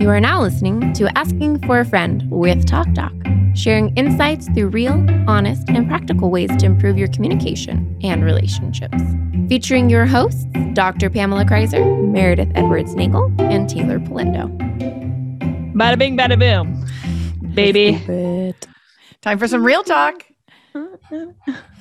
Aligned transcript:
You 0.00 0.08
are 0.08 0.18
now 0.18 0.40
listening 0.40 0.94
to 0.94 1.16
Asking 1.18 1.60
for 1.66 1.80
a 1.80 1.84
Friend 1.84 2.26
with 2.30 2.66
Talk 2.66 2.90
Doc, 2.94 3.12
sharing 3.54 3.94
insights 3.96 4.48
through 4.48 4.68
real, 4.68 4.94
honest, 5.28 5.68
and 5.68 5.86
practical 5.86 6.30
ways 6.30 6.48
to 6.56 6.64
improve 6.64 6.96
your 6.96 7.08
communication 7.08 7.98
and 8.02 8.24
relationships. 8.24 8.96
Featuring 9.50 9.90
your 9.90 10.06
hosts, 10.06 10.46
Dr. 10.72 11.10
Pamela 11.10 11.44
Kreiser, 11.44 12.10
Meredith 12.10 12.50
Edwards 12.54 12.94
Nagel, 12.94 13.30
and 13.40 13.68
Taylor 13.68 13.98
Polindo. 14.00 14.48
Bada 15.74 15.98
bing, 15.98 16.16
bada 16.16 16.38
boom, 16.38 16.82
baby. 17.54 17.98
Stupid. 17.98 18.54
Time 19.20 19.38
for 19.38 19.48
some 19.48 19.62
real 19.64 19.82
talk. 19.82 20.24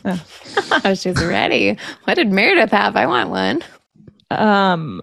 Oh, 0.05 0.93
she's 0.93 1.23
ready. 1.23 1.77
What 2.05 2.15
did 2.15 2.31
Meredith 2.31 2.71
have? 2.71 2.95
I 2.95 3.05
want 3.05 3.29
one. 3.29 3.63
Um, 4.31 5.01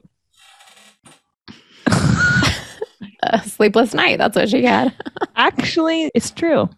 A 3.23 3.43
sleepless 3.43 3.95
night. 3.95 4.19
That's 4.19 4.37
what 4.37 4.49
she 4.49 4.65
had. 4.65 4.95
actually, 5.37 6.11
it's 6.15 6.31
true. 6.31 6.69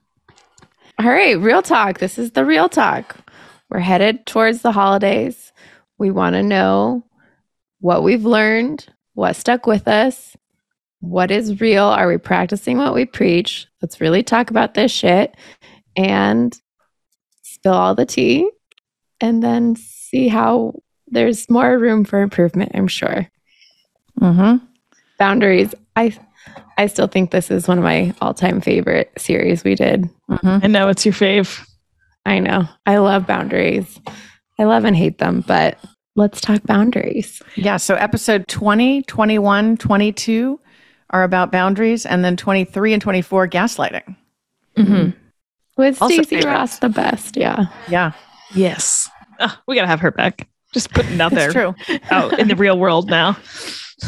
All 1.01 1.07
right, 1.07 1.39
real 1.39 1.63
talk. 1.63 1.99
This 1.99 2.19
is 2.19 2.33
the 2.33 2.45
real 2.45 2.69
talk. 2.69 3.17
We're 3.71 3.81
headed 3.81 4.27
towards 4.27 4.63
the 4.63 4.73
holidays. 4.73 5.53
We 5.99 6.11
want 6.11 6.35
to 6.35 6.43
know 6.43 7.05
what 7.81 8.03
we've 8.03 8.25
learned, 8.25 8.87
what 9.15 9.37
stuck 9.37 9.67
with 9.67 9.87
us, 9.87 10.37
what 11.01 11.31
is 11.31 11.61
real. 11.61 11.85
Are 11.85 12.09
we 12.09 12.19
practicing 12.19 12.79
what 12.79 12.95
we 12.95 13.05
preach? 13.05 13.67
Let's 13.83 14.01
really 14.01 14.23
talk 14.23 14.51
about 14.51 14.75
this 14.75 14.91
shit 14.91 15.37
and 15.97 16.59
spill 17.43 17.75
all 17.75 17.95
the 17.95 18.07
tea 18.07 18.49
and 19.21 19.43
then 19.43 19.77
see 19.77 20.29
how 20.29 20.75
there's 21.07 21.49
more 21.49 21.79
room 21.79 22.05
for 22.05 22.23
improvement, 22.23 22.73
I'm 22.75 22.89
sure. 22.89 23.29
Mm-hmm. 24.21 24.65
Boundaries. 25.19 25.75
I 25.97 26.17
I 26.79 26.87
still 26.87 27.09
think 27.09 27.31
this 27.31 27.51
is 27.51 27.69
one 27.69 27.77
of 27.77 27.85
my 27.85 28.15
all-time 28.23 28.61
favorite 28.61 29.11
series 29.19 29.65
we 29.65 29.75
did. 29.75 30.09
Mm-hmm. 30.31 30.59
I 30.63 30.67
know 30.69 30.89
it's 30.89 31.05
your 31.05 31.13
fave. 31.13 31.67
I 32.25 32.39
know. 32.39 32.69
I 32.87 32.99
love 32.99 33.27
boundaries. 33.27 34.01
I 34.59 34.65
love 34.65 34.85
and 34.85 34.97
hate 34.97 35.19
them, 35.19 35.45
but 35.47 35.77
let's 36.17 36.41
talk 36.41 36.63
boundaries. 36.63 37.43
Yeah. 37.57 37.77
So 37.79 37.97
episode 37.97 38.47
20, 38.49 39.03
21, 39.03 39.77
22 39.77 40.61
are 41.11 41.25
about 41.25 41.51
boundaries, 41.51 42.07
and 42.07 42.25
then 42.25 42.37
23 42.37 42.93
and 42.93 43.03
24 43.03 43.49
gaslighting. 43.49 44.17
Mm-hmm. 44.77 45.11
With 45.77 46.01
Also 46.01 46.23
Stacey. 46.23 46.47
Ross 46.47 46.79
the 46.79 46.89
best, 46.89 47.37
yeah. 47.37 47.67
Yeah, 47.89 48.13
Yes. 48.55 49.09
Ah, 49.41 49.61
we 49.67 49.75
gotta 49.75 49.87
have 49.89 50.01
her 50.01 50.11
back. 50.11 50.49
Just 50.75 50.91
putting 50.91 51.15
it 51.15 51.21
out 51.21 51.33
there, 51.33 51.53
that's 51.53 51.77
true. 51.87 51.99
out 52.11 52.39
in 52.39 52.49
the 52.49 52.57
real 52.57 52.79
world 52.79 53.09
now. 53.09 53.37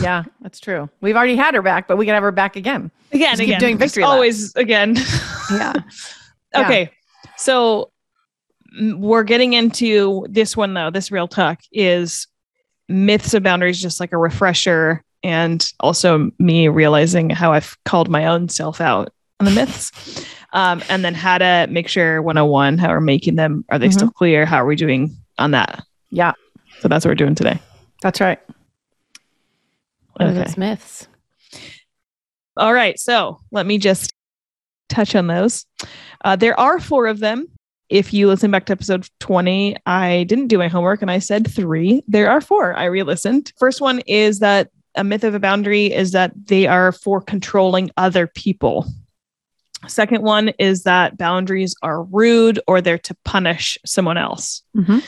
Yeah, 0.01 0.25
that's 0.41 0.61
true. 0.61 0.89
We've 1.01 1.17
already 1.17 1.37
had 1.37 1.55
her 1.55 1.63
back, 1.63 1.89
but 1.89 1.97
we 1.97 2.05
can 2.07 2.15
have 2.15 2.23
her 2.23 2.31
back 2.33 2.57
again. 2.57 2.91
Again, 3.13 3.31
Just 3.31 3.41
keep 3.41 3.49
again, 3.49 3.61
doing 3.61 3.79
just 3.79 3.95
victory 3.97 4.03
laps. 4.05 4.13
always 4.15 4.55
again. 4.57 4.97
Yeah. 5.51 5.73
Yeah. 5.73 5.83
Okay, 6.65 6.91
so 7.37 7.91
mm, 8.81 8.99
we're 8.99 9.23
getting 9.23 9.53
into 9.53 10.27
this 10.29 10.57
one 10.57 10.75
though. 10.75 10.91
This 10.91 11.11
real 11.13 11.29
talk 11.29 11.61
is 11.73 12.27
myths 12.89 13.35
of 13.35 13.43
boundaries, 13.45 13.81
just 13.81 14.01
like 14.01 14.13
a 14.13 14.17
refresher, 14.19 15.03
and 15.23 15.65
also 15.79 16.31
me 16.41 16.67
realizing 16.69 17.31
how 17.31 17.53
I've 17.53 17.77
called 17.85 18.09
my 18.09 18.27
own 18.27 18.49
self 18.49 18.81
out 18.81 19.13
on 19.39 19.45
the 19.47 19.53
myths, 19.53 20.25
um, 20.53 20.83
and 20.89 21.05
then 21.05 21.15
how 21.15 21.39
to 21.39 21.69
make 21.71 21.87
sure 21.89 22.21
101 22.21 22.79
how 22.79 22.89
we're 22.91 23.01
making 23.01 23.37
them. 23.37 23.65
Are 23.71 23.79
they 23.79 23.89
Mhm. 23.89 23.93
still 23.93 24.11
clear? 24.11 24.45
How 24.45 24.57
are 24.57 24.67
we 24.67 24.75
doing 24.77 25.17
on 25.39 25.53
that? 25.53 25.85
Yeah, 26.11 26.33
So 26.81 26.89
that's 26.89 27.05
what 27.05 27.11
we're 27.11 27.15
doing 27.15 27.37
today. 27.37 27.61
that's 28.03 28.21
right. 28.21 28.41
What 30.21 30.31
are 30.37 30.45
those 30.45 30.57
myths? 30.57 31.09
All 32.57 32.75
right. 32.75 32.99
So 32.99 33.41
let 33.51 33.67
me 33.67 33.79
just 33.79 34.13
touch 34.89 35.15
on 35.15 35.27
those. 35.29 35.67
Uh, 36.25 36.37
there 36.37 36.59
are 36.59 36.79
four 36.81 37.07
of 37.07 37.21
them. 37.21 37.47
If 37.89 38.13
you 38.13 38.29
listen 38.29 38.51
back 38.51 38.67
to 38.67 38.73
episode 38.73 39.09
20, 39.21 39.77
I 39.87 40.25
didn't 40.25 40.49
do 40.49 40.59
my 40.59 40.69
homework 40.69 41.03
and 41.03 41.11
I 41.11 41.19
said 41.19 41.51
three. 41.51 42.03
There 42.07 42.31
are 42.31 42.41
four. 42.41 42.75
I 42.75 42.85
re 42.85 43.03
listened. 43.03 43.53
First 43.59 43.81
one 43.81 44.01
is 44.01 44.39
that 44.41 44.69
a 44.95 45.03
myth 45.05 45.25
of 45.25 45.35
a 45.35 45.41
boundary 45.41 45.93
is 45.93 46.13
that 46.13 46.33
they 46.47 46.67
are 46.67 46.93
for 46.93 47.21
controlling 47.21 47.91
other 47.97 48.27
people. 48.27 48.87
Second 49.89 50.23
one 50.23 50.51
is 50.59 50.83
that 50.83 51.17
boundaries 51.17 51.75
are 51.83 52.03
rude 52.05 52.61
or 52.69 52.81
they're 52.81 52.99
to 52.99 53.17
punish 53.25 53.79
someone 53.87 54.19
else. 54.19 54.63
Mhm. 54.77 55.03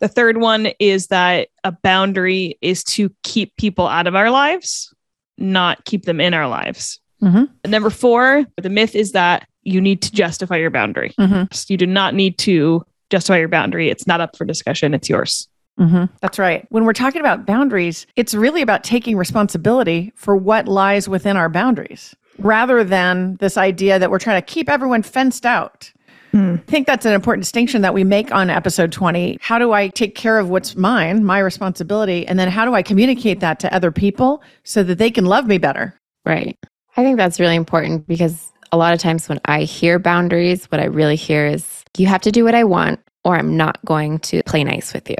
The 0.00 0.08
third 0.08 0.38
one 0.38 0.68
is 0.78 1.08
that 1.08 1.48
a 1.64 1.72
boundary 1.72 2.56
is 2.60 2.84
to 2.84 3.10
keep 3.24 3.56
people 3.56 3.86
out 3.88 4.06
of 4.06 4.14
our 4.14 4.30
lives, 4.30 4.92
not 5.38 5.84
keep 5.84 6.04
them 6.04 6.20
in 6.20 6.34
our 6.34 6.48
lives. 6.48 7.00
Mhm. 7.22 7.48
Number 7.66 7.90
four, 7.90 8.44
the 8.60 8.70
myth 8.70 8.94
is 8.94 9.12
that 9.12 9.46
you 9.64 9.80
need 9.80 10.00
to 10.02 10.12
justify 10.12 10.56
your 10.56 10.70
boundary. 10.70 11.12
Mhm. 11.18 11.68
You 11.70 11.76
do 11.76 11.86
not 11.86 12.14
need 12.14 12.38
to 12.38 12.84
justify 13.10 13.38
your 13.38 13.48
boundary. 13.48 13.90
It's 13.90 14.06
not 14.06 14.20
up 14.20 14.36
for 14.36 14.44
discussion, 14.44 14.94
it's 14.94 15.08
yours. 15.08 15.48
hmm 15.78 16.06
That's 16.20 16.38
right. 16.40 16.66
When 16.70 16.84
we're 16.84 16.92
talking 16.92 17.20
about 17.20 17.46
boundaries, 17.46 18.04
it's 18.16 18.34
really 18.34 18.62
about 18.62 18.82
taking 18.82 19.16
responsibility 19.16 20.12
for 20.16 20.34
what 20.36 20.66
lies 20.66 21.08
within 21.08 21.36
our 21.36 21.48
boundaries 21.48 22.16
rather 22.38 22.82
than 22.82 23.36
this 23.36 23.56
idea 23.56 23.98
that 24.00 24.10
we're 24.10 24.18
trying 24.18 24.40
to 24.42 24.44
keep 24.46 24.68
everyone 24.68 25.02
fenced 25.02 25.46
out. 25.46 25.92
I 26.34 26.56
think 26.66 26.86
that's 26.86 27.06
an 27.06 27.12
important 27.12 27.42
distinction 27.42 27.82
that 27.82 27.94
we 27.94 28.04
make 28.04 28.32
on 28.32 28.50
episode 28.50 28.92
20. 28.92 29.38
How 29.40 29.58
do 29.58 29.72
I 29.72 29.88
take 29.88 30.14
care 30.14 30.38
of 30.38 30.50
what's 30.50 30.76
mine, 30.76 31.24
my 31.24 31.38
responsibility? 31.38 32.26
And 32.26 32.38
then 32.38 32.48
how 32.48 32.64
do 32.64 32.74
I 32.74 32.82
communicate 32.82 33.40
that 33.40 33.58
to 33.60 33.74
other 33.74 33.90
people 33.90 34.42
so 34.64 34.82
that 34.82 34.98
they 34.98 35.10
can 35.10 35.24
love 35.24 35.46
me 35.46 35.58
better? 35.58 35.98
Right. 36.24 36.56
I 36.96 37.02
think 37.04 37.16
that's 37.16 37.40
really 37.40 37.56
important 37.56 38.06
because 38.06 38.52
a 38.72 38.76
lot 38.76 38.92
of 38.92 39.00
times 39.00 39.28
when 39.28 39.40
I 39.46 39.62
hear 39.62 39.98
boundaries, 39.98 40.66
what 40.66 40.80
I 40.80 40.84
really 40.84 41.16
hear 41.16 41.46
is 41.46 41.84
you 41.96 42.06
have 42.06 42.20
to 42.22 42.32
do 42.32 42.44
what 42.44 42.54
I 42.54 42.64
want 42.64 43.00
or 43.24 43.36
I'm 43.36 43.56
not 43.56 43.82
going 43.84 44.18
to 44.20 44.42
play 44.44 44.64
nice 44.64 44.92
with 44.92 45.08
you. 45.08 45.16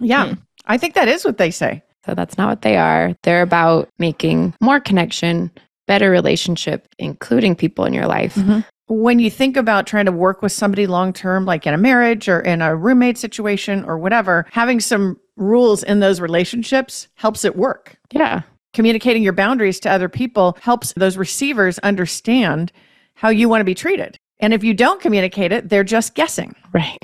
Yeah. 0.00 0.28
Hmm. 0.28 0.34
I 0.66 0.78
think 0.78 0.94
that 0.94 1.08
is 1.08 1.24
what 1.24 1.38
they 1.38 1.50
say. 1.50 1.82
So 2.06 2.14
that's 2.14 2.38
not 2.38 2.48
what 2.48 2.62
they 2.62 2.76
are. 2.76 3.14
They're 3.22 3.42
about 3.42 3.88
making 3.98 4.54
more 4.60 4.80
connection, 4.80 5.50
better 5.86 6.10
relationship, 6.10 6.88
including 6.98 7.54
people 7.54 7.84
in 7.84 7.92
your 7.92 8.06
life. 8.06 8.34
Mhm. 8.34 8.64
When 8.92 9.20
you 9.20 9.30
think 9.30 9.56
about 9.56 9.86
trying 9.86 10.06
to 10.06 10.12
work 10.12 10.42
with 10.42 10.50
somebody 10.50 10.88
long 10.88 11.12
term, 11.12 11.44
like 11.44 11.64
in 11.64 11.72
a 11.74 11.78
marriage 11.78 12.28
or 12.28 12.40
in 12.40 12.60
a 12.60 12.74
roommate 12.74 13.16
situation 13.18 13.84
or 13.84 13.96
whatever, 13.96 14.46
having 14.50 14.80
some 14.80 15.16
rules 15.36 15.84
in 15.84 16.00
those 16.00 16.20
relationships 16.20 17.06
helps 17.14 17.44
it 17.44 17.54
work. 17.54 17.96
Yeah. 18.10 18.42
Communicating 18.72 19.22
your 19.22 19.32
boundaries 19.32 19.78
to 19.80 19.90
other 19.90 20.08
people 20.08 20.58
helps 20.60 20.92
those 20.94 21.16
receivers 21.16 21.78
understand 21.80 22.72
how 23.14 23.28
you 23.28 23.48
want 23.48 23.60
to 23.60 23.64
be 23.64 23.76
treated. 23.76 24.18
And 24.40 24.52
if 24.52 24.64
you 24.64 24.74
don't 24.74 25.00
communicate 25.00 25.52
it, 25.52 25.68
they're 25.68 25.84
just 25.84 26.14
guessing, 26.16 26.54
Right. 26.72 26.98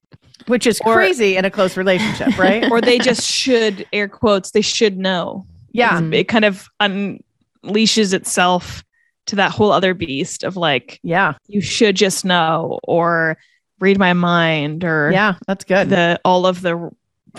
which 0.46 0.64
is 0.66 0.80
Or- 0.84 0.94
crazy 0.94 1.36
in 1.36 1.44
a 1.44 1.50
close 1.50 1.76
relationship, 1.76 2.38
right? 2.38 2.68
or 2.70 2.80
they 2.80 2.98
just 2.98 3.22
should, 3.28 3.84
air 3.92 4.08
quotes, 4.08 4.52
they 4.52 4.60
should 4.60 4.96
know. 4.96 5.44
yeah. 5.72 6.00
It 6.12 6.28
kind 6.28 6.44
of 6.44 6.68
unleashes 6.80 8.12
itself 8.12 8.84
to 9.26 9.36
that 9.36 9.50
whole 9.52 9.72
other 9.72 9.94
beast 9.94 10.42
of 10.44 10.56
like, 10.56 10.98
Yeah. 11.02 11.34
you 11.46 11.60
should 11.60 11.96
just 11.96 12.24
know, 12.24 12.78
or 12.84 13.36
read 13.80 13.98
my 13.98 14.12
mind, 14.12 14.84
or 14.84 15.10
Yeah. 15.12 15.34
That's 15.46 15.64
good. 15.64 15.90
the 15.90 16.20
all 16.24 16.46
of 16.46 16.62
the 16.62 16.90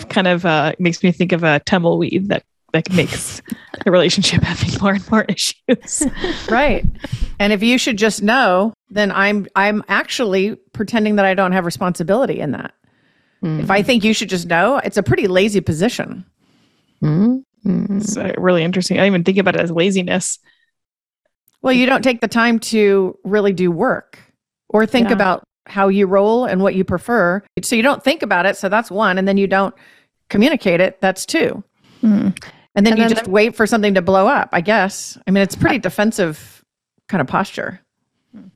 kind 0.08 0.26
of 0.26 0.44
uh 0.44 0.72
makes 0.78 1.02
me 1.04 1.12
think 1.12 1.30
of 1.32 1.44
a 1.44 1.60
tumbleweed 1.60 2.28
that 2.28 2.42
that 2.72 2.92
makes 2.92 3.40
the 3.84 3.90
relationship 3.92 4.42
having 4.50 4.80
more 4.80 4.94
and 4.94 5.10
more 5.10 5.24
issues. 5.28 6.02
right. 6.50 6.84
And 7.38 7.52
if 7.52 7.62
you 7.62 7.78
should 7.78 7.96
just 7.96 8.22
know, 8.22 8.74
then 8.90 9.12
I'm 9.12 9.46
I'm 9.54 9.84
actually 9.88 10.56
pretending 10.72 11.16
that 11.16 11.24
I 11.24 11.34
don't 11.34 11.52
have 11.52 11.64
responsibility 11.64 12.40
in 12.40 12.50
that. 12.52 12.72
Mm. 13.44 13.60
If 13.62 13.70
I 13.70 13.82
think 13.82 14.02
you 14.04 14.12
should 14.14 14.28
just 14.28 14.46
know, 14.48 14.78
it's 14.78 14.96
a 14.96 15.02
pretty 15.02 15.28
lazy 15.28 15.60
position. 15.60 16.24
Mm. 17.02 17.44
Mm. 17.64 18.00
It's 18.00 18.16
uh, 18.16 18.32
really 18.38 18.64
interesting. 18.64 18.96
I 18.98 19.02
didn't 19.02 19.14
even 19.14 19.24
think 19.24 19.38
about 19.38 19.54
it 19.54 19.60
as 19.60 19.70
laziness. 19.70 20.38
Well, 21.64 21.72
you 21.72 21.86
don't 21.86 22.02
take 22.02 22.20
the 22.20 22.28
time 22.28 22.58
to 22.60 23.18
really 23.24 23.54
do 23.54 23.70
work 23.70 24.18
or 24.68 24.84
think 24.84 25.08
Yeah. 25.08 25.14
about 25.14 25.44
how 25.66 25.88
you 25.88 26.06
roll 26.06 26.44
and 26.44 26.60
what 26.60 26.74
you 26.74 26.84
prefer. 26.84 27.42
So 27.62 27.74
you 27.74 27.82
don't 27.82 28.04
think 28.04 28.22
about 28.22 28.44
it. 28.44 28.58
So 28.58 28.68
that's 28.68 28.90
one. 28.90 29.16
And 29.16 29.26
then 29.26 29.38
you 29.38 29.46
don't 29.46 29.74
communicate 30.28 30.80
it. 30.80 31.00
That's 31.00 31.24
two. 31.24 31.64
And 32.02 32.34
then 32.74 32.86
And 32.92 32.98
you 32.98 33.04
then 33.04 33.08
just 33.08 33.26
wait 33.28 33.56
for 33.56 33.66
something 33.66 33.94
to 33.94 34.02
blow 34.02 34.26
up, 34.28 34.50
I 34.52 34.60
guess. 34.60 35.16
I 35.26 35.30
mean, 35.30 35.42
it's 35.42 35.56
pretty 35.56 35.78
defensive 35.78 36.62
kind 37.08 37.22
of 37.22 37.26
posture. 37.26 37.80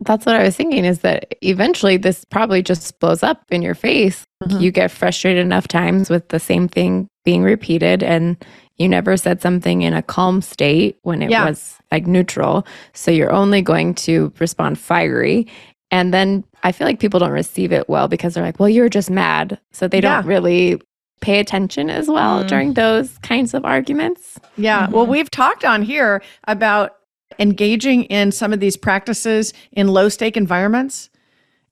That's 0.00 0.26
what 0.26 0.36
I 0.36 0.42
was 0.42 0.54
thinking 0.56 0.84
is 0.84 0.98
that 1.00 1.34
eventually 1.40 1.96
this 1.96 2.26
probably 2.26 2.62
just 2.62 2.98
blows 3.00 3.22
up 3.22 3.44
in 3.50 3.62
your 3.62 3.74
face. 3.76 4.24
Mhm. 4.42 4.60
You 4.60 4.70
get 4.70 4.90
frustrated 4.90 5.40
enough 5.46 5.66
times 5.68 6.10
with 6.10 6.28
the 6.28 6.40
same 6.40 6.68
thing 6.68 7.08
being 7.28 7.42
repeated 7.42 8.02
and 8.02 8.42
you 8.78 8.88
never 8.88 9.14
said 9.18 9.42
something 9.42 9.82
in 9.82 9.92
a 9.92 10.00
calm 10.02 10.40
state 10.40 10.96
when 11.02 11.20
it 11.20 11.28
Yeah. 11.30 11.46
was 11.46 11.76
like 11.92 12.06
neutral. 12.06 12.66
So 12.94 13.10
you're 13.10 13.32
only 13.32 13.60
going 13.60 13.92
to 14.06 14.32
respond 14.38 14.78
fiery. 14.78 15.46
And 15.90 16.14
then 16.14 16.42
I 16.62 16.72
feel 16.72 16.86
like 16.86 17.00
people 17.00 17.20
don't 17.20 17.30
receive 17.44 17.70
it 17.70 17.86
well 17.86 18.08
because 18.08 18.32
they're 18.32 18.44
like, 18.44 18.58
well, 18.58 18.68
you're 18.70 18.88
just 18.88 19.10
mad. 19.10 19.58
So 19.72 19.88
they 19.88 20.00
don't 20.00 20.24
really 20.24 20.80
pay 21.20 21.38
attention 21.38 21.90
as 21.90 22.08
well 22.08 22.44
Mm. 22.44 22.48
during 22.48 22.72
those 22.74 23.18
kinds 23.18 23.52
of 23.52 23.62
arguments. 23.66 24.38
Yeah. 24.56 24.88
Well, 24.88 25.06
we've 25.06 25.30
talked 25.30 25.64
on 25.66 25.82
here 25.82 26.22
about 26.46 26.92
engaging 27.38 28.04
in 28.04 28.32
some 28.32 28.54
of 28.54 28.60
these 28.60 28.76
practices 28.78 29.52
in 29.72 29.88
low 29.88 30.08
stake 30.08 30.36
environments. 30.36 31.10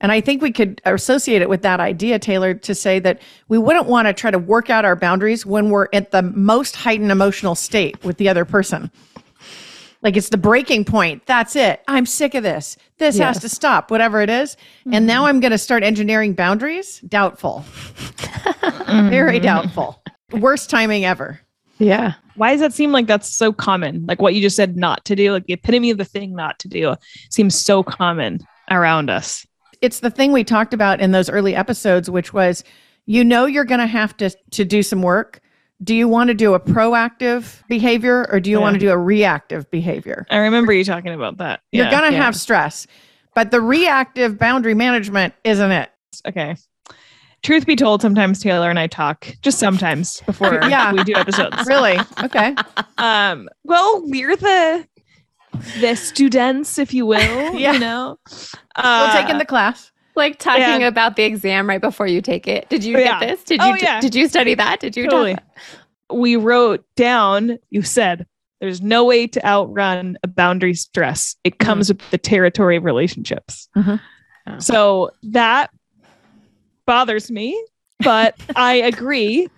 And 0.00 0.12
I 0.12 0.20
think 0.20 0.42
we 0.42 0.52
could 0.52 0.82
associate 0.84 1.40
it 1.40 1.48
with 1.48 1.62
that 1.62 1.80
idea, 1.80 2.18
Taylor, 2.18 2.52
to 2.54 2.74
say 2.74 2.98
that 3.00 3.20
we 3.48 3.56
wouldn't 3.56 3.86
want 3.86 4.06
to 4.06 4.12
try 4.12 4.30
to 4.30 4.38
work 4.38 4.68
out 4.68 4.84
our 4.84 4.96
boundaries 4.96 5.46
when 5.46 5.70
we're 5.70 5.88
at 5.92 6.10
the 6.10 6.22
most 6.22 6.76
heightened 6.76 7.10
emotional 7.10 7.54
state 7.54 8.02
with 8.04 8.18
the 8.18 8.28
other 8.28 8.44
person. 8.44 8.90
Like 10.02 10.16
it's 10.16 10.28
the 10.28 10.36
breaking 10.36 10.84
point. 10.84 11.24
That's 11.26 11.56
it. 11.56 11.82
I'm 11.88 12.06
sick 12.06 12.34
of 12.34 12.42
this. 12.42 12.76
This 12.98 13.18
has 13.18 13.40
to 13.40 13.48
stop, 13.48 13.90
whatever 13.90 14.20
it 14.20 14.30
is. 14.30 14.56
And 14.92 15.06
now 15.06 15.22
mm-hmm. 15.22 15.28
I'm 15.28 15.40
going 15.40 15.50
to 15.50 15.58
start 15.58 15.82
engineering 15.82 16.34
boundaries. 16.34 17.00
Doubtful. 17.00 17.60
Very 18.86 19.40
doubtful. 19.40 20.02
Worst 20.32 20.70
timing 20.70 21.04
ever. 21.04 21.40
Yeah. 21.78 22.14
Why 22.36 22.52
does 22.52 22.60
that 22.60 22.72
seem 22.72 22.92
like 22.92 23.06
that's 23.06 23.28
so 23.28 23.52
common? 23.52 24.04
Like 24.06 24.20
what 24.20 24.34
you 24.34 24.40
just 24.40 24.56
said 24.56 24.76
not 24.76 25.04
to 25.06 25.16
do, 25.16 25.32
like 25.32 25.46
the 25.46 25.54
epitome 25.54 25.90
of 25.90 25.98
the 25.98 26.04
thing 26.04 26.34
not 26.34 26.58
to 26.60 26.68
do 26.68 26.94
seems 27.30 27.58
so 27.58 27.82
common 27.82 28.46
around 28.70 29.10
us. 29.10 29.46
It's 29.82 30.00
the 30.00 30.10
thing 30.10 30.32
we 30.32 30.44
talked 30.44 30.74
about 30.74 31.00
in 31.00 31.12
those 31.12 31.28
early 31.30 31.54
episodes, 31.54 32.10
which 32.10 32.32
was 32.32 32.64
you 33.06 33.22
know 33.24 33.46
you're 33.46 33.64
going 33.64 33.80
to 33.80 33.86
have 33.86 34.16
to 34.18 34.30
to 34.52 34.64
do 34.64 34.82
some 34.82 35.02
work. 35.02 35.40
Do 35.84 35.94
you 35.94 36.08
want 36.08 36.28
to 36.28 36.34
do 36.34 36.54
a 36.54 36.60
proactive 36.60 37.62
behavior 37.68 38.26
or 38.32 38.40
do 38.40 38.48
you 38.50 38.56
Yeah. 38.56 38.62
want 38.62 38.74
to 38.74 38.80
do 38.80 38.90
a 38.90 38.96
reactive 38.96 39.70
behavior? 39.70 40.26
I 40.30 40.38
remember 40.38 40.72
you 40.72 40.84
talking 40.84 41.12
about 41.12 41.36
that. 41.38 41.60
You're 41.70 41.84
Yeah. 41.84 41.90
going 42.00 42.10
to 42.10 42.16
yeah. 42.16 42.24
have 42.24 42.34
stress, 42.34 42.86
but 43.34 43.50
the 43.50 43.60
reactive 43.60 44.38
boundary 44.38 44.74
management 44.74 45.34
isn't 45.44 45.70
it? 45.70 45.90
okay. 46.26 46.56
Truth 47.42 47.66
be 47.66 47.76
told, 47.76 48.00
sometimes 48.00 48.40
Taylor 48.40 48.70
and 48.70 48.78
I 48.78 48.86
talk 48.86 49.28
just 49.42 49.58
sometimes 49.58 50.20
before 50.22 50.54
Yeah. 50.68 50.92
we 50.94 51.04
do 51.04 51.14
episodes. 51.14 51.56
Really? 51.66 51.98
Okay. 52.24 52.54
Um, 52.98 53.50
well, 53.62 54.00
we're 54.06 54.34
the 54.36 54.86
the 55.80 55.94
students, 55.96 56.78
if 56.78 56.92
you 56.94 57.06
will. 57.06 57.16
Yeah. 57.56 57.72
You 57.72 57.78
know, 57.78 58.18
We'll 58.28 58.50
uh, 58.76 59.12
take 59.12 59.30
in 59.30 59.38
the 59.38 59.44
class. 59.44 59.90
Like 60.14 60.38
talking 60.38 60.80
Yeah. 60.80 60.88
about 60.88 61.16
the 61.16 61.24
exam 61.24 61.68
right 61.68 61.80
before 61.80 62.06
you 62.06 62.20
take 62.22 62.46
it. 62.48 62.68
Did 62.68 62.84
you 62.84 62.98
Yeah. 62.98 63.20
get 63.20 63.28
this? 63.28 63.44
Did 63.44 63.60
you 63.60 63.66
Oh, 63.72 63.74
yeah. 63.74 64.00
did 64.00 64.14
you 64.14 64.28
study 64.28 64.54
that? 64.54 64.80
Did 64.80 64.96
you 64.96 65.04
Totally. 65.04 65.32
about- 65.32 65.44
we 66.12 66.36
wrote 66.36 66.84
down. 66.96 67.58
You 67.70 67.82
said 67.82 68.26
there's 68.60 68.80
no 68.80 69.04
way 69.04 69.26
to 69.26 69.44
outrun 69.46 70.16
a 70.22 70.28
boundary 70.28 70.74
stress. 70.74 71.36
It 71.44 71.58
comes 71.58 71.88
with 71.88 72.00
the 72.10 72.18
territory 72.18 72.76
of 72.76 72.84
relationships. 72.84 73.68
Mhm. 73.76 74.00
Oh. 74.46 74.58
So 74.58 75.10
that 75.24 75.70
bothers 76.86 77.30
me, 77.30 77.60
but 78.00 78.36
I 78.56 78.74
agree 78.74 79.48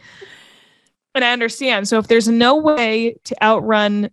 and 1.14 1.24
I 1.24 1.32
understand. 1.32 1.86
So 1.88 1.98
if 1.98 2.08
there's 2.08 2.28
no 2.28 2.56
way 2.56 3.16
to 3.24 3.36
outrun 3.44 4.10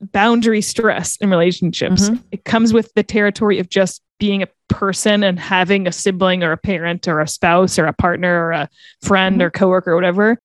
boundary 0.00 0.60
stress 0.60 1.16
in 1.16 1.30
relationships, 1.30 2.10
Mhm. 2.10 2.22
it 2.32 2.44
comes 2.44 2.72
with 2.72 2.92
the 2.94 3.02
territory 3.02 3.58
of 3.58 3.68
just 3.68 4.02
being 4.18 4.42
a 4.42 4.48
person 4.68 5.22
and 5.22 5.38
having 5.38 5.86
a 5.86 5.92
sibling 5.92 6.42
or 6.42 6.52
a 6.52 6.56
parent 6.56 7.06
or 7.08 7.20
a 7.20 7.26
spouse 7.28 7.78
or 7.78 7.86
a 7.86 7.92
partner 7.92 8.46
or 8.46 8.52
a 8.52 8.68
friend 9.02 9.40
or 9.42 9.50
coworker 9.50 9.92
or 9.92 9.94
whatever, 9.94 10.38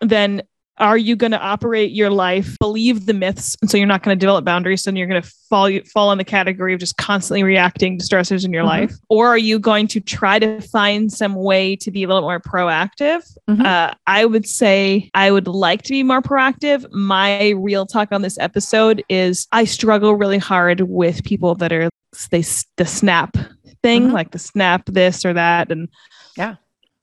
then 0.00 0.42
are 0.78 0.96
you 0.96 1.14
going 1.14 1.32
to 1.32 1.38
operate 1.40 1.90
your 1.92 2.08
life, 2.10 2.56
believe 2.58 3.04
the 3.06 3.12
myths, 3.12 3.56
and 3.60 3.70
so 3.70 3.76
you're 3.76 3.86
not 3.86 4.02
going 4.02 4.16
to 4.16 4.18
develop 4.18 4.44
boundaries, 4.44 4.86
and 4.86 4.96
you're 4.96 5.06
going 5.06 5.20
to 5.20 5.28
fall 5.48 5.70
fall 5.92 6.10
in 6.12 6.18
the 6.18 6.24
category 6.24 6.72
of 6.72 6.80
just 6.80 6.96
constantly 6.96 7.42
reacting 7.42 7.98
to 7.98 8.04
stressors 8.04 8.44
in 8.44 8.52
your 8.52 8.62
Mhm. 8.64 8.68
life, 8.68 8.94
or 9.10 9.26
are 9.28 9.38
you 9.38 9.58
going 9.58 9.86
to 9.88 10.00
try 10.00 10.38
to 10.38 10.60
find 10.60 11.12
some 11.12 11.34
way 11.34 11.76
to 11.76 11.90
be 11.90 12.04
a 12.04 12.06
little 12.06 12.22
more 12.22 12.40
proactive? 12.40 13.22
Mhm. 13.48 13.64
Uh, 13.64 13.92
I 14.06 14.24
would 14.24 14.46
say 14.46 15.10
I 15.14 15.30
would 15.30 15.46
like 15.48 15.82
to 15.82 15.90
be 15.90 16.02
more 16.02 16.22
proactive. 16.22 16.86
My 16.92 17.50
real 17.50 17.84
talk 17.84 18.08
on 18.12 18.22
this 18.22 18.38
episode 18.38 19.02
is 19.10 19.46
I 19.52 19.64
struggle 19.64 20.14
really 20.14 20.38
hard 20.38 20.80
with 20.82 21.24
people 21.24 21.54
that 21.56 21.72
are 21.72 21.90
they 22.30 22.42
the 22.76 22.86
snap 22.86 23.36
thing, 23.82 24.08
Mhm. 24.08 24.12
like 24.12 24.30
the 24.32 24.38
snap 24.38 24.86
this 24.86 25.24
or 25.24 25.32
that, 25.34 25.70
and 25.70 25.88
Yeah. 26.36 26.54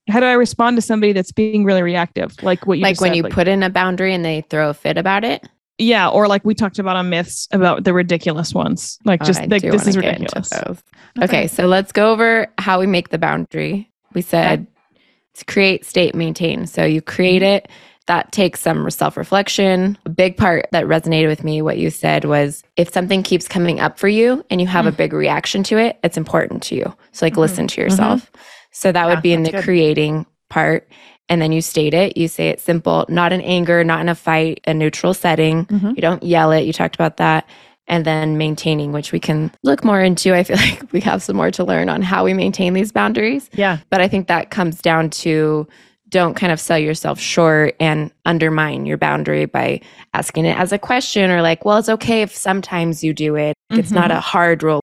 How 0.10 0.20
do 0.20 0.26
I 0.26 0.34
respond 0.34 0.78
to 0.78 0.82
somebody 0.82 1.14
that's 1.14 1.32
being 1.32 1.64
really 1.66 1.82
reactive? 1.84 2.42
Like 2.44 2.66
what 2.66 2.78
you 2.78 2.84
like 2.84 3.02
when 3.02 3.12
said, 3.12 3.18
you 3.18 3.24
like- 3.24 3.34
put 3.34 3.48
in 3.48 3.64
a 3.64 3.70
boundary 3.70 4.14
and 4.14 4.24
they 4.24 4.42
throw 4.50 4.70
a 4.70 4.74
fit 4.74 4.98
about 4.98 5.24
it. 5.24 5.48
yeah, 5.80 6.08
or 6.10 6.28
like 6.28 6.44
we 6.46 6.54
talked 6.56 6.80
about 6.80 6.96
on 6.96 7.10
myths 7.10 7.48
about 7.52 7.84
the 7.84 7.94
ridiculous 7.94 8.54
ones, 8.54 8.98
like 9.06 9.22
Oh, 9.22 9.26
just 9.26 9.42
I 9.42 9.46
like 9.46 9.62
this 9.62 9.86
is 9.88 9.96
ridiculous. 9.98 10.52
Okay, 11.22 11.48
so 11.48 11.68
let's 11.68 11.92
go 11.92 12.12
over 12.12 12.48
how 12.58 12.80
we 12.80 12.88
make 12.88 13.10
the 13.10 13.18
boundary. 13.18 13.90
We 14.14 14.22
said 14.22 14.66
to 15.36 15.46
create, 15.46 15.86
state, 15.86 16.16
maintain. 16.16 16.66
So 16.68 16.84
you 16.84 17.02
create 17.02 17.42
Mm-hmm. 17.42 17.66
it. 17.66 17.70
That 18.08 18.32
takes 18.32 18.62
some 18.62 18.90
self 18.90 19.18
reflection. 19.18 19.98
A 20.06 20.10
big 20.10 20.38
part 20.38 20.68
that 20.72 20.86
resonated 20.86 21.28
with 21.28 21.44
me, 21.44 21.62
what 21.62 21.78
you 21.78 21.90
said 21.90 22.24
was 22.24 22.64
if 22.78 22.92
something 22.94 23.22
keeps 23.22 23.50
coming 23.50 23.82
up 23.82 24.00
for 24.00 24.08
you 24.08 24.46
and 24.50 24.62
you 24.62 24.68
have 24.68 24.86
Mm. 24.86 24.90
a 24.90 24.92
big 24.94 25.12
reaction 25.12 25.62
to 25.64 25.78
it, 25.78 26.00
it's 26.06 26.16
important 26.18 26.64
to 26.64 26.76
you. 26.76 26.96
So, 27.12 27.26
like, 27.26 27.34
Mhm. 27.34 27.38
listen 27.40 27.68
to 27.68 27.82
yourself. 27.82 28.32
So, 28.78 28.92
that 28.92 29.06
Yeah, 29.08 29.10
would 29.14 29.24
be 29.24 29.34
in 29.34 29.44
the 29.44 29.52
good. 29.52 29.64
creating 29.64 30.26
part. 30.50 30.88
And 31.30 31.42
then 31.42 31.52
you 31.52 31.62
state 31.62 31.94
it. 31.94 32.16
You 32.16 32.28
say 32.28 32.50
it 32.50 32.60
simple, 32.62 33.06
not 33.10 33.34
in 33.34 33.42
anger, 33.42 33.84
not 33.84 34.00
in 34.02 34.08
a 34.08 34.16
fight, 34.16 34.62
a 34.68 34.74
neutral 34.74 35.14
setting. 35.14 35.66
Mhm. 35.66 35.96
You 35.96 36.02
don't 36.02 36.22
yell 36.24 36.52
it. 36.52 36.62
You 36.66 36.72
talked 36.74 36.96
about 36.96 37.18
that. 37.18 37.46
And 37.88 38.06
then 38.06 38.38
maintaining, 38.38 38.92
which 38.92 39.12
we 39.12 39.20
can 39.20 39.52
look 39.64 39.84
more 39.84 40.00
into. 40.02 40.34
I 40.36 40.44
feel 40.44 40.58
like 40.68 40.84
we 40.94 41.00
have 41.02 41.24
some 41.24 41.36
more 41.38 41.52
to 41.52 41.64
learn 41.64 41.90
on 41.90 42.02
how 42.02 42.24
we 42.24 42.34
maintain 42.34 42.74
these 42.74 42.92
boundaries. 42.92 43.50
Yeah. 43.54 43.78
But 43.90 44.00
I 44.02 44.08
think 44.08 44.28
that 44.28 44.52
comes 44.52 44.82
down 44.82 45.10
to 45.22 45.68
don't 46.10 46.36
kind 46.36 46.54
of 46.54 46.60
sell 46.60 46.78
yourself 46.78 47.20
short 47.20 47.76
and 47.82 48.12
undermine 48.26 48.86
your 48.86 48.98
boundary 48.98 49.46
by 49.46 49.82
asking 50.14 50.46
it 50.46 50.58
as 50.58 50.72
a 50.72 50.78
question 50.78 51.30
or 51.32 51.42
like, 51.42 51.66
well, 51.66 51.78
it's 51.78 51.90
okay 51.90 52.22
if 52.22 52.34
sometimes 52.36 53.04
you 53.04 53.14
do 53.14 53.36
it. 53.36 53.56
It's 53.72 53.92
not 53.92 54.12
a 54.12 54.20
hard 54.22 54.64
rule. 54.64 54.80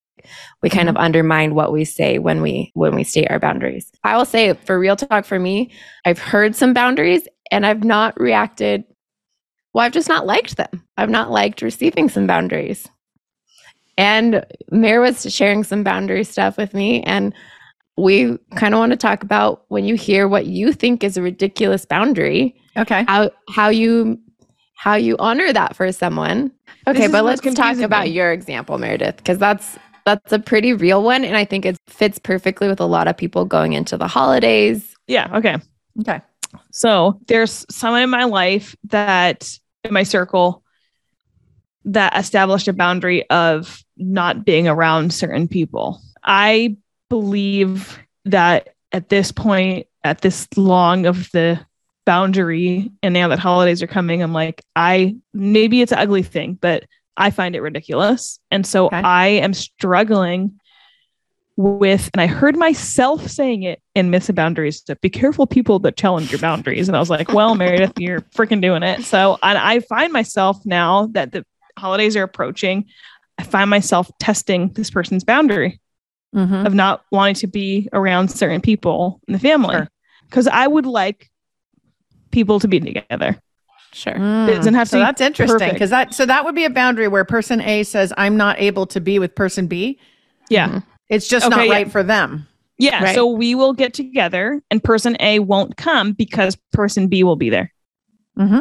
We 0.62 0.70
kind 0.70 0.88
of 0.88 0.96
undermine 0.96 1.54
what 1.54 1.72
we 1.72 1.84
say 1.84 2.18
when 2.18 2.40
we 2.42 2.70
when 2.74 2.94
we 2.94 3.04
state 3.04 3.30
our 3.30 3.38
boundaries. 3.38 3.90
I 4.04 4.16
will 4.16 4.24
say 4.24 4.54
for 4.54 4.78
real 4.78 4.96
talk 4.96 5.24
for 5.24 5.38
me, 5.38 5.70
I've 6.04 6.18
heard 6.18 6.54
some 6.54 6.72
boundaries 6.74 7.26
and 7.50 7.66
I've 7.66 7.84
not 7.84 8.18
reacted 8.20 8.84
well, 9.74 9.84
I've 9.84 9.92
just 9.92 10.08
not 10.08 10.24
liked 10.24 10.56
them. 10.56 10.84
I've 10.96 11.10
not 11.10 11.32
liked 11.32 11.60
receiving 11.60 12.08
some 12.08 12.28
boundaries. 12.28 12.88
And 13.98 14.44
Mare 14.70 15.00
was 15.00 15.32
sharing 15.34 15.64
some 15.64 15.82
boundary 15.82 16.22
stuff 16.24 16.56
with 16.56 16.74
me. 16.74 17.02
And 17.02 17.34
we 17.96 18.38
kind 18.56 18.74
of 18.74 18.78
want 18.78 18.90
to 18.90 18.96
talk 18.96 19.22
about 19.22 19.64
when 19.68 19.84
you 19.84 19.96
hear 19.96 20.26
what 20.28 20.46
you 20.46 20.72
think 20.72 21.04
is 21.04 21.16
a 21.16 21.22
ridiculous 21.22 21.84
boundary, 21.84 22.56
Okay. 22.76 23.04
how 23.06 23.30
how 23.50 23.68
you 23.68 24.18
how 24.76 24.94
you 24.94 25.16
honor 25.18 25.52
that 25.52 25.76
for 25.76 25.90
someone. 25.92 26.50
Okay, 26.86 27.06
but 27.06 27.24
let's 27.24 27.40
talk 27.54 27.78
about 27.78 28.04
me. 28.06 28.10
your 28.10 28.32
example, 28.32 28.78
Meredith, 28.78 29.16
because 29.18 29.38
that's 29.38 29.78
that's 30.04 30.32
a 30.32 30.38
pretty 30.38 30.72
real 30.72 31.02
one. 31.02 31.24
And 31.24 31.36
I 31.36 31.44
think 31.44 31.64
it 31.64 31.76
fits 31.86 32.18
perfectly 32.18 32.68
with 32.68 32.80
a 32.80 32.86
lot 32.86 33.08
of 33.08 33.16
people 33.16 33.44
going 33.44 33.72
into 33.72 33.96
the 33.96 34.06
holidays. 34.06 34.94
Yeah. 35.06 35.30
Okay. 35.38 35.56
Okay. 36.00 36.20
So 36.70 37.20
there's 37.26 37.66
someone 37.70 38.02
in 38.02 38.10
my 38.10 38.24
life 38.24 38.76
that 38.84 39.58
in 39.82 39.92
my 39.92 40.02
circle 40.02 40.62
that 41.84 42.16
established 42.16 42.68
a 42.68 42.72
boundary 42.72 43.28
of 43.30 43.84
not 43.96 44.44
being 44.44 44.68
around 44.68 45.12
certain 45.12 45.48
people. 45.48 46.00
I 46.22 46.76
believe 47.10 47.98
that 48.24 48.70
at 48.92 49.08
this 49.08 49.32
point, 49.32 49.86
at 50.02 50.20
this 50.20 50.48
long 50.56 51.06
of 51.06 51.30
the 51.32 51.60
boundary, 52.06 52.90
and 53.02 53.14
now 53.14 53.28
that 53.28 53.38
holidays 53.38 53.82
are 53.82 53.86
coming, 53.86 54.22
I'm 54.22 54.32
like, 54.32 54.62
I 54.76 55.16
maybe 55.32 55.82
it's 55.82 55.92
an 55.92 55.98
ugly 55.98 56.22
thing, 56.22 56.58
but 56.60 56.84
I 57.16 57.30
find 57.30 57.54
it 57.54 57.60
ridiculous. 57.60 58.38
And 58.50 58.66
so 58.66 58.86
Okay. 58.86 58.96
I 59.00 59.26
am 59.28 59.54
struggling 59.54 60.58
with, 61.56 62.10
and 62.12 62.20
I 62.20 62.26
heard 62.26 62.56
myself 62.56 63.28
saying 63.28 63.62
it 63.62 63.80
in 63.94 64.10
Miss 64.10 64.28
Boundaries 64.30 64.82
that 64.88 65.00
be 65.00 65.08
careful 65.10 65.46
people 65.46 65.78
that 65.80 65.96
challenge 65.96 66.32
your 66.32 66.40
boundaries. 66.40 66.88
And 66.88 66.96
I 66.96 67.00
was 67.00 67.10
like, 67.10 67.32
well, 67.32 67.54
Meredith, 67.56 67.92
you're 67.98 68.22
freaking 68.36 68.60
doing 68.60 68.82
it. 68.82 69.04
So 69.04 69.38
and 69.42 69.56
I 69.56 69.78
find 69.80 70.12
myself 70.12 70.58
now 70.66 71.06
that 71.12 71.30
the 71.32 71.44
holidays 71.78 72.16
are 72.16 72.24
approaching, 72.24 72.86
I 73.38 73.44
find 73.44 73.70
myself 73.70 74.10
testing 74.18 74.72
this 74.72 74.90
person's 74.90 75.24
boundary 75.24 75.80
Mhm. 76.34 76.66
of 76.66 76.74
not 76.74 77.04
wanting 77.12 77.36
to 77.36 77.46
be 77.46 77.88
around 77.92 78.28
certain 78.28 78.60
people 78.60 79.20
in 79.28 79.32
the 79.34 79.38
family. 79.38 79.76
Sure. 79.76 79.88
Because 80.28 80.48
I 80.48 80.66
would 80.66 80.86
like 80.86 81.30
people 82.32 82.58
to 82.58 82.66
be 82.66 82.80
together. 82.80 83.38
Sure. 83.94 84.12
Mm. 84.14 84.48
doesn't 84.48 84.74
have 84.74 84.88
to 84.88 84.92
so 84.92 84.98
that's 84.98 85.20
interesting 85.20 85.72
because 85.72 85.90
that 85.90 86.12
so 86.12 86.26
that 86.26 86.44
would 86.44 86.54
be 86.54 86.64
a 86.64 86.70
boundary 86.70 87.06
where 87.08 87.24
person 87.24 87.60
A 87.60 87.84
says 87.84 88.12
I'm 88.18 88.36
not 88.36 88.60
able 88.60 88.86
to 88.86 89.00
be 89.00 89.18
with 89.18 89.34
person 89.34 89.66
B. 89.68 89.98
Yeah. 90.50 90.68
Mhm. 90.68 90.84
It's 91.08 91.28
just 91.28 91.46
Okay, 91.46 91.56
not 91.56 91.66
yeah. 91.66 91.72
right 91.72 91.90
for 91.92 92.02
them. 92.02 92.46
Yeah. 92.76 93.04
Right. 93.04 93.14
So 93.14 93.26
we 93.26 93.54
will 93.54 93.72
get 93.72 93.94
together 93.94 94.60
and 94.70 94.82
person 94.82 95.16
A 95.20 95.38
won't 95.38 95.76
come 95.76 96.12
because 96.12 96.56
person 96.72 97.06
B 97.06 97.22
will 97.22 97.36
be 97.36 97.50
there. 97.50 97.72
Mm-hmm. 98.38 98.60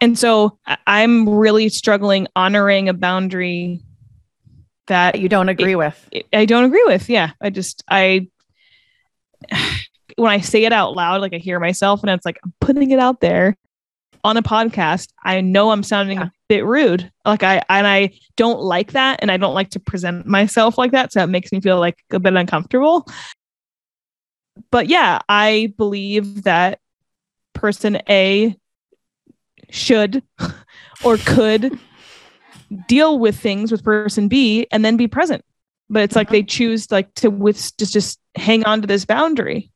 And 0.00 0.18
so 0.18 0.58
I- 0.66 0.78
I'm 0.86 1.28
really 1.28 1.68
struggling 1.68 2.28
honoring 2.36 2.88
a 2.88 2.94
boundary 2.94 3.80
that 4.86 5.14
That 5.14 5.20
you 5.20 5.28
don't 5.28 5.48
agree 5.48 5.74
with. 5.74 6.08
I 6.32 6.44
don't 6.44 6.62
agree 6.64 6.84
with. 6.86 7.08
Yeah. 7.08 7.32
I 7.40 7.50
just, 7.50 7.82
I, 7.90 8.28
when 10.16 10.30
I 10.30 10.40
say 10.40 10.64
it 10.64 10.72
out 10.72 10.94
loud, 10.94 11.20
like 11.20 11.34
I 11.34 11.38
hear 11.38 11.58
myself 11.58 12.02
and 12.02 12.10
it's 12.10 12.24
like, 12.24 12.38
I'm 12.44 12.54
putting 12.60 12.90
it 12.92 12.98
out 13.00 13.20
there. 13.20 13.56
On 14.26 14.36
a 14.36 14.42
podcast, 14.42 15.12
I 15.24 15.40
know 15.40 15.70
I'm 15.70 15.84
sounding 15.84 16.18
a 16.18 16.32
bit 16.48 16.66
rude. 16.66 17.10
Like 17.24 17.44
I 17.44 17.62
and 17.68 17.86
I 17.86 18.10
don't 18.36 18.60
like 18.60 18.92
that 18.92 19.20
and 19.22 19.30
I 19.30 19.36
don't 19.36 19.54
like 19.54 19.70
to 19.70 19.80
present 19.80 20.26
myself 20.26 20.76
like 20.76 20.90
that. 20.90 21.12
So 21.12 21.22
it 21.22 21.28
makes 21.28 21.52
me 21.52 21.60
feel 21.60 21.78
like 21.78 22.02
a 22.10 22.18
bit 22.18 22.34
uncomfortable. 22.34 23.06
But 24.72 24.88
yeah, 24.88 25.20
I 25.28 25.72
believe 25.76 26.42
that 26.42 26.80
person 27.52 28.02
A 28.08 28.56
should 29.70 30.24
or 31.04 31.18
could 31.18 31.78
deal 32.88 33.20
with 33.20 33.38
things 33.38 33.70
with 33.70 33.84
person 33.84 34.26
B 34.26 34.66
and 34.72 34.84
then 34.84 34.96
be 34.96 35.06
present. 35.06 35.44
But 35.88 36.02
it's 36.02 36.16
like 36.16 36.26
uh-huh. 36.26 36.32
they 36.32 36.42
choose 36.42 36.90
like 36.90 37.14
to 37.14 37.30
with 37.30 37.76
just 37.76 37.92
just 37.92 38.18
hang 38.34 38.64
on 38.64 38.80
to 38.80 38.88
this 38.88 39.04
boundary. 39.04 39.70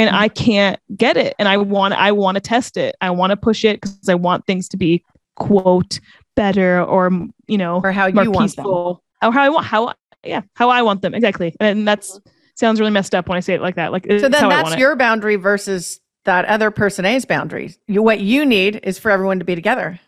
And 0.00 0.16
I 0.16 0.28
can't 0.28 0.80
get 0.96 1.16
it. 1.16 1.34
And 1.38 1.48
I 1.48 1.58
want 1.58 1.94
I 1.94 2.12
want 2.12 2.36
to 2.36 2.40
test 2.40 2.76
it. 2.76 2.96
I 3.00 3.10
want 3.10 3.30
to 3.30 3.36
push 3.36 3.64
it 3.64 3.80
because 3.80 4.08
I 4.08 4.14
want 4.14 4.46
things 4.46 4.68
to 4.70 4.76
be 4.76 5.04
quote 5.36 6.00
better 6.36 6.82
or 6.82 7.10
you 7.46 7.58
know 7.58 7.80
Or 7.82 7.92
how 7.92 8.06
you 8.06 8.14
want 8.16 8.32
them. 8.32 8.42
peaceful. 8.42 9.02
Or 9.22 9.32
how 9.32 9.42
I 9.42 9.48
want 9.48 9.66
how 9.66 9.94
yeah, 10.24 10.42
how 10.54 10.70
I 10.70 10.82
want 10.82 11.02
them. 11.02 11.14
Exactly. 11.14 11.54
And 11.60 11.86
that's 11.86 12.20
sounds 12.54 12.80
really 12.80 12.92
messed 12.92 13.14
up 13.14 13.28
when 13.28 13.36
I 13.36 13.40
say 13.40 13.54
it 13.54 13.60
like 13.60 13.76
that. 13.76 13.92
Like 13.92 14.06
So 14.06 14.28
then 14.28 14.48
that's 14.48 14.76
your 14.76 14.96
boundary 14.96 15.36
versus 15.36 16.00
that 16.24 16.44
other 16.46 16.70
person 16.70 17.04
A's 17.04 17.24
boundary. 17.24 17.74
You, 17.86 18.02
what 18.02 18.20
you 18.20 18.44
need 18.44 18.80
is 18.82 18.98
for 18.98 19.10
everyone 19.10 19.38
to 19.38 19.44
be 19.44 19.54
together. 19.54 19.98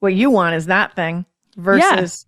What 0.00 0.14
you 0.14 0.30
want 0.30 0.54
is 0.56 0.66
that 0.66 0.94
thing 0.94 1.24
versus 1.56 2.26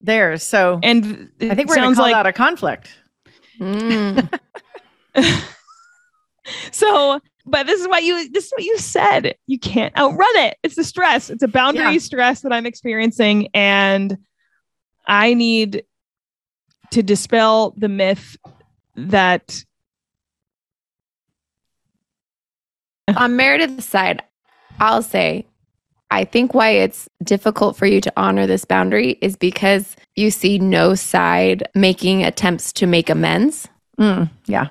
theirs. 0.00 0.42
So 0.42 0.78
and 0.82 1.30
I 1.40 1.54
think 1.54 1.60
it 1.60 1.68
we're 1.68 1.76
going 1.76 1.90
to 1.90 1.96
call 1.96 2.04
like 2.04 2.14
that 2.14 2.26
a 2.26 2.32
conflict. 2.32 2.90
Mm. 3.60 4.40
So, 6.72 7.20
but 7.46 7.66
this 7.66 7.80
is 7.80 7.88
what 7.88 8.02
you 8.04 8.30
this 8.30 8.46
is 8.46 8.52
what 8.52 8.64
you 8.64 8.78
said. 8.78 9.34
You 9.46 9.58
can't 9.58 9.96
outrun 9.96 10.36
it. 10.36 10.56
It's 10.62 10.76
the 10.76 10.84
stress. 10.84 11.30
It's 11.30 11.42
a 11.42 11.48
boundary 11.48 11.92
Yeah. 11.92 11.98
stress 11.98 12.40
that 12.42 12.52
I'm 12.52 12.66
experiencing 12.66 13.48
and 13.54 14.18
I 15.06 15.34
need 15.34 15.84
to 16.90 17.02
dispel 17.02 17.74
the 17.76 17.88
myth 17.88 18.36
that 18.96 19.64
On 23.16 23.36
Meredith's 23.36 23.86
side, 23.86 24.22
I'll 24.80 25.02
say, 25.02 25.46
I 26.10 26.24
think 26.24 26.52
why 26.54 26.70
it's 26.70 27.08
difficult 27.24 27.76
for 27.76 27.86
you 27.86 28.00
to 28.02 28.12
honor 28.16 28.46
this 28.46 28.64
boundary 28.66 29.18
is 29.22 29.34
because 29.36 29.96
you 30.14 30.30
see 30.30 30.58
no 30.58 30.94
side 30.94 31.66
making 31.74 32.22
attempts 32.24 32.72
to 32.74 32.86
make 32.86 33.08
amends. 33.08 33.68
Mm, 33.98 34.30
yeah. 34.46 34.68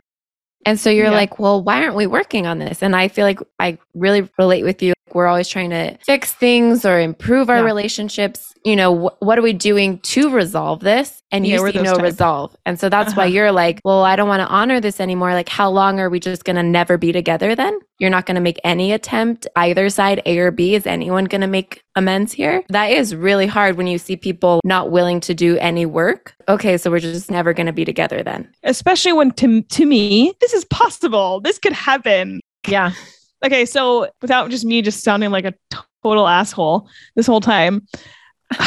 And 0.68 0.78
so 0.78 0.90
you're 0.90 1.06
Yeah. 1.06 1.12
like, 1.12 1.40
well, 1.40 1.64
why 1.64 1.82
aren't 1.82 1.96
we 1.96 2.08
working 2.08 2.46
on 2.46 2.60
this? 2.60 2.84
And 2.84 2.94
I 2.94 3.08
feel 3.08 3.26
like 3.26 3.40
I 3.58 3.78
really 3.96 4.28
relate 4.38 4.64
with 4.64 4.84
you. 4.84 4.92
We're 5.14 5.28
always 5.28 5.48
trying 5.48 5.70
to 5.72 5.98
fix 6.06 6.34
things 6.34 6.86
or 6.86 7.00
improve 7.00 7.50
our 7.50 7.58
Yeah. 7.58 7.64
relationships. 7.64 8.54
You 8.66 8.76
know, 8.76 9.08
wh- 9.08 9.22
what 9.22 9.38
are 9.40 9.42
we 9.42 9.54
doing 9.54 10.00
to 10.00 10.30
resolve 10.30 10.82
this? 10.82 11.22
And 11.32 11.46
Yeah, 11.46 11.62
you 11.62 11.72
see 11.72 11.80
no 11.82 11.94
type. 11.96 12.04
resolve. 12.04 12.56
And 12.66 12.80
so 12.80 12.90
that's 12.90 13.16
why 13.16 13.24
Uh-huh. 13.26 13.34
you're 13.34 13.52
like, 13.52 13.80
well, 13.86 14.04
I 14.04 14.16
don't 14.16 14.28
want 14.28 14.42
to 14.42 14.48
honor 14.48 14.80
this 14.82 15.00
anymore. 15.00 15.34
Like, 15.34 15.48
how 15.50 15.70
long 15.70 16.00
are 16.00 16.10
we 16.10 16.20
just 16.20 16.44
going 16.44 16.56
to 16.58 16.64
never 16.64 16.98
be 16.98 17.12
together 17.12 17.56
then? 17.56 17.78
You're 18.00 18.10
not 18.10 18.26
going 18.26 18.36
to 18.36 18.42
make 18.42 18.60
any 18.64 18.92
attempt, 18.92 19.48
either 19.56 19.90
side, 19.90 20.22
A 20.26 20.38
or 20.40 20.52
B. 20.52 20.76
Is 20.76 20.86
anyone 20.86 21.26
going 21.26 21.42
to 21.42 21.48
make 21.48 21.82
amends 21.96 22.34
here? 22.34 22.64
That 22.70 22.92
is 22.92 23.16
really 23.16 23.48
hard 23.48 23.78
when 23.78 23.88
you 23.88 23.98
see 23.98 24.16
people 24.16 24.60
not 24.64 24.92
willing 24.92 25.20
to 25.22 25.34
do 25.34 25.58
any 25.58 25.86
work. 25.86 26.34
Okay, 26.50 26.78
so 26.78 26.92
we're 26.92 27.00
just 27.00 27.32
never 27.32 27.54
going 27.54 27.68
to 27.68 27.74
be 27.74 27.86
together 27.86 28.22
then. 28.24 28.48
especially 28.64 29.14
when 29.14 29.32
to 29.32 29.62
to 29.64 29.86
me 29.86 30.34
this 30.42 30.54
is 30.54 30.66
possible. 30.66 31.40
This 31.42 31.58
could 31.60 31.74
happen. 31.74 32.40
Yeah. 32.68 32.92
Okay, 33.46 33.65
so 33.65 34.08
without 34.22 34.50
just 34.50 34.65
me 34.65 34.82
just 34.82 35.03
sounding 35.03 35.29
like 35.32 35.46
a 35.46 35.53
total 36.03 36.27
asshole 36.27 36.88
this 37.15 37.27
whole 37.27 37.41
time, 37.41 37.88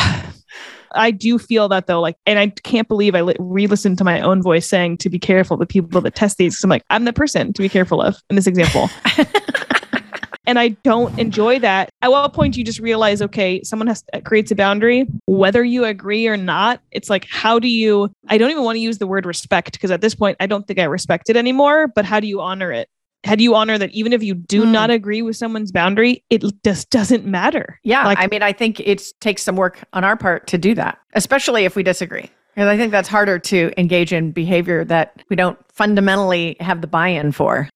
I 0.92 1.12
do 1.12 1.38
feel 1.38 1.68
that 1.68 1.86
though, 1.86 2.00
like, 2.00 2.16
and 2.26 2.38
I 2.38 2.48
can't 2.48 2.88
believe 2.88 3.14
I 3.14 3.20
li- 3.20 3.36
re-listened 3.38 3.98
to 3.98 4.04
my 4.04 4.20
own 4.20 4.42
voice 4.42 4.66
saying 4.66 4.98
to 4.98 5.08
be 5.10 5.18
careful 5.20 5.56
the 5.56 5.66
people 5.66 6.00
that 6.00 6.14
test 6.14 6.36
these. 6.38 6.56
'cause 6.56 6.64
I'm 6.64 6.70
like, 6.70 6.82
I'm 6.90 7.04
the 7.04 7.12
person 7.12 7.52
to 7.52 7.62
be 7.62 7.68
careful 7.68 8.02
of 8.02 8.16
in 8.28 8.36
this 8.36 8.46
example. 8.48 8.90
and 10.46 10.58
I 10.58 10.68
don't 10.82 11.16
enjoy 11.18 11.60
that. 11.60 11.90
At 12.02 12.10
what 12.10 12.32
point 12.32 12.54
do 12.54 12.60
you 12.60 12.64
just 12.66 12.80
realize, 12.80 13.22
okay, 13.22 13.62
someone 13.62 13.86
has 13.86 14.02
uh, 14.12 14.20
creates 14.20 14.50
a 14.50 14.56
boundary, 14.56 15.06
whether 15.26 15.62
you 15.62 15.84
agree 15.84 16.26
or 16.26 16.36
not? 16.36 16.80
It's 16.90 17.08
like, 17.08 17.26
how 17.30 17.58
do 17.60 17.68
you? 17.68 18.10
I 18.28 18.36
don't 18.38 18.50
even 18.50 18.64
want 18.64 18.74
to 18.76 18.80
use 18.80 18.98
the 18.98 19.06
word 19.06 19.26
respect 19.26 19.72
because 19.72 19.92
at 19.92 20.00
this 20.00 20.14
point, 20.16 20.36
I 20.40 20.46
don't 20.46 20.66
think 20.66 20.80
I 20.80 20.84
respect 20.84 21.30
it 21.30 21.36
anymore. 21.36 21.86
But 21.88 22.04
how 22.04 22.18
do 22.18 22.26
you 22.26 22.40
honor 22.40 22.72
it? 22.72 22.88
How 23.24 23.34
do 23.34 23.44
you 23.44 23.54
honor 23.54 23.76
that 23.76 23.90
even 23.90 24.12
if 24.12 24.22
you 24.22 24.34
do 24.34 24.62
Hmm. 24.64 24.72
not 24.72 24.90
agree 24.90 25.20
with 25.22 25.36
someone's 25.36 25.72
boundary, 25.72 26.24
it 26.30 26.42
just 26.64 26.88
doesn't 26.90 27.26
matter? 27.26 27.78
Yeah. 27.84 28.04
Like- 28.04 28.18
I 28.18 28.26
mean, 28.28 28.42
I 28.42 28.52
think 28.52 28.80
it 28.80 29.02
takes 29.20 29.42
some 29.42 29.56
work 29.56 29.78
on 29.92 30.04
our 30.04 30.16
part 30.16 30.46
to 30.48 30.58
do 30.58 30.74
that, 30.76 30.98
especially 31.14 31.64
if 31.64 31.76
we 31.76 31.82
disagree. 31.82 32.30
And 32.56 32.68
I 32.68 32.76
think 32.76 32.92
that's 32.92 33.08
harder 33.08 33.38
to 33.38 33.70
engage 33.78 34.12
in 34.12 34.32
behavior 34.32 34.84
that 34.86 35.22
we 35.28 35.36
don't 35.36 35.58
fundamentally 35.72 36.56
have 36.60 36.80
the 36.80 36.86
buy 36.86 37.08
in 37.08 37.32
for. 37.32 37.68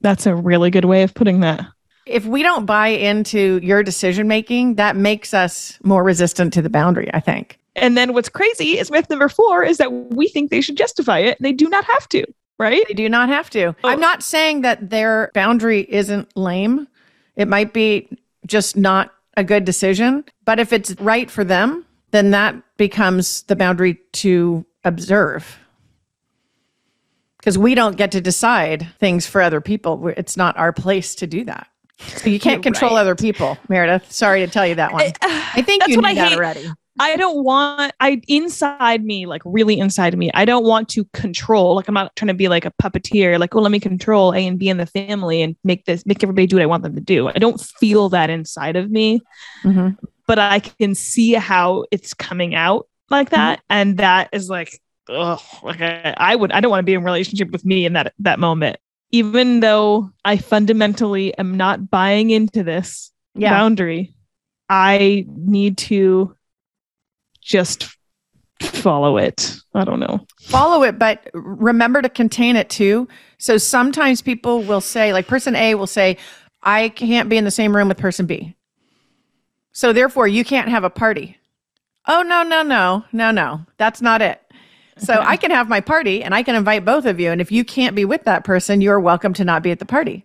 That's 0.00 0.26
a 0.26 0.34
really 0.34 0.70
good 0.70 0.84
way 0.84 1.02
of 1.02 1.14
putting 1.14 1.40
that. 1.40 1.66
If 2.06 2.26
we 2.26 2.42
don't 2.42 2.66
buy 2.66 2.88
into 2.88 3.58
your 3.62 3.82
decision 3.82 4.28
making, 4.28 4.74
that 4.74 4.94
makes 4.94 5.32
us 5.32 5.78
more 5.82 6.04
resistant 6.04 6.52
to 6.52 6.62
the 6.62 6.68
boundary, 6.68 7.08
I 7.14 7.20
think. 7.20 7.58
And 7.76 7.96
then 7.96 8.12
what's 8.12 8.28
crazy 8.28 8.78
is 8.78 8.90
myth 8.90 9.08
number 9.08 9.28
four 9.28 9.64
is 9.64 9.78
that 9.78 9.90
we 9.90 10.28
think 10.28 10.50
they 10.50 10.60
should 10.60 10.76
justify 10.76 11.20
it. 11.20 11.38
and 11.38 11.44
They 11.46 11.52
do 11.52 11.68
not 11.68 11.84
have 11.86 12.08
to, 12.10 12.24
right? 12.58 12.84
They 12.88 12.94
do 12.94 13.08
not 13.08 13.28
have 13.28 13.50
to. 13.50 13.74
Oh. 13.84 13.88
I'm 13.88 14.00
not 14.00 14.22
saying 14.22 14.62
that 14.62 14.90
their 14.90 15.30
boundary 15.34 15.80
isn't 15.88 16.36
lame. 16.36 16.88
It 17.36 17.48
might 17.48 17.72
be 17.72 18.08
just 18.46 18.76
not 18.76 19.12
a 19.36 19.44
good 19.44 19.64
decision, 19.64 20.24
but 20.44 20.58
if 20.60 20.72
it's 20.72 20.94
right 21.00 21.30
for 21.30 21.44
them, 21.44 21.84
then 22.12 22.30
that 22.30 22.54
becomes 22.76 23.42
the 23.42 23.56
boundary 23.56 23.98
to 24.12 24.64
observe. 24.84 25.58
Because 27.38 27.58
we 27.58 27.74
don't 27.74 27.96
get 27.96 28.12
to 28.12 28.20
decide 28.20 28.86
things 29.00 29.26
for 29.26 29.42
other 29.42 29.60
people. 29.60 30.08
It's 30.16 30.36
not 30.36 30.56
our 30.56 30.72
place 30.72 31.14
to 31.16 31.26
do 31.26 31.44
that. 31.44 31.66
So 31.98 32.30
you 32.30 32.40
can't 32.40 32.54
You're 32.64 32.72
control 32.72 32.92
right. 32.92 33.00
other 33.00 33.14
people, 33.14 33.58
Meredith. 33.68 34.10
Sorry 34.10 34.40
to 34.46 34.50
tell 34.50 34.66
you 34.66 34.76
that 34.76 34.92
one. 34.92 35.02
I 35.02 35.52
uh, 35.58 35.62
think 35.62 35.82
That's 35.82 35.90
you 35.90 35.96
what 35.96 36.02
knew 36.02 36.08
I 36.12 36.14
that 36.14 36.28
hate. 36.30 36.36
already. 36.38 36.70
I 37.00 37.16
don't 37.16 37.42
want 37.42 37.92
I 38.00 38.20
inside 38.28 39.04
me, 39.04 39.26
like 39.26 39.42
really 39.44 39.78
inside 39.78 40.16
me, 40.16 40.30
I 40.32 40.44
don't 40.44 40.64
want 40.64 40.88
to 40.90 41.04
control. 41.06 41.74
Like 41.74 41.88
I'm 41.88 41.94
not 41.94 42.14
trying 42.14 42.28
to 42.28 42.34
be 42.34 42.48
like 42.48 42.64
a 42.64 42.72
puppeteer, 42.82 43.38
like, 43.38 43.54
oh, 43.54 43.60
let 43.60 43.72
me 43.72 43.80
control 43.80 44.32
A 44.32 44.46
and 44.46 44.58
B 44.58 44.68
in 44.68 44.76
the 44.76 44.86
family 44.86 45.42
and 45.42 45.56
make 45.64 45.84
this 45.86 46.06
make 46.06 46.22
everybody 46.22 46.46
do 46.46 46.56
what 46.56 46.62
I 46.62 46.66
want 46.66 46.82
them 46.84 46.94
to 46.94 47.00
do. 47.00 47.28
I 47.28 47.32
don't 47.32 47.60
feel 47.60 48.08
that 48.10 48.30
inside 48.30 48.76
of 48.76 48.90
me, 48.90 49.20
Mhm. 49.64 49.96
but 50.26 50.38
I 50.38 50.60
can 50.60 50.94
see 50.94 51.32
how 51.32 51.84
it's 51.90 52.14
coming 52.14 52.54
out 52.54 52.86
like 53.10 53.30
that. 53.30 53.60
And 53.68 53.96
that 53.98 54.28
is 54.32 54.48
like, 54.48 54.80
ugh, 55.08 55.40
like 55.62 55.80
I, 55.80 56.14
I 56.16 56.36
would 56.36 56.52
I 56.52 56.60
don't 56.60 56.70
want 56.70 56.80
to 56.80 56.86
be 56.86 56.94
in 56.94 57.02
relationship 57.02 57.50
with 57.50 57.64
me 57.64 57.84
in 57.86 57.94
that 57.94 58.14
that 58.20 58.38
moment. 58.38 58.76
Even 59.10 59.60
though 59.60 60.10
I 60.24 60.36
fundamentally 60.36 61.36
am 61.38 61.56
not 61.56 61.90
buying 61.90 62.30
into 62.30 62.62
this 62.62 63.10
Yeah. 63.34 63.50
boundary. 63.50 64.14
I 64.70 65.26
need 65.28 65.76
to 65.78 66.34
just 67.44 67.88
follow 68.60 69.18
it. 69.18 69.56
I 69.74 69.84
don't 69.84 70.00
know. 70.00 70.26
follow 70.40 70.82
it, 70.82 70.98
but 70.98 71.28
remember 71.34 72.02
to 72.02 72.08
contain 72.08 72.56
it 72.56 72.70
too. 72.70 73.08
So 73.38 73.58
sometimes 73.58 74.22
people 74.22 74.62
will 74.62 74.80
say, 74.80 75.12
like 75.12 75.26
person 75.26 75.54
A 75.56 75.74
will 75.74 75.86
say, 75.86 76.16
I 76.62 76.88
can't 76.88 77.28
be 77.28 77.36
in 77.36 77.44
the 77.44 77.50
same 77.50 77.74
room 77.74 77.88
with 77.88 77.98
person 77.98 78.26
B. 78.26 78.54
So 79.72 79.92
therefore, 79.92 80.28
you 80.28 80.44
can't 80.44 80.68
have 80.68 80.84
a 80.84 80.90
party. 80.90 81.36
Oh, 82.06 82.22
no, 82.22 82.42
no, 82.42 82.62
no, 82.62 83.04
no, 83.12 83.30
no. 83.30 83.66
That's 83.76 84.00
not 84.00 84.22
it. 84.22 84.40
So 84.96 85.14
I 85.14 85.36
can 85.36 85.50
have 85.50 85.68
my 85.68 85.80
party 85.80 86.22
and 86.22 86.34
I 86.34 86.44
can 86.44 86.54
invite 86.54 86.84
both 86.84 87.04
of 87.04 87.18
you. 87.18 87.30
And 87.30 87.40
if 87.40 87.50
you 87.50 87.64
can't 87.64 87.96
be 87.96 88.04
with 88.04 88.24
that 88.24 88.44
person, 88.44 88.80
you're 88.80 89.00
welcome 89.00 89.32
to 89.34 89.44
not 89.44 89.62
be 89.62 89.72
at 89.72 89.80
the 89.80 89.86
party. 89.86 90.24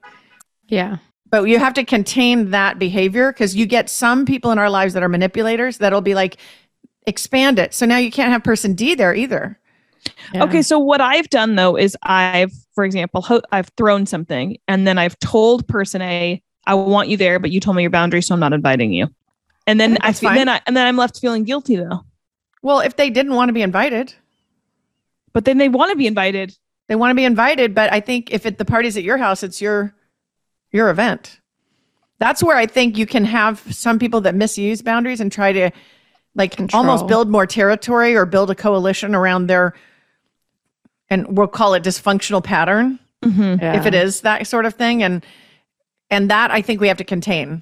Yeah. 0.67 0.97
But 1.31 1.43
you 1.43 1.57
have 1.57 1.73
to 1.75 1.83
contain 1.83 2.51
that 2.51 2.77
behavior 2.77 3.31
because 3.31 3.55
you 3.55 3.65
get 3.65 3.89
some 3.89 4.25
people 4.25 4.51
in 4.51 4.59
our 4.59 4.69
lives 4.69 4.93
that 4.93 5.01
are 5.01 5.09
manipulators 5.09 5.79
that'll 5.79 6.01
be 6.01 6.13
like, 6.13 6.37
expand 7.07 7.59
it. 7.59 7.73
So 7.73 7.85
now 7.85 7.97
you 7.97 8.11
can't 8.11 8.31
have 8.31 8.43
person 8.43 8.73
D 8.73 8.95
there 8.95 9.13
either. 9.15 9.59
Yeah. 10.33 10.43
Okay, 10.43 10.61
so 10.61 10.79
what 10.79 11.01
I've 11.01 11.29
done 11.29 11.55
though 11.55 11.75
is 11.77 11.97
I've, 12.03 12.51
for 12.73 12.83
example, 12.85 13.21
ho- 13.21 13.41
I've 13.51 13.69
thrown 13.77 14.05
something 14.05 14.57
and 14.67 14.87
then 14.87 14.97
I've 14.97 15.17
told 15.19 15.67
person 15.67 16.01
A, 16.01 16.41
I 16.65 16.73
want 16.75 17.09
you 17.09 17.17
there, 17.17 17.39
but 17.39 17.51
you 17.51 17.59
told 17.59 17.75
me 17.75 17.83
your 17.83 17.89
boundary, 17.89 18.21
so 18.21 18.33
I'm 18.33 18.39
not 18.39 18.53
inviting 18.53 18.93
you. 18.93 19.07
And 19.67 19.79
then 19.79 19.91
think 19.91 20.03
I 20.03 20.07
that's 20.07 20.19
feel, 20.19 20.29
fine. 20.29 20.37
then 20.37 20.49
I 20.49 20.61
and 20.67 20.75
then 20.77 20.87
I'm 20.87 20.97
left 20.97 21.19
feeling 21.19 21.43
guilty 21.43 21.75
though. 21.75 22.05
Well, 22.61 22.79
if 22.79 22.95
they 22.95 23.09
didn't 23.09 23.33
want 23.35 23.49
to 23.49 23.53
be 23.53 23.61
invited, 23.61 24.13
But 25.33 25.45
then 25.45 25.57
they 25.57 25.69
want 25.69 25.91
to 25.91 25.95
be 25.95 26.07
invited. 26.07 26.57
they 26.87 26.95
want 26.95 27.11
to 27.11 27.15
be 27.15 27.23
invited 27.25 27.75
but 27.75 27.91
i 27.93 27.99
think 27.99 28.31
if 28.33 28.45
it, 28.47 28.57
the 28.57 28.65
party's 28.65 28.97
at 28.97 29.03
your 29.03 29.17
house 29.17 29.43
it's 29.43 29.61
your 29.61 29.93
your 30.71 30.89
event 30.89 31.39
that's 32.17 32.41
where 32.43 32.57
i 32.57 32.65
think 32.65 32.97
you 32.97 33.05
can 33.05 33.25
have 33.25 33.59
some 33.73 33.99
people 33.99 34.21
that 34.21 34.33
misuse 34.35 34.81
boundaries 34.81 35.21
and 35.21 35.31
try 35.31 35.51
to 35.53 35.69
like 36.39 36.55
Control. 36.55 36.81
almost 36.81 37.05
build 37.07 37.29
more 37.29 37.45
territory 37.45 38.15
or 38.15 38.25
build 38.25 38.49
a 38.49 38.55
coalition 38.55 39.13
around 39.13 39.45
their 39.47 39.75
and 41.11 41.37
we'll 41.37 41.47
call 41.47 41.75
it 41.75 41.83
dysfunctional 41.83 42.43
pattern 42.43 42.97
Mhm. 43.23 43.61
if 43.77 43.85
it 43.85 43.93
is 43.93 44.21
that 44.21 44.47
sort 44.47 44.65
of 44.65 44.73
thing 44.73 45.03
and 45.03 45.23
and 46.09 46.31
that 46.31 46.49
i 46.51 46.61
think 46.61 46.79
we 46.81 46.87
have 46.87 46.97
to 46.97 47.03
contain 47.03 47.61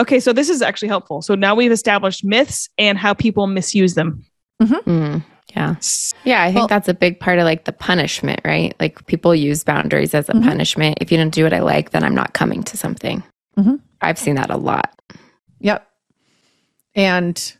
Okay, 0.00 0.20
so 0.20 0.32
this 0.32 0.48
is 0.48 0.62
actually 0.62 0.86
helpful. 0.86 1.22
So 1.22 1.34
now 1.34 1.56
we've 1.56 1.72
established 1.72 2.22
myths 2.22 2.68
and 2.78 2.96
how 2.96 3.14
people 3.14 3.48
misuse 3.48 3.94
them. 3.94 4.24
Mm, 4.62 5.24
yeah. 5.56 5.74
Yeah, 6.22 6.40
I 6.44 6.46
think 6.52 6.56
Well- 6.58 6.66
that's 6.68 6.88
a 6.88 6.94
big 6.94 7.18
part 7.18 7.40
of 7.40 7.44
like 7.44 7.64
the 7.64 7.72
punishment, 7.72 8.38
right? 8.44 8.76
Like 8.78 9.04
people 9.08 9.34
use 9.34 9.64
boundaries 9.64 10.14
as 10.14 10.28
a 10.28 10.34
Mhm. 10.34 10.44
punishment. 10.44 10.98
If 11.00 11.10
you 11.10 11.18
don't 11.18 11.30
do 11.34 11.42
what 11.42 11.52
I 11.52 11.58
like, 11.58 11.90
then 11.90 12.04
I'm 12.04 12.14
not 12.14 12.32
coming 12.32 12.62
to 12.62 12.76
something. 12.76 13.24
Mhm. 13.58 13.80
I've 14.00 14.20
seen 14.20 14.36
that 14.36 14.50
a 14.50 14.56
lot. 14.56 14.88
Yep. 15.58 15.84
And 16.94 17.52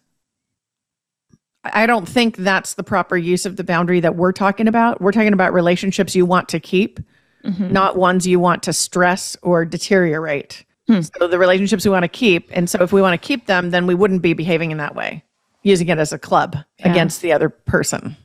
I 1.65 1.87
don't 1.87 2.09
think 2.09 2.37
that's 2.37 2.75
the 2.75 2.85
proper 2.85 3.17
use 3.17 3.45
of 3.45 3.57
the 3.57 3.65
boundary 3.65 4.01
that 4.01 4.17
we're 4.17 4.33
talking 4.33 4.69
about. 4.69 5.01
We're 5.01 5.13
talking 5.13 5.33
about 5.33 5.53
relationships 5.53 6.15
you 6.15 6.25
want 6.25 6.49
to 6.51 6.61
keep, 6.61 7.01
Mhm. 7.45 7.71
not 7.73 7.97
ones 7.97 8.27
you 8.27 8.39
want 8.41 8.63
to 8.65 8.73
stress 8.73 9.37
or 9.43 9.65
deteriorate. 9.65 10.65
Hmm. 10.87 11.01
So 11.03 11.27
the 11.29 11.39
relationships 11.39 11.85
we 11.85 11.91
want 11.91 12.05
to 12.05 12.09
keep. 12.09 12.49
And 12.53 12.71
so 12.71 12.83
if 12.83 12.93
we 12.93 13.03
want 13.03 13.21
to 13.21 13.27
keep 13.27 13.47
them, 13.47 13.71
then 13.71 13.87
we 13.87 13.95
wouldn't 13.95 14.23
be 14.23 14.33
behaving 14.33 14.71
in 14.71 14.79
that 14.79 14.95
way, 14.95 15.25
using 15.63 15.89
it 15.89 15.99
as 15.99 16.13
a 16.13 16.19
club 16.19 16.57
Yeah. 16.79 16.91
against 16.91 17.21
the 17.23 17.33
other 17.33 17.49
person. 17.49 18.17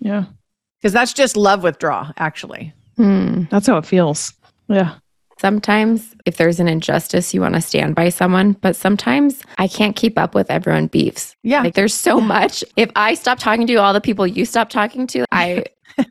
Yeah, 0.00 0.24
Because 0.80 0.92
that's 0.92 1.12
just 1.12 1.36
love 1.36 1.62
withdraw, 1.62 2.10
actually. 2.16 2.72
Hmm. 2.96 3.44
that's 3.50 3.66
how 3.68 3.76
it 3.76 3.86
feels. 3.86 4.32
Yeah. 4.68 4.94
Sometimes, 5.42 6.14
if 6.24 6.36
there's 6.36 6.60
an 6.60 6.68
injustice, 6.68 7.34
you 7.34 7.40
want 7.40 7.56
to 7.56 7.60
stand 7.60 7.96
by 7.96 8.10
someone, 8.10 8.52
but 8.60 8.76
sometimes 8.76 9.42
I 9.58 9.66
can't 9.66 9.96
keep 9.96 10.16
up 10.16 10.36
with 10.36 10.48
everyone 10.52 10.86
beefs. 10.86 11.34
Yeah. 11.42 11.62
Like 11.62 11.74
there's 11.74 11.94
so 11.94 12.20
much. 12.20 12.62
If 12.76 12.92
I 12.94 13.14
stop 13.14 13.40
talking 13.40 13.66
to 13.66 13.74
all 13.74 13.92
the 13.92 14.00
people 14.00 14.24
you 14.24 14.44
stop 14.44 14.70
talking 14.70 15.04
to, 15.08 15.24
I 15.32 15.64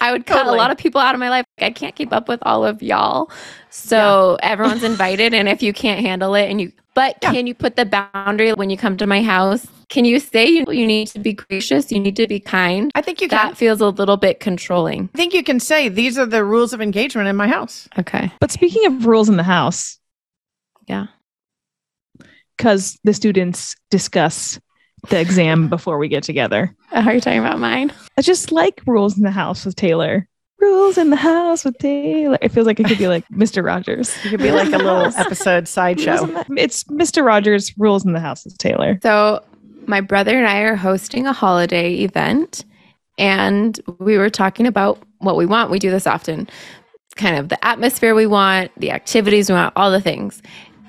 I 0.00 0.12
would 0.12 0.24
cut 0.24 0.38
Totally. 0.38 0.56
a 0.56 0.58
lot 0.62 0.70
of 0.70 0.78
people 0.78 0.98
out 0.98 1.14
of 1.14 1.18
my 1.20 1.28
life. 1.28 1.44
I 1.58 1.68
can't 1.68 1.94
keep 1.94 2.10
up 2.10 2.26
with 2.26 2.38
all 2.40 2.64
of 2.64 2.82
y'all. 2.82 3.30
So 3.68 4.38
everyone's 4.42 4.82
invited 4.82 5.34
and 5.34 5.46
if 5.46 5.62
you 5.62 5.74
can't 5.74 6.00
handle 6.00 6.34
it 6.34 6.48
and 6.50 6.58
you 6.58 6.72
but 6.94 7.18
Yeah. 7.22 7.32
can 7.32 7.46
you 7.46 7.54
put 7.54 7.76
the 7.76 7.84
boundary 7.84 8.54
when 8.54 8.70
you 8.70 8.78
come 8.78 8.96
to 8.96 9.06
my 9.06 9.22
house? 9.22 9.66
Can 9.88 10.04
you 10.04 10.20
say 10.20 10.46
you, 10.46 10.64
you 10.70 10.86
need 10.86 11.08
to 11.08 11.18
be 11.18 11.32
gracious, 11.32 11.90
you 11.90 11.98
need 11.98 12.16
to 12.16 12.26
be 12.26 12.40
kind? 12.40 12.90
I 12.94 13.00
think 13.00 13.20
you 13.22 13.28
can. 13.28 13.36
That 13.48 13.56
feels 13.56 13.80
a 13.80 13.88
little 13.88 14.18
bit 14.18 14.38
controlling. 14.38 15.08
I 15.14 15.16
think 15.16 15.32
you 15.32 15.42
can 15.42 15.58
say 15.60 15.88
these 15.88 16.18
are 16.18 16.26
the 16.26 16.44
rules 16.44 16.72
of 16.74 16.80
engagement 16.82 17.26
in 17.28 17.36
my 17.36 17.48
house. 17.48 17.88
Okay. 17.98 18.30
But 18.40 18.50
speaking 18.52 18.84
of 18.86 19.06
rules 19.06 19.28
in 19.30 19.36
the 19.38 19.42
house, 19.42 19.98
Yeah. 20.86 21.06
because 22.56 22.98
the 23.04 23.14
students 23.14 23.76
discuss 23.90 24.58
the 25.08 25.18
exam 25.20 25.68
before 25.70 25.96
we 25.98 26.08
get 26.08 26.22
together. 26.22 26.74
Oh, 26.92 27.02
are 27.02 27.14
you 27.14 27.20
talking 27.20 27.38
about 27.38 27.58
mine? 27.58 27.92
I 28.18 28.22
just 28.22 28.52
like 28.52 28.80
rules 28.86 29.16
in 29.16 29.22
the 29.22 29.30
house 29.30 29.64
with 29.64 29.76
Taylor. 29.76 30.28
Rules 30.60 30.98
in 30.98 31.10
the 31.10 31.16
house 31.16 31.64
with 31.64 31.78
Taylor. 31.78 32.36
It 32.42 32.50
feels 32.50 32.66
like 32.66 32.80
it 32.80 32.86
could 32.86 32.98
be 32.98 33.06
like 33.06 33.24
Mr. 33.32 33.64
Rogers. 33.64 34.14
It 34.24 34.30
could 34.30 34.40
be 34.42 34.50
like 34.50 34.72
a 34.72 34.78
little 34.78 35.06
episode 35.16 35.68
sideshow. 35.68 36.26
It's 36.56 36.82
Mr. 36.84 37.24
Rogers. 37.24 37.72
Rules 37.78 38.04
in 38.04 38.12
the 38.12 38.18
house 38.20 38.44
with 38.44 38.58
Taylor. 38.58 38.98
So, 39.04 39.40
my 39.88 40.00
brother 40.00 40.36
and 40.36 40.46
I 40.46 40.60
are 40.60 40.76
hosting 40.76 41.26
a 41.26 41.32
holiday 41.32 41.94
event, 41.94 42.64
and 43.18 43.80
we 43.98 44.18
were 44.18 44.30
talking 44.30 44.66
about 44.66 45.02
what 45.18 45.36
we 45.36 45.46
want. 45.46 45.70
We 45.70 45.78
do 45.78 45.90
this 45.90 46.06
often 46.06 46.48
kind 47.16 47.36
of 47.36 47.48
the 47.48 47.62
atmosphere 47.66 48.14
we 48.14 48.26
want, 48.26 48.70
the 48.76 48.92
activities 48.92 49.48
we 49.48 49.54
want, 49.56 49.72
all 49.74 49.90
the 49.90 50.00
things. 50.00 50.40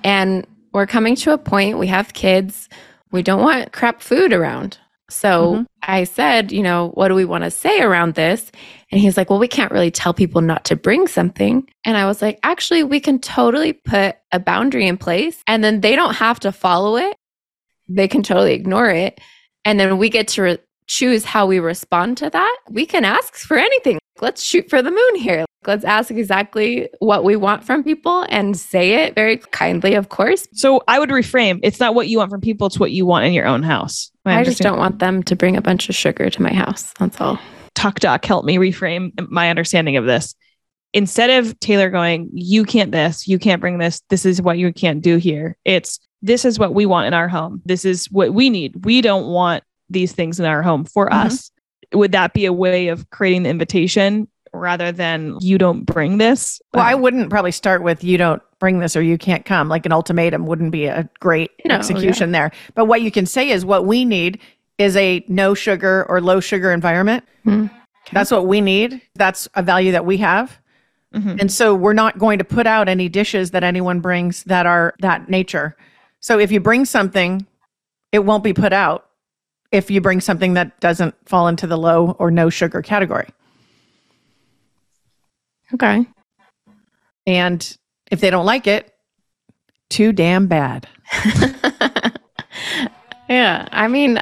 And 0.04 0.46
we're 0.74 0.86
coming 0.86 1.16
to 1.18 1.34
a 1.34 1.38
point, 1.38 1.80
we 1.80 1.88
have 1.88 2.14
kids, 2.14 2.70
we 3.12 3.24
don't 3.24 3.42
want 3.42 3.72
crap 3.74 4.02
food 4.02 4.32
around. 4.32 4.78
So 5.10 5.56
Mhm. 5.56 5.66
I 5.82 6.04
said, 6.04 6.52
you 6.52 6.62
know, 6.62 6.92
what 6.94 7.08
do 7.08 7.16
we 7.16 7.26
want 7.26 7.44
to 7.44 7.50
say 7.50 7.82
around 7.82 8.14
this? 8.14 8.52
And 8.92 9.02
he's 9.02 9.18
like, 9.18 9.32
well, 9.32 9.40
we 9.40 9.48
can't 9.48 9.72
really 9.72 9.90
tell 9.90 10.14
people 10.14 10.42
not 10.42 10.66
to 10.66 10.76
bring 10.76 11.08
something. 11.08 11.68
And 11.84 11.98
I 11.98 12.06
was 12.06 12.22
like, 12.22 12.40
actually, 12.44 12.84
we 12.84 13.00
can 13.00 13.18
totally 13.18 13.74
put 13.74 14.18
a 14.32 14.40
boundary 14.40 14.86
in 14.86 14.98
place 14.98 15.42
and 15.48 15.64
then 15.64 15.82
they 15.82 15.96
don't 15.96 16.14
have 16.14 16.40
to 16.42 16.52
follow 16.52 16.96
it 16.96 17.16
they 17.90 18.08
can 18.08 18.24
totally 18.24 18.54
ignore 18.54 18.90
it. 18.90 19.20
And 19.66 19.80
then 19.80 19.98
we 19.98 20.10
get 20.10 20.28
to 20.30 20.42
re- 20.42 20.58
choose 20.88 21.26
how 21.26 21.46
we 21.46 21.60
respond 21.60 22.18
to 22.18 22.30
that. 22.30 22.58
We 22.70 22.86
can 22.86 23.06
ask 23.06 23.36
for 23.36 23.58
anything. 23.58 24.00
Let's 24.22 24.44
shoot 24.44 24.70
for 24.70 24.82
the 24.82 24.92
moon 24.92 25.16
here. 25.16 25.46
Let's 25.66 25.84
ask 25.84 26.12
exactly 26.12 26.90
what 27.00 27.24
we 27.24 27.36
want 27.36 27.64
from 27.64 27.84
people 27.84 28.26
and 28.30 28.58
say 28.58 29.04
it 29.04 29.16
very 29.16 29.38
kindly, 29.38 29.96
of 29.96 30.10
course. 30.10 30.48
So 30.54 30.82
I 30.88 31.00
would 31.00 31.10
reframe. 31.10 31.60
It's 31.64 31.80
not 31.80 31.96
what 31.96 32.08
you 32.08 32.18
want 32.18 32.32
from 32.32 32.42
people. 32.42 32.68
It's 32.68 32.80
what 32.80 32.92
you 32.92 33.06
want 33.06 33.26
in 33.26 33.34
your 33.34 33.46
own 33.46 33.64
house. 33.64 34.12
I, 34.26 34.44
just 34.44 34.62
don't 34.62 34.78
want 34.78 35.00
them 35.00 35.24
to 35.24 35.36
bring 35.36 35.58
a 35.58 35.62
bunch 35.62 35.90
of 35.90 35.96
sugar 35.96 36.30
to 36.30 36.42
my 36.42 36.54
house. 36.54 36.94
That's 37.00 37.20
all. 37.20 37.40
Talk 37.76 38.00
Doc 38.00 38.26
help 38.26 38.46
me 38.46 38.58
reframe 38.58 39.12
my 39.30 39.50
understanding 39.50 39.98
of 39.98 40.06
this. 40.06 40.36
Instead 40.94 41.30
of 41.30 41.60
Taylor 41.60 41.90
going, 41.90 42.30
you 42.34 42.64
can't 42.64 42.92
this, 42.92 43.28
you 43.28 43.38
can't 43.38 43.62
bring 43.62 43.78
this, 43.78 44.02
this 44.10 44.26
is 44.26 44.42
what 44.42 44.58
you 44.58 44.74
can't 44.74 45.02
do 45.02 45.18
here. 45.18 45.58
It's 45.64 46.00
this 46.22 46.46
is 46.46 46.60
what 46.60 46.74
we 46.74 46.86
want 46.86 47.08
in 47.08 47.14
our 47.14 47.28
home. 47.28 47.62
This 47.66 47.86
is 47.86 48.08
what 48.12 48.34
we 48.34 48.50
need. 48.50 48.86
We 48.86 49.02
don't 49.02 49.28
want 49.28 49.64
these 49.90 50.12
things 50.12 50.40
in 50.40 50.46
our 50.46 50.62
home 50.62 50.86
for 50.86 51.10
Mhm. 51.10 51.26
us. 51.26 51.52
Would 51.94 52.12
that 52.12 52.34
be 52.34 52.46
a 52.46 52.54
way 52.54 52.90
of 52.90 53.10
creating 53.10 53.44
the 53.44 53.50
invitation 53.50 54.28
rather 54.54 54.92
than 54.92 55.36
you 55.42 55.58
don't 55.58 55.86
bring 55.86 56.18
this? 56.18 56.62
Well, 56.74 56.84
I 56.86 56.94
wouldn't 56.96 57.30
probably 57.30 57.52
start 57.52 57.82
with 57.84 58.04
you 58.04 58.18
don't 58.18 58.42
bring 58.60 58.80
this 58.80 58.96
or 58.96 59.02
you 59.02 59.18
can't 59.18 59.46
come. 59.46 59.70
Like 59.70 59.86
an 59.86 59.92
ultimatum 59.94 60.46
wouldn't 60.46 60.72
be 60.72 60.86
a 60.86 61.10
great 61.20 61.52
No, 61.66 61.76
execution 61.76 62.32
there. 62.32 62.52
But 62.76 62.86
what 62.86 63.02
you 63.02 63.10
can 63.12 63.26
say 63.26 63.50
is 63.50 63.66
what 63.66 63.86
we 63.86 64.06
need 64.06 64.40
is 64.78 64.96
a 64.96 65.24
no 65.28 65.54
sugar 65.54 66.06
or 66.10 66.22
low 66.22 66.40
sugar 66.40 66.72
environment. 66.72 67.24
Hmm. 67.44 67.68
That's 68.12 68.32
what 68.32 68.48
we 68.48 68.60
need. 68.62 69.02
That's 69.16 69.48
a 69.56 69.64
value 69.64 69.92
that 69.92 70.06
we 70.06 70.18
have. 70.18 70.60
mhm. 71.16 71.40
And 71.42 71.52
so 71.52 71.74
we're 71.74 71.94
not 71.94 72.20
going 72.20 72.38
to 72.38 72.44
put 72.44 72.68
out 72.68 72.88
any 72.88 73.10
dishes 73.10 73.50
that 73.52 73.64
anyone 73.64 74.00
brings 74.00 74.44
that 74.44 74.66
are 74.68 74.94
that 75.00 75.28
nature. 75.30 75.76
So 76.22 76.40
if 76.40 76.52
you 76.52 76.60
bring 76.60 76.86
something, 76.86 77.46
it 78.12 78.20
won't 78.20 78.44
be 78.44 78.54
put 78.54 78.74
out 78.74 79.08
if 79.72 79.90
you 79.92 80.02
bring 80.02 80.20
something 80.22 80.54
that 80.56 80.80
doesn't 80.80 81.16
fall 81.28 81.48
into 81.48 81.68
the 81.68 81.78
low 81.78 82.12
or 82.20 82.32
no 82.32 82.50
sugar 82.50 82.82
category. 82.82 83.30
Okay. 85.74 86.06
And 87.28 87.78
if 88.12 88.20
they 88.22 88.30
don't 88.32 88.46
like 88.46 88.66
it, 88.68 88.94
too 89.90 90.12
damn 90.12 90.48
bad. 90.48 90.88
yeah. 93.30 93.68
I 93.72 93.88
mean, 93.88 94.20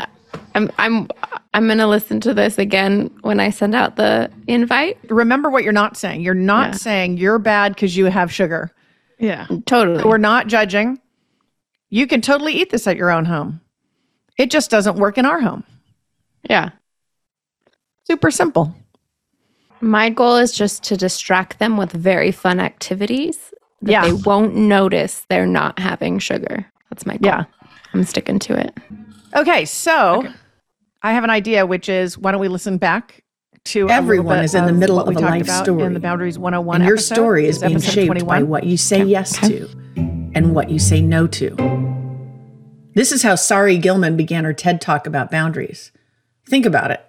I'm 0.55 0.69
I'm 0.77 1.07
I'm 1.53 1.67
gonna 1.67 1.87
listen 1.87 2.19
to 2.21 2.33
this 2.33 2.57
again 2.57 3.09
when 3.21 3.39
I 3.39 3.49
send 3.49 3.75
out 3.75 3.95
the 3.95 4.29
invite. 4.47 4.97
Remember 5.09 5.49
what 5.49 5.63
you're 5.63 5.73
not 5.73 5.97
saying. 5.97 6.21
You're 6.21 6.33
not 6.33 6.67
Yeah. 6.69 6.73
saying 6.73 7.17
you're 7.17 7.39
bad 7.39 7.73
because 7.75 7.95
you 7.95 8.05
have 8.05 8.31
sugar. 8.31 8.71
yeah. 9.19 9.47
Totally. 9.65 10.03
We're 10.03 10.17
not 10.17 10.47
judging. 10.47 10.99
You 11.89 12.07
can 12.07 12.21
totally 12.21 12.53
eat 12.53 12.69
this 12.69 12.87
at 12.87 12.97
your 12.97 13.11
own 13.11 13.25
home. 13.25 13.61
It 14.37 14.51
just 14.51 14.69
doesn't 14.69 14.97
work 14.97 15.17
in 15.17 15.25
our 15.25 15.39
home. 15.41 15.63
yeah. 16.49 16.69
Super 18.05 18.31
simple. 18.31 18.73
My 19.81 20.09
goal 20.09 20.37
is 20.37 20.53
just 20.53 20.81
to 20.85 20.97
distract 20.97 21.59
them 21.59 21.75
with 21.77 21.91
very 21.91 22.31
fun 22.31 22.59
activities 22.59 23.53
that 23.81 23.91
Yeah. 23.91 24.01
they 24.05 24.13
won't 24.13 24.55
notice 24.55 25.25
they're 25.29 25.45
not 25.45 25.77
having 25.79 26.19
sugar. 26.19 26.65
That's 26.89 27.05
my 27.05 27.17
goal. 27.17 27.31
Yeah. 27.31 27.43
I'm 27.93 28.03
sticking 28.05 28.39
to 28.39 28.57
it. 28.57 28.73
Okay, 29.35 29.65
so 29.65 30.19
Okay. 30.19 30.31
I 31.03 31.11
have 31.13 31.23
an 31.25 31.29
idea, 31.29 31.65
which 31.65 31.89
is 31.89 32.17
why 32.17 32.31
don't 32.31 32.39
we 32.41 32.47
listen 32.47 32.77
back 32.77 33.23
to 33.65 33.89
Everyone 33.89 34.39
is 34.43 34.55
in 34.55 34.65
the 34.65 34.71
middle 34.73 34.99
of 34.99 35.07
a 35.15 35.19
life 35.19 35.47
story. 35.49 35.83
in 35.83 35.93
the 35.93 35.99
Boundaries 35.99 36.39
101 36.39 36.77
and 36.81 36.85
your 36.87 36.95
episode. 36.95 37.13
story 37.15 37.45
is 37.47 37.57
It's 37.61 37.67
being 37.67 37.79
shaped 37.81 38.07
21. 38.07 38.25
by 38.39 38.43
what 38.43 38.63
you 38.63 38.77
say 38.77 39.03
yes 39.03 39.37
to 39.41 39.67
and 40.37 40.53
what 40.53 40.69
you 40.69 40.77
say 40.77 41.01
no 41.01 41.25
to. 41.25 41.55
This 42.93 43.11
is 43.11 43.23
how 43.23 43.33
Sarri 43.33 43.81
Gilman 43.81 44.15
began 44.15 44.43
her 44.43 44.53
TED 44.53 44.79
talk 44.79 45.07
about 45.07 45.31
boundaries. 45.31 45.91
Think 46.47 46.63
about 46.63 46.91
it. 46.91 47.03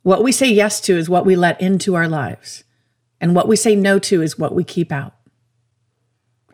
What 0.00 0.24
we 0.24 0.32
say 0.32 0.50
yes 0.50 0.80
to 0.82 0.96
is 0.96 1.10
what 1.10 1.26
we 1.26 1.36
let 1.36 1.60
into 1.60 1.94
our 1.94 2.08
lives, 2.08 2.64
and 3.20 3.34
what 3.34 3.48
we 3.48 3.54
say 3.54 3.76
no 3.76 3.98
to 3.98 4.22
is 4.22 4.38
what 4.38 4.54
we 4.54 4.64
keep 4.64 4.90
out. 4.90 5.14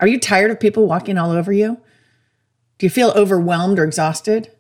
Are 0.00 0.08
you 0.08 0.18
tired 0.18 0.50
of 0.50 0.58
people 0.58 0.88
walking 0.88 1.16
all 1.16 1.30
over 1.30 1.52
you? 1.52 1.78
Do 2.78 2.86
you 2.86 2.90
feel 2.90 3.12
overwhelmed 3.12 3.78
or 3.78 3.84
exhausted? 3.84 4.50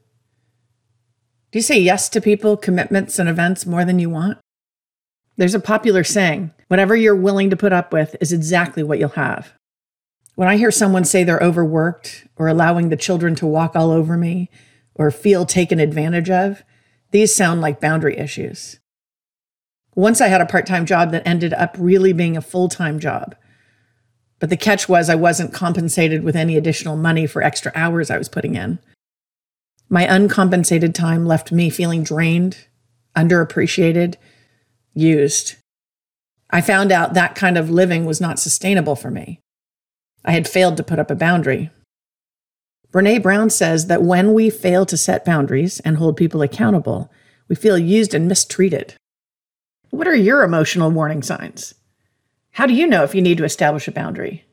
Do 1.50 1.58
you 1.58 1.62
say 1.62 1.80
yes 1.80 2.08
to 2.10 2.20
people, 2.20 2.56
commitments, 2.56 3.18
and 3.18 3.28
events 3.28 3.66
more 3.66 3.84
than 3.84 3.98
you 3.98 4.08
want? 4.08 4.38
There's 5.36 5.56
a 5.56 5.58
popular 5.58 6.04
saying 6.04 6.52
whatever 6.68 6.94
you're 6.94 7.16
willing 7.16 7.50
to 7.50 7.56
put 7.56 7.72
up 7.72 7.92
with 7.92 8.14
is 8.20 8.32
exactly 8.32 8.84
what 8.84 9.00
you'll 9.00 9.08
have. 9.08 9.52
When 10.34 10.48
I 10.48 10.56
hear 10.56 10.70
someone 10.70 11.04
say 11.04 11.24
they're 11.24 11.38
overworked 11.40 12.26
or 12.36 12.48
allowing 12.48 12.88
the 12.88 12.96
children 12.96 13.34
to 13.36 13.46
walk 13.46 13.76
all 13.76 13.90
over 13.90 14.16
me 14.16 14.48
or 14.94 15.10
feel 15.10 15.44
taken 15.44 15.78
advantage 15.78 16.30
of, 16.30 16.62
these 17.10 17.34
sound 17.34 17.60
like 17.60 17.80
boundary 17.80 18.16
issues. 18.16 18.80
Once 19.94 20.20
I 20.22 20.28
had 20.28 20.40
a 20.40 20.46
part 20.46 20.66
time 20.66 20.86
job 20.86 21.10
that 21.10 21.26
ended 21.26 21.52
up 21.52 21.76
really 21.78 22.14
being 22.14 22.36
a 22.36 22.42
full 22.42 22.68
time 22.68 22.98
job. 22.98 23.36
But 24.38 24.48
the 24.50 24.56
catch 24.56 24.88
was 24.88 25.08
I 25.08 25.14
wasn't 25.14 25.52
compensated 25.52 26.24
with 26.24 26.34
any 26.34 26.56
additional 26.56 26.96
money 26.96 27.26
for 27.26 27.42
extra 27.42 27.70
hours 27.74 28.10
I 28.10 28.18
was 28.18 28.28
putting 28.28 28.56
in. 28.56 28.78
My 29.88 30.06
uncompensated 30.06 30.94
time 30.94 31.26
left 31.26 31.52
me 31.52 31.68
feeling 31.68 32.02
drained, 32.02 32.66
underappreciated, 33.14 34.16
used. 34.94 35.56
I 36.50 36.62
found 36.62 36.90
out 36.90 37.14
that 37.14 37.34
kind 37.34 37.58
of 37.58 37.70
living 37.70 38.06
was 38.06 38.20
not 38.20 38.38
sustainable 38.38 38.96
for 38.96 39.10
me. 39.10 39.38
I 40.24 40.32
had 40.32 40.48
failed 40.48 40.76
to 40.76 40.84
put 40.84 40.98
up 40.98 41.10
a 41.10 41.16
boundary. 41.16 41.70
Brene 42.92 43.22
Brown 43.22 43.50
says 43.50 43.86
that 43.86 44.02
when 44.02 44.34
we 44.34 44.50
fail 44.50 44.84
to 44.86 44.96
set 44.96 45.24
boundaries 45.24 45.80
and 45.80 45.96
hold 45.96 46.16
people 46.16 46.42
accountable, 46.42 47.10
we 47.48 47.56
feel 47.56 47.78
used 47.78 48.14
and 48.14 48.28
mistreated. 48.28 48.94
What 49.90 50.06
are 50.06 50.14
your 50.14 50.42
emotional 50.42 50.90
warning 50.90 51.22
signs? 51.22 51.74
How 52.52 52.66
do 52.66 52.74
you 52.74 52.86
know 52.86 53.02
if 53.02 53.14
you 53.14 53.22
need 53.22 53.38
to 53.38 53.44
establish 53.44 53.88
a 53.88 53.92
boundary? 53.92 54.44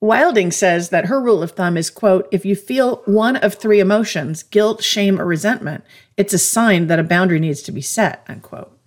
Wilding 0.00 0.50
says 0.50 0.90
that 0.90 1.06
her 1.06 1.20
rule 1.20 1.42
of 1.42 1.52
thumb 1.52 1.78
is 1.78 1.88
quote, 1.88 2.28
if 2.30 2.44
you 2.44 2.54
feel 2.54 3.02
one 3.06 3.36
of 3.36 3.54
three 3.54 3.80
emotions, 3.80 4.42
guilt, 4.42 4.84
shame, 4.84 5.18
or 5.18 5.24
resentment, 5.24 5.82
it's 6.18 6.34
a 6.34 6.38
sign 6.38 6.88
that 6.88 6.98
a 6.98 7.04
boundary 7.04 7.40
needs 7.40 7.62
to 7.62 7.72
be 7.72 7.80
set, 7.80 8.22
unquote. 8.28 8.78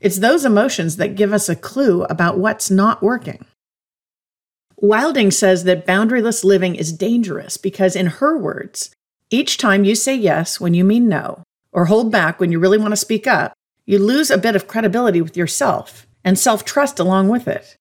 It's 0.00 0.18
those 0.18 0.44
emotions 0.44 0.96
that 0.96 1.16
give 1.16 1.32
us 1.32 1.48
a 1.48 1.56
clue 1.56 2.04
about 2.04 2.38
what's 2.38 2.70
not 2.70 3.02
working. 3.02 3.44
Wilding 4.80 5.32
says 5.32 5.64
that 5.64 5.86
boundaryless 5.86 6.44
living 6.44 6.76
is 6.76 6.92
dangerous 6.92 7.56
because, 7.56 7.96
in 7.96 8.06
her 8.06 8.38
words, 8.38 8.90
each 9.28 9.58
time 9.58 9.84
you 9.84 9.96
say 9.96 10.14
yes 10.14 10.60
when 10.60 10.72
you 10.72 10.84
mean 10.84 11.08
no, 11.08 11.42
or 11.72 11.86
hold 11.86 12.12
back 12.12 12.38
when 12.38 12.52
you 12.52 12.60
really 12.60 12.78
want 12.78 12.92
to 12.92 12.96
speak 12.96 13.26
up, 13.26 13.52
you 13.86 13.98
lose 13.98 14.30
a 14.30 14.38
bit 14.38 14.54
of 14.54 14.68
credibility 14.68 15.20
with 15.20 15.36
yourself 15.36 16.06
and 16.22 16.38
self 16.38 16.64
trust 16.64 17.00
along 17.00 17.28
with 17.28 17.48
it. 17.48 17.76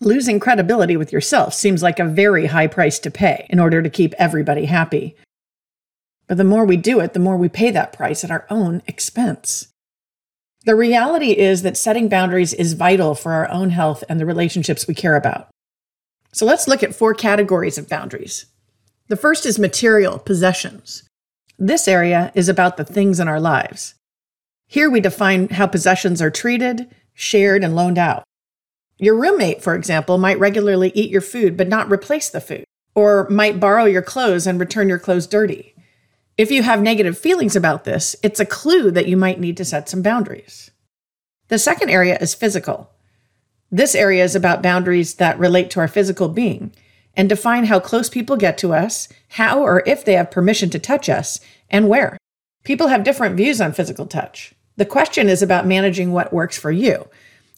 Losing 0.00 0.38
credibility 0.38 0.98
with 0.98 1.12
yourself 1.12 1.54
seems 1.54 1.82
like 1.82 1.98
a 1.98 2.04
very 2.04 2.46
high 2.46 2.66
price 2.66 2.98
to 2.98 3.10
pay 3.10 3.46
in 3.48 3.58
order 3.58 3.80
to 3.80 3.88
keep 3.88 4.12
everybody 4.18 4.66
happy. 4.66 5.16
But 6.26 6.36
the 6.36 6.44
more 6.44 6.66
we 6.66 6.76
do 6.76 7.00
it, 7.00 7.14
the 7.14 7.20
more 7.20 7.38
we 7.38 7.48
pay 7.48 7.70
that 7.70 7.94
price 7.94 8.22
at 8.22 8.30
our 8.30 8.46
own 8.50 8.82
expense. 8.86 9.68
The 10.66 10.74
reality 10.74 11.30
is 11.30 11.62
that 11.62 11.78
setting 11.78 12.10
boundaries 12.10 12.52
is 12.52 12.74
vital 12.74 13.14
for 13.14 13.32
our 13.32 13.48
own 13.48 13.70
health 13.70 14.04
and 14.10 14.20
the 14.20 14.26
relationships 14.26 14.86
we 14.86 14.94
care 14.94 15.16
about. 15.16 15.48
So 16.32 16.46
let's 16.46 16.66
look 16.66 16.82
at 16.82 16.94
four 16.94 17.14
categories 17.14 17.78
of 17.78 17.88
boundaries. 17.88 18.46
The 19.08 19.16
first 19.16 19.44
is 19.44 19.58
material 19.58 20.18
possessions. 20.18 21.02
This 21.58 21.86
area 21.86 22.32
is 22.34 22.48
about 22.48 22.76
the 22.76 22.84
things 22.84 23.20
in 23.20 23.28
our 23.28 23.40
lives. 23.40 23.94
Here 24.66 24.88
we 24.88 25.00
define 25.00 25.50
how 25.50 25.66
possessions 25.66 26.22
are 26.22 26.30
treated, 26.30 26.88
shared, 27.12 27.62
and 27.62 27.76
loaned 27.76 27.98
out. 27.98 28.24
Your 28.98 29.14
roommate, 29.14 29.62
for 29.62 29.74
example, 29.74 30.16
might 30.16 30.38
regularly 30.38 30.92
eat 30.94 31.10
your 31.10 31.20
food 31.20 31.56
but 31.56 31.68
not 31.68 31.92
replace 31.92 32.30
the 32.30 32.40
food, 32.40 32.64
or 32.94 33.28
might 33.28 33.60
borrow 33.60 33.84
your 33.84 34.00
clothes 34.02 34.46
and 34.46 34.58
return 34.58 34.88
your 34.88 34.98
clothes 34.98 35.26
dirty. 35.26 35.74
If 36.38 36.50
you 36.50 36.62
have 36.62 36.80
negative 36.80 37.18
feelings 37.18 37.54
about 37.54 37.84
this, 37.84 38.16
it's 38.22 38.40
a 38.40 38.46
clue 38.46 38.90
that 38.92 39.08
you 39.08 39.16
might 39.16 39.38
need 39.38 39.58
to 39.58 39.64
set 39.64 39.88
some 39.88 40.00
boundaries. 40.00 40.70
The 41.48 41.58
second 41.58 41.90
area 41.90 42.16
is 42.18 42.34
physical. 42.34 42.90
This 43.74 43.94
area 43.94 44.22
is 44.22 44.36
about 44.36 44.62
boundaries 44.62 45.14
that 45.14 45.38
relate 45.38 45.70
to 45.70 45.80
our 45.80 45.88
physical 45.88 46.28
being 46.28 46.74
and 47.16 47.26
define 47.26 47.64
how 47.64 47.80
close 47.80 48.10
people 48.10 48.36
get 48.36 48.58
to 48.58 48.74
us, 48.74 49.08
how 49.28 49.62
or 49.62 49.82
if 49.86 50.04
they 50.04 50.12
have 50.12 50.30
permission 50.30 50.68
to 50.70 50.78
touch 50.78 51.08
us, 51.08 51.40
and 51.70 51.88
where. 51.88 52.18
People 52.64 52.88
have 52.88 53.02
different 53.02 53.34
views 53.34 53.62
on 53.62 53.72
physical 53.72 54.04
touch. 54.04 54.52
The 54.76 54.84
question 54.84 55.30
is 55.30 55.42
about 55.42 55.66
managing 55.66 56.12
what 56.12 56.34
works 56.34 56.58
for 56.58 56.70
you. 56.70 57.08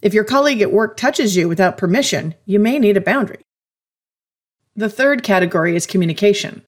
If 0.03 0.14
your 0.14 0.22
colleague 0.22 0.62
at 0.62 0.72
work 0.72 0.96
touches 0.96 1.35
you 1.35 1.48
without 1.48 1.77
permission, 1.77 2.37
you 2.46 2.61
may 2.61 2.79
need 2.79 2.96
a 2.96 3.00
boundary. 3.00 3.40
The 4.77 4.88
third 4.88 5.24
category 5.24 5.74
is 5.74 5.85
communication. 5.85 6.62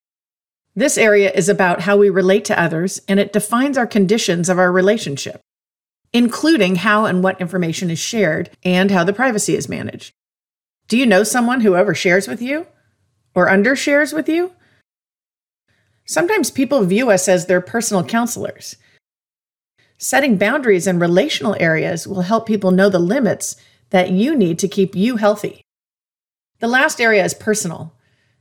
This 0.75 0.99
area 0.99 1.31
is 1.31 1.49
about 1.49 1.83
how 1.83 1.97
we 1.97 2.11
relate 2.11 2.45
to 2.47 2.61
others 2.61 3.01
and 3.07 3.21
it 3.21 3.33
defines 3.33 3.79
our 3.79 3.87
conditions 3.87 4.49
of 4.49 4.59
our 4.59 4.73
relationship 4.73 5.41
including 6.17 6.77
how 6.77 7.05
and 7.05 7.23
what 7.23 7.39
information 7.43 7.91
is 7.91 7.99
shared 7.99 8.49
and 8.65 8.91
how 8.91 9.05
the 9.05 9.13
privacy 9.13 9.55
is 9.55 9.69
managed. 9.69 10.15
Do 10.89 10.97
you 10.97 11.05
know 11.05 11.23
someone 11.23 11.61
who 11.61 11.73
overshares 11.73 12.27
with 12.27 12.41
you 12.41 12.67
or 13.35 13.49
undershares 13.49 14.15
with 14.15 14.27
you? 14.27 14.53
Sometimes 16.07 16.51
people 16.51 16.87
view 16.87 17.11
us 17.11 17.29
as 17.29 17.45
their 17.45 17.61
personal 17.61 18.03
counselors. 18.03 18.77
Setting 19.99 20.39
boundaries 20.39 20.87
in 20.87 20.99
relational 20.99 21.55
areas 21.61 22.07
will 22.07 22.23
help 22.23 22.47
people 22.47 22.71
know 22.71 22.89
the 22.89 22.99
limits 22.99 23.57
that 23.91 24.11
you 24.11 24.35
need 24.35 24.59
to 24.61 24.69
keep 24.69 24.97
you 24.97 25.17
healthy. 25.17 25.61
The 26.61 26.67
last 26.67 26.99
area 26.99 27.27
is 27.27 27.35
personal, 27.35 27.93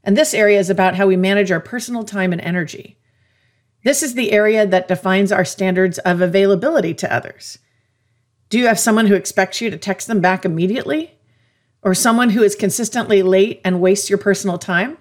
and 0.01 0.15
this 0.15 0.33
area 0.33 0.59
is 0.59 0.69
about 0.69 0.95
how 0.95 1.07
we 1.07 1.17
manage 1.17 1.51
our 1.51 1.59
personal 1.59 2.05
time 2.05 2.31
and 2.31 2.39
energy. 2.39 2.97
This 3.83 4.01
is 4.01 4.13
the 4.13 4.31
area 4.31 4.65
that 4.65 4.88
defines 4.88 5.33
our 5.33 5.43
standards 5.43 5.97
of 5.99 6.21
availability 6.21 6.93
to 6.93 7.13
others. 7.13 7.59
Do 8.49 8.60
you 8.60 8.67
have 8.67 8.79
someone 8.79 9.08
who 9.08 9.15
expects 9.15 9.62
you 9.62 9.69
to 9.69 9.77
text 9.77 10.08
them 10.08 10.21
back 10.21 10.45
immediately? 10.45 11.12
Or 11.81 11.93
someone 11.93 12.31
who 12.31 12.43
is 12.43 12.55
consistently 12.55 13.21
late 13.21 13.62
and 13.63 13.81
wastes 13.81 14.10
your 14.10 14.17
personal 14.17 14.58
time? 14.58 14.97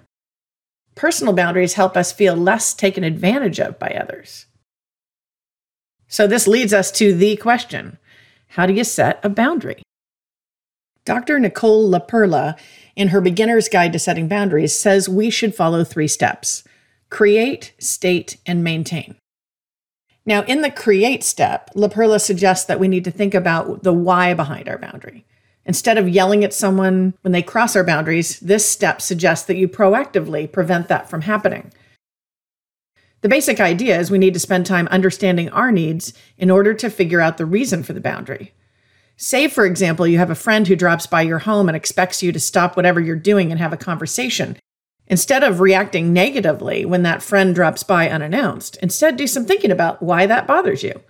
Personal 0.94 1.32
boundaries 1.32 1.74
help 1.74 1.96
us 1.96 2.12
feel 2.12 2.36
less 2.36 2.74
taken 2.74 3.04
advantage 3.04 3.58
of 3.58 3.78
by 3.78 3.88
others. 3.88 4.46
So, 6.08 6.26
this 6.26 6.46
leads 6.46 6.72
us 6.72 6.90
to 6.92 7.14
the 7.14 7.36
question 7.36 7.98
How 8.48 8.66
do 8.66 8.72
you 8.72 8.84
set 8.84 9.18
a 9.24 9.28
boundary? 9.28 9.82
Dr. 11.04 11.38
Nicole 11.38 11.90
LePera, 11.90 12.56
in 12.96 13.08
her 13.08 13.20
Beginner's 13.20 13.68
Guide 13.68 13.92
to 13.92 13.98
Setting 13.98 14.28
Boundaries, 14.28 14.78
says 14.78 15.08
we 15.08 15.28
should 15.28 15.54
follow 15.54 15.84
three 15.84 16.08
steps 16.08 16.64
create, 17.10 17.74
state, 17.78 18.38
and 18.44 18.64
maintain. 18.64 19.14
Now, 20.26 20.42
in 20.44 20.62
the 20.62 20.70
create 20.70 21.22
step, 21.22 21.70
LePera 21.74 22.20
suggests 22.20 22.66
that 22.66 22.80
we 22.80 22.88
need 22.88 23.04
to 23.04 23.10
think 23.10 23.34
about 23.34 23.82
the 23.82 23.92
why 23.92 24.32
behind 24.34 24.68
our 24.68 24.78
boundary. 24.78 25.24
Instead 25.66 25.98
of 25.98 26.08
yelling 26.08 26.44
at 26.44 26.54
someone 26.54 27.14
when 27.22 27.32
they 27.32 27.42
cross 27.42 27.74
our 27.76 27.84
boundaries, 27.84 28.40
this 28.40 28.68
step 28.68 29.00
suggests 29.00 29.46
that 29.46 29.56
you 29.56 29.68
proactively 29.68 30.50
prevent 30.50 30.88
that 30.88 31.08
from 31.08 31.22
happening. 31.22 31.72
The 33.22 33.28
basic 33.28 33.60
idea 33.60 33.98
is 33.98 34.10
we 34.10 34.18
need 34.18 34.34
to 34.34 34.40
spend 34.40 34.66
time 34.66 34.86
understanding 34.88 35.48
our 35.50 35.72
needs 35.72 36.12
in 36.36 36.50
order 36.50 36.74
to 36.74 36.90
figure 36.90 37.22
out 37.22 37.38
the 37.38 37.46
reason 37.46 37.82
for 37.82 37.94
the 37.94 38.00
boundary. 38.00 38.52
Say, 39.16 39.48
for 39.48 39.64
example, 39.64 40.06
you 40.06 40.18
have 40.18 40.30
a 40.30 40.34
friend 40.34 40.68
who 40.68 40.76
drops 40.76 41.06
by 41.06 41.22
your 41.22 41.38
home 41.38 41.68
and 41.68 41.76
expects 41.76 42.22
you 42.22 42.32
to 42.32 42.40
stop 42.40 42.76
whatever 42.76 43.00
you're 43.00 43.16
doing 43.16 43.50
and 43.50 43.60
have 43.60 43.72
a 43.72 43.78
conversation. 43.78 44.56
Instead 45.06 45.42
of 45.42 45.60
reacting 45.60 46.12
negatively 46.12 46.84
when 46.84 47.02
that 47.02 47.22
friend 47.22 47.54
drops 47.54 47.82
by 47.82 48.08
unannounced, 48.08 48.76
instead 48.76 49.16
do 49.16 49.26
some 49.26 49.44
thinking 49.44 49.70
about 49.70 50.02
why 50.02 50.26
that 50.26 50.46
bothers 50.46 50.82
you. 50.82 51.00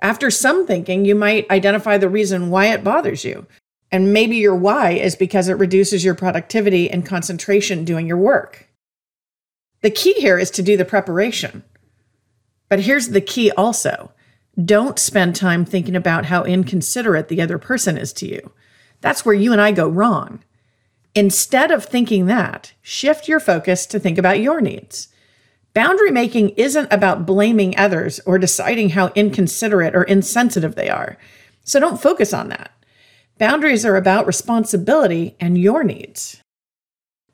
After 0.00 0.30
some 0.30 0.66
thinking, 0.66 1.04
you 1.04 1.14
might 1.14 1.50
identify 1.50 1.98
the 1.98 2.08
reason 2.08 2.50
why 2.50 2.66
it 2.66 2.82
bothers 2.82 3.24
you. 3.24 3.46
And 3.92 4.12
maybe 4.12 4.36
your 4.36 4.54
why 4.54 4.92
is 4.92 5.16
because 5.16 5.48
it 5.48 5.58
reduces 5.58 6.04
your 6.04 6.14
productivity 6.14 6.90
and 6.90 7.04
concentration 7.04 7.84
doing 7.84 8.06
your 8.06 8.16
work. 8.16 8.68
The 9.82 9.90
key 9.90 10.14
here 10.14 10.38
is 10.38 10.50
to 10.52 10.62
do 10.62 10.76
the 10.76 10.84
preparation. 10.84 11.64
But 12.68 12.80
here's 12.80 13.08
the 13.08 13.20
key 13.20 13.50
also 13.52 14.12
don't 14.62 14.98
spend 14.98 15.36
time 15.36 15.64
thinking 15.64 15.96
about 15.96 16.26
how 16.26 16.44
inconsiderate 16.44 17.28
the 17.28 17.40
other 17.40 17.58
person 17.58 17.96
is 17.96 18.12
to 18.14 18.26
you. 18.26 18.52
That's 19.00 19.24
where 19.24 19.34
you 19.34 19.52
and 19.52 19.60
I 19.60 19.72
go 19.72 19.88
wrong. 19.88 20.44
Instead 21.14 21.70
of 21.70 21.84
thinking 21.84 22.26
that, 22.26 22.72
shift 22.82 23.26
your 23.26 23.40
focus 23.40 23.84
to 23.86 23.98
think 23.98 24.16
about 24.16 24.40
your 24.40 24.60
needs. 24.60 25.08
Boundary 25.74 26.10
making 26.10 26.50
isn't 26.50 26.92
about 26.92 27.26
blaming 27.26 27.76
others 27.76 28.20
or 28.26 28.38
deciding 28.38 28.90
how 28.90 29.08
inconsiderate 29.14 29.94
or 29.94 30.04
insensitive 30.04 30.74
they 30.74 30.88
are. 30.88 31.16
So 31.64 31.80
don't 31.80 32.00
focus 32.00 32.32
on 32.32 32.48
that. 32.48 32.72
Boundaries 33.38 33.84
are 33.84 33.96
about 33.96 34.26
responsibility 34.26 35.36
and 35.40 35.58
your 35.58 35.82
needs. 35.82 36.42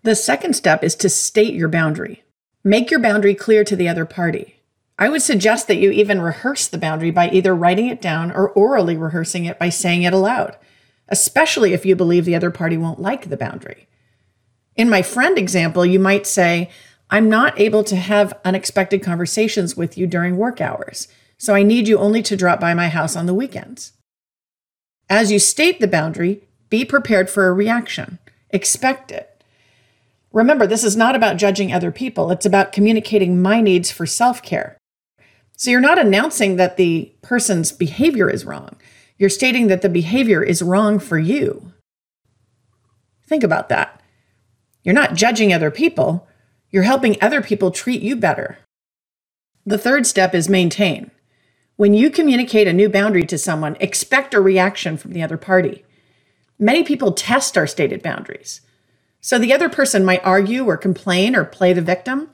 The 0.02 0.14
second 0.14 0.54
step 0.54 0.84
is 0.84 0.94
to 0.96 1.08
state 1.08 1.54
your 1.54 1.68
boundary. 1.68 2.22
Make 2.62 2.90
your 2.90 3.00
boundary 3.00 3.34
clear 3.34 3.64
to 3.64 3.76
the 3.76 3.88
other 3.88 4.04
party. 4.04 4.56
I 4.98 5.08
would 5.08 5.22
suggest 5.22 5.68
that 5.68 5.76
you 5.76 5.90
even 5.90 6.20
rehearse 6.20 6.68
the 6.68 6.78
boundary 6.78 7.10
by 7.10 7.28
either 7.28 7.54
writing 7.54 7.88
it 7.88 8.00
down 8.00 8.30
or 8.30 8.50
orally 8.50 8.96
rehearsing 8.96 9.44
it 9.44 9.58
by 9.58 9.68
saying 9.68 10.04
it 10.04 10.14
aloud 10.14 10.56
especially 11.08 11.72
if 11.72 11.86
you 11.86 11.96
believe 11.96 12.24
the 12.24 12.36
other 12.36 12.50
party 12.50 12.76
won't 12.76 13.00
like 13.00 13.28
the 13.28 13.36
boundary. 13.36 13.88
In 14.74 14.90
my 14.90 15.02
friend 15.02 15.38
example, 15.38 15.86
you 15.86 15.98
might 15.98 16.26
say, 16.26 16.70
I'm 17.08 17.28
not 17.28 17.58
able 17.58 17.84
to 17.84 17.96
have 17.96 18.38
unexpected 18.44 19.02
conversations 19.02 19.76
with 19.76 19.96
you 19.96 20.06
during 20.06 20.36
work 20.36 20.60
hours, 20.60 21.08
so 21.38 21.54
I 21.54 21.62
need 21.62 21.88
you 21.88 21.98
only 21.98 22.22
to 22.22 22.36
drop 22.36 22.60
by 22.60 22.74
my 22.74 22.88
house 22.88 23.16
on 23.16 23.26
the 23.26 23.34
weekends. 23.34 23.92
As 25.08 25.30
you 25.30 25.38
state 25.38 25.78
the 25.78 25.86
boundary, 25.86 26.42
be 26.68 26.84
prepared 26.84 27.30
for 27.30 27.46
a 27.46 27.52
reaction. 27.52 28.18
Expect 28.50 29.12
it. 29.12 29.44
Remember, 30.32 30.66
this 30.66 30.84
is 30.84 30.96
not 30.96 31.14
about 31.14 31.36
judging 31.36 31.72
other 31.72 31.92
people, 31.92 32.30
it's 32.30 32.44
about 32.44 32.72
communicating 32.72 33.40
my 33.40 33.60
needs 33.60 33.90
for 33.90 34.04
self 34.04 34.42
care. 34.42 34.76
So 35.56 35.70
you're 35.70 35.80
not 35.80 35.98
announcing 35.98 36.56
that 36.56 36.76
the 36.76 37.12
person's 37.22 37.72
behavior 37.72 38.28
is 38.28 38.44
wrong. 38.44 38.76
You're 39.18 39.30
stating 39.30 39.68
that 39.68 39.82
the 39.82 39.88
behavior 39.88 40.42
is 40.42 40.62
wrong 40.62 40.98
for 40.98 41.18
you. 41.18 41.72
Think 43.26 43.42
about 43.42 43.68
that. 43.68 44.00
You're 44.82 44.94
not 44.94 45.14
judging 45.14 45.52
other 45.52 45.70
people, 45.70 46.28
you're 46.70 46.84
helping 46.84 47.16
other 47.20 47.42
people 47.42 47.70
treat 47.70 48.02
you 48.02 48.16
better. 48.16 48.58
The 49.64 49.78
third 49.78 50.06
step 50.06 50.34
is 50.34 50.48
maintain. 50.48 51.10
When 51.76 51.92
you 51.92 52.10
communicate 52.10 52.68
a 52.68 52.72
new 52.72 52.88
boundary 52.88 53.24
to 53.24 53.36
someone, 53.36 53.76
expect 53.80 54.32
a 54.32 54.40
reaction 54.40 54.96
from 54.96 55.12
the 55.12 55.22
other 55.22 55.36
party. 55.36 55.84
Many 56.58 56.84
people 56.84 57.12
test 57.12 57.58
our 57.58 57.66
stated 57.66 58.02
boundaries. 58.02 58.60
So 59.20 59.38
the 59.38 59.52
other 59.52 59.68
person 59.68 60.04
might 60.04 60.24
argue 60.24 60.64
or 60.64 60.76
complain 60.76 61.34
or 61.34 61.44
play 61.44 61.72
the 61.72 61.82
victim, 61.82 62.30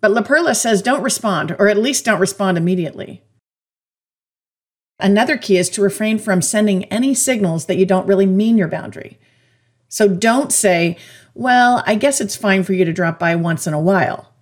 but 0.00 0.10
LePera 0.10 0.54
says 0.54 0.82
don't 0.82 1.02
respond, 1.02 1.56
or 1.58 1.68
at 1.68 1.78
least 1.78 2.04
don't 2.04 2.20
respond 2.20 2.58
immediately. 2.58 3.22
Another 5.04 5.36
key 5.36 5.58
is 5.58 5.68
to 5.68 5.82
refrain 5.82 6.18
from 6.18 6.40
sending 6.40 6.84
any 6.84 7.14
signals 7.14 7.66
that 7.66 7.76
you 7.76 7.84
don't 7.84 8.06
really 8.06 8.24
mean 8.24 8.56
your 8.56 8.68
boundary. 8.68 9.18
So 9.86 10.08
don't 10.08 10.50
say, 10.50 10.96
well, 11.34 11.84
I 11.86 11.94
guess 11.94 12.22
it's 12.22 12.34
fine 12.34 12.64
for 12.64 12.72
you 12.72 12.86
to 12.86 12.92
drop 12.92 13.18
by 13.18 13.36
once 13.36 13.66
in 13.66 13.74
a 13.74 13.78
while. 13.78 14.32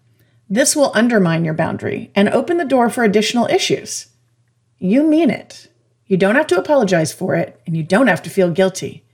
This 0.48 0.77
will 0.77 0.92
undermine 0.94 1.44
your 1.44 1.53
boundary 1.53 2.12
and 2.14 2.29
open 2.29 2.59
the 2.59 2.64
door 2.64 2.90
for 2.90 3.03
additional 3.03 3.46
issues. 3.46 4.07
You 4.79 5.03
mean 5.03 5.31
it. 5.31 5.66
You 6.07 6.16
don't 6.16 6.37
have 6.37 6.46
to 6.46 6.59
apologize 6.61 7.12
for 7.12 7.35
it, 7.35 7.61
and 7.66 7.77
you 7.77 7.83
don't 7.83 8.07
have 8.07 8.22
to 8.22 8.31
feel 8.31 8.53
guilty. 8.53 9.05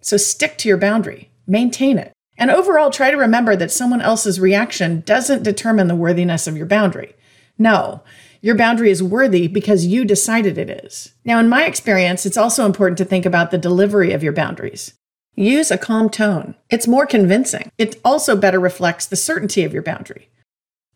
So 0.00 0.16
stick 0.16 0.58
to 0.58 0.68
your 0.68 0.78
boundary, 0.78 1.32
maintain 1.44 1.98
it, 1.98 2.12
and 2.38 2.52
overall 2.52 2.90
try 2.90 3.10
to 3.10 3.16
remember 3.16 3.56
that 3.56 3.72
someone 3.72 4.00
else's 4.00 4.38
reaction 4.38 5.00
doesn't 5.00 5.42
determine 5.42 5.88
the 5.88 5.96
worthiness 5.96 6.46
of 6.46 6.56
your 6.56 6.66
boundary. 6.66 7.16
No, 7.58 8.04
your 8.44 8.54
boundary 8.54 8.90
is 8.90 9.02
worthy 9.02 9.48
because 9.48 9.86
you 9.86 10.04
decided 10.04 10.58
it 10.58 10.68
is. 10.84 11.14
Now, 11.24 11.40
in 11.40 11.48
my 11.48 11.64
experience, 11.64 12.26
it's 12.26 12.36
also 12.36 12.66
important 12.66 12.98
to 12.98 13.04
think 13.06 13.24
about 13.24 13.50
the 13.50 13.56
delivery 13.56 14.12
of 14.12 14.22
your 14.22 14.34
boundaries. 14.34 14.92
Use 15.34 15.70
a 15.70 15.78
calm 15.78 16.10
tone. 16.10 16.54
It's 16.68 16.86
more 16.86 17.06
convincing. 17.06 17.70
It 17.78 17.98
also 18.04 18.36
better 18.36 18.60
reflects 18.60 19.06
the 19.06 19.16
certainty 19.16 19.64
of 19.64 19.72
your 19.72 19.80
boundary. 19.80 20.28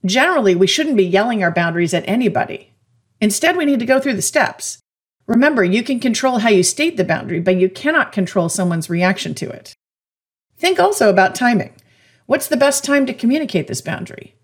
Generally, 0.05 0.57
we 0.57 0.67
shouldn't 0.67 0.99
be 0.99 1.07
yelling 1.07 1.43
our 1.43 1.51
boundaries 1.51 1.95
at 1.95 2.07
anybody. 2.07 2.75
Instead, 3.19 3.57
we 3.57 3.65
need 3.65 3.81
to 3.81 3.87
go 3.87 3.99
through 3.99 4.17
the 4.17 4.21
steps. 4.21 4.81
Remember, 5.27 5.65
you 5.65 5.83
can 5.83 6.01
control 6.01 6.41
how 6.41 6.51
you 6.51 6.63
state 6.63 6.99
the 6.99 7.03
boundary, 7.03 7.41
but 7.41 7.57
you 7.57 7.71
cannot 7.71 8.13
control 8.13 8.51
someone's 8.51 8.91
reaction 8.91 9.35
to 9.37 9.49
it. 9.49 9.75
Think 10.59 10.79
also 10.79 11.09
about 11.09 11.35
timing. 11.35 11.73
What's 12.27 12.49
the 12.49 12.59
best 12.59 12.85
time 12.85 13.07
to 13.07 13.15
communicate 13.15 13.69
this 13.69 13.81
boundary? 13.81 14.35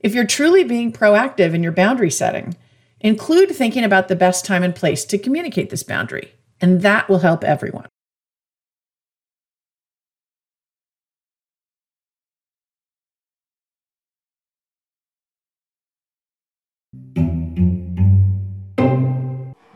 If 0.00 0.14
you're 0.14 0.26
truly 0.26 0.64
being 0.64 0.92
proactive 0.92 1.52
in 1.52 1.62
your 1.62 1.72
boundary 1.72 2.10
setting, 2.10 2.56
include 3.00 3.50
thinking 3.50 3.84
about 3.84 4.08
the 4.08 4.16
best 4.16 4.46
time 4.46 4.62
and 4.62 4.74
place 4.74 5.04
to 5.04 5.18
communicate 5.18 5.68
this 5.68 5.82
boundary, 5.82 6.32
and 6.58 6.80
that 6.80 7.10
will 7.10 7.18
help 7.18 7.44
everyone. 7.44 7.86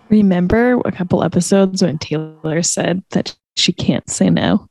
Remember 0.09 0.81
a 0.87 0.93
couple 0.93 1.23
episodes 1.23 1.83
when 1.83 1.99
Taylor 1.99 2.63
said 2.63 3.03
that 3.11 3.37
she 3.57 3.75
can't 3.75 4.09
say 4.09 4.31
no? 4.31 4.67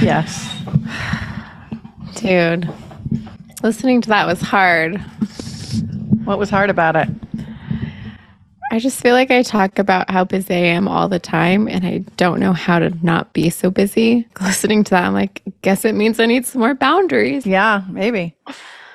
Yes. 0.00 0.52
Dude, 2.16 2.68
listening 3.62 4.00
to 4.02 4.08
that 4.10 4.26
was 4.26 4.40
hard. 4.40 4.98
What 6.24 6.38
was 6.38 6.50
hard 6.50 6.70
about 6.70 6.96
it? 6.96 7.08
I 8.72 8.78
just 8.78 9.00
feel 9.00 9.14
like 9.14 9.32
I 9.32 9.42
talk 9.42 9.80
about 9.80 10.08
how 10.08 10.24
busy 10.24 10.54
I 10.54 10.58
am 10.58 10.86
all 10.86 11.08
the 11.08 11.18
time 11.18 11.66
and 11.66 11.84
I 11.84 11.98
don't 12.16 12.38
know 12.38 12.52
how 12.52 12.78
to 12.78 12.90
not 13.04 13.32
be 13.32 13.50
so 13.50 13.68
busy. 13.68 14.28
Listening 14.40 14.84
to 14.84 14.90
that, 14.90 15.04
I'm 15.04 15.12
like, 15.12 15.42
guess 15.62 15.84
it 15.84 15.94
means 15.94 16.20
I 16.20 16.26
need 16.26 16.46
some 16.46 16.60
more 16.60 16.74
boundaries. 16.74 17.44
Yeah, 17.46 17.82
maybe. 17.88 18.36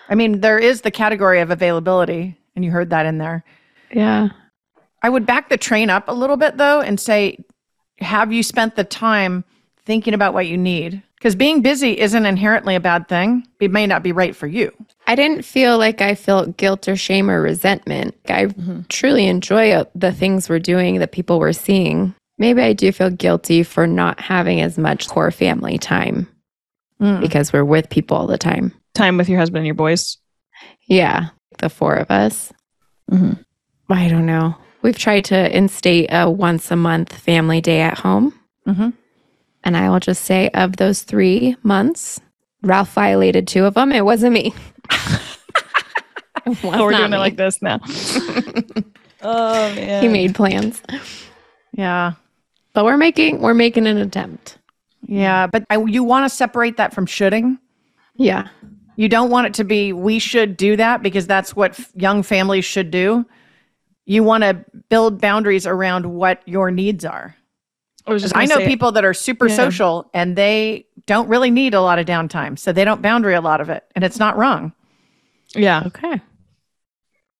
I 0.07 0.15
mean, 0.15 0.39
there 0.39 0.59
is 0.59 0.81
the 0.81 0.91
category 0.91 1.41
of 1.41 1.51
availability, 1.51 2.37
and 2.55 2.63
you 2.63 2.71
heard 2.71 2.91
that 2.91 3.05
in 3.05 3.17
there. 3.17 3.43
Yeah. 3.91 4.29
I 5.01 5.09
would 5.09 5.25
back 5.25 5.49
the 5.49 5.57
train 5.57 5.89
up 5.89 6.07
a 6.07 6.13
little 6.13 6.37
bit 6.37 6.57
though 6.57 6.79
and 6.79 6.99
say, 6.99 7.43
have 7.99 8.31
you 8.31 8.43
spent 8.43 8.75
the 8.75 8.83
time 8.83 9.43
thinking 9.85 10.13
about 10.13 10.33
what 10.33 10.47
you 10.47 10.57
need? 10.57 11.03
Because 11.25 11.35
being 11.35 11.63
busy 11.63 11.99
isn't 11.99 12.27
inherently 12.27 12.75
a 12.75 12.79
bad 12.79 13.07
thing. 13.07 13.47
It 13.59 13.71
may 13.71 13.87
not 13.87 14.03
be 14.03 14.11
right 14.11 14.35
for 14.35 14.45
you. 14.45 14.71
I 15.07 15.15
didn't 15.15 15.41
feel 15.43 15.79
like 15.79 15.99
I 15.99 16.13
felt 16.13 16.55
guilt 16.55 16.87
or 16.87 16.95
shame 16.95 17.31
or 17.31 17.41
resentment. 17.41 18.13
I 18.29 18.49
truly 18.89 19.25
enjoy 19.25 19.71
uh, 19.71 19.85
the 19.95 20.11
things 20.11 20.47
we're 20.47 20.59
doing 20.59 20.99
that 20.99 21.13
people 21.13 21.39
were 21.39 21.51
seeing. 21.51 22.13
Maybe 22.37 22.61
I 22.61 22.73
do 22.73 22.91
feel 22.91 23.09
guilty 23.09 23.63
for 23.63 23.87
not 23.87 24.19
having 24.19 24.61
as 24.61 24.77
much 24.77 25.07
core 25.07 25.31
family 25.31 25.79
time 25.79 26.27
Mm. 27.01 27.21
because 27.21 27.51
we're 27.51 27.65
with 27.65 27.89
people 27.89 28.15
all 28.17 28.27
the 28.27 28.37
time. 28.37 28.71
Time 28.93 29.17
with 29.17 29.27
your 29.27 29.39
husband 29.39 29.61
and 29.61 29.65
your 29.65 29.73
boys. 29.73 30.19
Yeah, 30.87 31.29
the 31.57 31.69
four 31.71 31.95
of 31.95 32.11
us. 32.11 32.53
Mhm. 33.11 33.43
I 33.89 34.09
don't 34.09 34.27
know. 34.27 34.55
We've 34.83 34.95
tried 34.97 35.25
to 35.25 35.57
instate 35.57 36.09
a 36.11 36.29
once 36.29 36.69
a 36.69 36.75
month 36.75 37.11
family 37.17 37.61
day 37.61 37.81
at 37.81 37.97
home. 37.97 38.31
Mhm. 38.67 38.93
And 39.65 39.75
I 39.75 39.89
will 39.89 39.99
just 39.99 40.23
say, 40.23 40.49
of 40.53 40.77
those 40.77 41.01
three 41.01 41.55
months, 41.63 42.21
Ralph 42.61 42.93
violated 42.93 43.47
two 43.47 43.65
of 43.65 43.73
them. 43.73 43.91
It 43.91 44.05
wasn't 44.05 44.33
me. 44.33 44.53
It 46.45 46.49
was 46.49 46.57
Oh, 46.63 46.85
we're 46.85 46.91
not 46.91 46.99
doing 46.99 47.13
it 47.13 47.17
like 47.17 47.37
this 47.37 47.61
now. 47.61 47.79
oh 49.21 49.73
man. 49.75 50.03
He 50.03 50.07
made 50.07 50.35
plans, 50.35 50.81
Yeah. 51.73 52.13
but 52.73 52.85
we're 52.85 52.97
making 52.97 53.41
we're 53.41 53.55
making 53.55 53.87
an 53.87 53.97
attempt. 53.97 54.57
Yeah. 55.07 55.47
But 55.47 55.65
I, 55.71 55.77
you 55.83 56.03
want 56.03 56.29
to 56.29 56.35
separate 56.35 56.77
that 56.77 56.93
from 56.93 57.05
shoulding. 57.07 57.57
Yeah, 58.17 58.47
You 58.95 59.09
don't 59.09 59.29
want 59.29 59.47
it 59.47 59.53
to 59.55 59.63
be, 59.65 59.91
we 59.91 60.19
should 60.19 60.55
do 60.55 60.77
that 60.77 61.01
because 61.03 61.27
that's 61.27 61.53
what 61.53 61.71
f- 61.77 61.91
young 61.95 62.23
families 62.23 62.63
should 62.63 62.91
do. 62.91 63.25
You 64.05 64.23
want 64.23 64.43
to 64.45 64.63
build 64.89 65.19
boundaries 65.19 65.67
around 65.67 66.05
what 66.05 66.41
your 66.47 66.71
needs 66.71 67.03
are. 67.03 67.34
I 68.07 68.13
was 68.13 68.21
'Cause 68.23 68.31
just 68.31 68.37
I 68.37 68.45
know 68.45 68.57
say- 68.61 68.67
people 68.67 68.91
that 68.93 69.03
are 69.05 69.13
super 69.13 69.47
Yeah. 69.47 69.55
social 69.55 70.09
and 70.13 70.35
they 70.35 70.85
don't 71.07 71.27
really 71.27 71.51
need 71.51 71.73
a 71.73 71.81
lot 71.81 71.99
of 71.99 72.05
downtime. 72.05 72.57
So 72.57 72.71
they 72.71 72.85
don't 72.85 73.01
boundary 73.01 73.33
a 73.35 73.41
lot 73.41 73.61
of 73.61 73.69
it. 73.69 73.83
And 73.95 74.03
it's 74.03 74.19
not 74.19 74.37
wrong. 74.37 74.73
Yeah. 75.55 75.83
okay. 75.87 76.21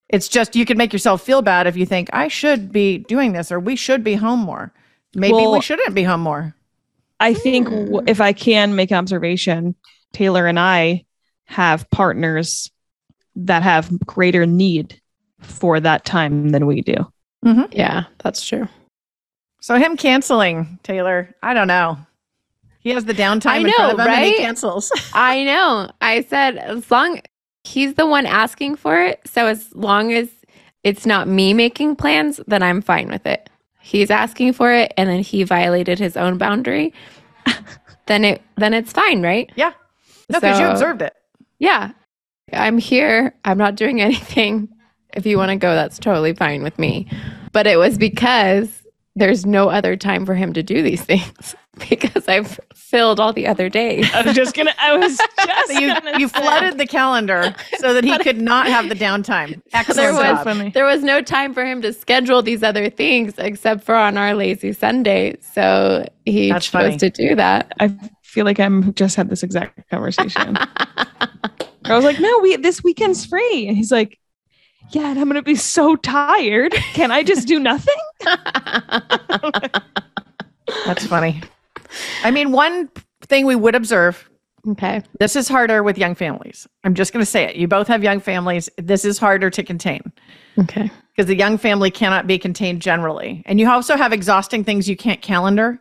It's 0.10 0.28
just 0.28 0.56
you 0.56 0.66
can 0.66 0.78
make 0.78 0.94
yourself 0.94 1.22
feel 1.24 1.42
bad 1.42 1.66
if 1.68 1.76
you 1.76 1.86
think, 1.86 2.10
I 2.14 2.28
should 2.28 2.72
be 2.72 3.00
doing 3.00 3.34
this 3.34 3.52
or 3.52 3.60
we 3.60 3.76
should 3.76 4.04
be 4.04 4.16
home 4.16 4.40
more. 4.40 4.72
Maybe 5.16 5.34
we 5.48 5.62
shouldn't 5.62 5.96
be 5.96 6.04
home 6.04 6.22
more. 6.22 6.56
I 7.20 7.34
think 7.34 7.70
w- 7.70 8.00
hmm. 8.02 8.08
if 8.08 8.22
I 8.22 8.34
can 8.34 8.76
make 8.76 8.92
an 8.92 8.98
observation, 8.98 9.76
Taylor 10.14 10.46
and 10.48 10.60
I 10.60 11.06
have 11.46 11.90
partners 11.90 12.70
that 13.36 13.64
have 13.64 13.90
greater 14.06 14.46
need 14.46 15.00
for 15.40 15.80
that 15.80 16.06
time 16.06 16.50
than 16.50 16.66
we 16.66 16.82
do. 16.82 16.96
Mm-hmm. 17.46 17.72
Yeah, 17.72 18.06
that's 18.20 18.46
true. 18.46 18.68
So 19.66 19.80
him 19.80 19.98
canceling, 19.98 20.78
Taylor, 20.84 21.36
I 21.42 21.56
don't 21.56 21.68
know. 21.68 21.98
He 22.82 22.92
has 22.92 23.04
the 23.04 23.14
downtime 23.14 23.48
I 23.48 23.58
in 23.58 23.72
front 23.72 23.98
know, 23.98 24.04
of 24.04 24.08
him 24.08 24.14
and 24.14 24.26
he 24.26 24.38
cancels. 24.38 24.92
I 25.16 25.44
know. 25.44 25.90
I 26.02 26.22
said 26.22 26.58
as 26.58 26.92
long 26.92 27.20
he's 27.64 27.96
the 27.96 28.06
one 28.06 28.28
asking 28.28 28.76
for 28.76 29.02
it, 29.02 29.22
so 29.26 29.48
as 29.48 29.74
long 29.74 30.14
as 30.14 30.30
it's 30.84 31.08
not 31.08 31.28
me 31.28 31.56
making 31.56 31.96
plans, 31.96 32.40
then 32.46 32.62
I'm 32.62 32.80
fine 32.80 33.08
with 33.08 33.26
it. 33.26 33.50
He's 33.82 34.12
asking 34.12 34.54
for 34.54 34.72
it 34.72 34.94
and 34.98 35.10
then 35.10 35.22
he 35.22 35.42
violated 35.42 35.98
his 35.98 36.16
own 36.16 36.38
boundary. 36.38 36.94
then 38.06 38.24
it 38.24 38.44
then 38.58 38.76
it's 38.76 38.92
fine, 38.92 39.24
right? 39.24 39.52
yeah. 39.56 39.74
No, 40.30 40.40
because 40.40 40.60
you 40.60 40.68
observed 40.68 41.02
it. 41.02 41.16
Yeah. 41.58 41.90
I'm 42.54 42.78
here. 42.78 43.34
I'm 43.44 43.58
not 43.58 43.74
doing 43.74 44.00
anything. 44.10 44.70
If 45.16 45.26
you 45.26 45.40
want 45.40 45.50
to 45.50 45.56
go, 45.56 45.74
that's 45.74 45.98
totally 45.98 46.36
fine 46.36 46.62
with 46.62 46.78
me. 46.78 47.08
But 47.52 47.66
it 47.66 47.78
was 47.78 47.98
because 47.98 48.85
there's 49.16 49.46
no 49.46 49.70
other 49.70 49.96
time 49.96 50.26
for 50.26 50.36
him 50.36 50.54
to 50.54 50.62
do 50.64 50.82
these 50.82 51.02
things 51.06 51.56
because 51.90 52.28
I've 52.28 52.60
filled 52.74 53.20
all 53.20 53.34
the 53.34 53.48
other 53.48 53.68
days. 53.70 54.10
I 54.14 54.22
was 54.22 54.36
just 54.36 54.56
gonna. 54.56 54.74
I 54.80 54.98
was 54.98 55.18
just. 55.46 55.68
So 55.74 55.80
you, 55.80 55.88
gonna 55.94 56.20
you 56.20 56.28
say. 56.28 56.40
flooded 56.42 56.78
the 56.78 56.86
calendar 56.86 57.54
so 57.80 57.94
that 57.94 58.04
he 58.04 58.18
could 58.20 58.40
not 58.42 58.68
have 58.68 58.88
the 58.90 58.96
downtime. 58.96 59.62
Excellent 59.74 59.98
There 59.98 60.14
was- 60.14 60.46
job. 60.46 60.74
There 60.74 60.86
was 60.86 61.04
no 61.04 61.22
time 61.22 61.54
for 61.54 61.66
him 61.66 61.82
to 61.82 61.92
schedule 61.94 62.42
these 62.42 62.64
other 62.64 62.90
things 62.90 63.34
except 63.38 63.84
for 63.84 63.96
on 63.96 64.18
our 64.18 64.34
lazy 64.36 64.74
Sunday. 64.74 65.38
So 65.54 66.06
he 66.26 66.50
That's 66.52 66.66
chose 66.66 66.72
funny. 66.72 66.98
to 66.98 67.10
do 67.10 67.36
that. 67.36 67.74
I 67.80 67.96
feel 68.24 68.46
like 68.46 68.60
I'm 68.60 68.94
just 68.94 69.16
had 69.16 69.30
this 69.30 69.44
exact 69.44 69.90
conversation. 69.90 70.58
I 70.58 71.96
was 71.96 72.04
like, 72.04 72.20
"No, 72.20 72.40
we 72.40 72.56
this 72.58 72.84
weekend's 72.84 73.26
free," 73.26 73.68
and 73.68 73.78
he's 73.78 73.92
like, 73.92 74.18
"Yeah, 74.92 75.10
and 75.12 75.20
I'm 75.20 75.28
gonna 75.28 75.42
be 75.42 75.56
so 75.56 75.96
tired. 75.96 76.74
Can 76.94 77.12
I 77.12 77.24
just 77.24 77.48
do 77.48 77.60
nothing?" 77.60 77.94
That's 80.86 81.06
funny. 81.06 81.42
I 82.24 82.32
mean, 82.32 82.52
one 82.52 82.90
thing 83.22 83.46
we 83.46 83.56
would 83.56 83.76
observe 83.76 84.30
okay. 84.70 85.02
this 85.20 85.36
is 85.36 85.48
harder 85.48 85.84
with 85.84 85.98
young 85.98 86.16
families. 86.16 86.68
I'm 86.84 86.94
just 86.96 87.14
going 87.14 87.22
to 87.22 87.30
say 87.30 87.44
it. 87.44 87.56
You 87.56 87.68
both 87.68 87.88
have 87.88 88.04
young 88.04 88.20
families. 88.20 88.70
This 88.78 89.06
is 89.06 89.18
harder 89.18 89.50
to 89.52 89.64
contain 89.64 90.12
Okay. 90.60 90.90
because 91.16 91.28
the 91.28 91.36
young 91.36 91.58
family 91.58 91.92
cannot 91.92 92.28
be 92.28 92.38
contained 92.40 92.82
generally. 92.82 93.44
And 93.46 93.60
you 93.60 93.70
also 93.70 93.96
have 93.96 94.12
exhausting 94.14 94.64
things 94.64 94.90
you 94.90 94.98
can't 94.98 95.22
calendar, 95.22 95.80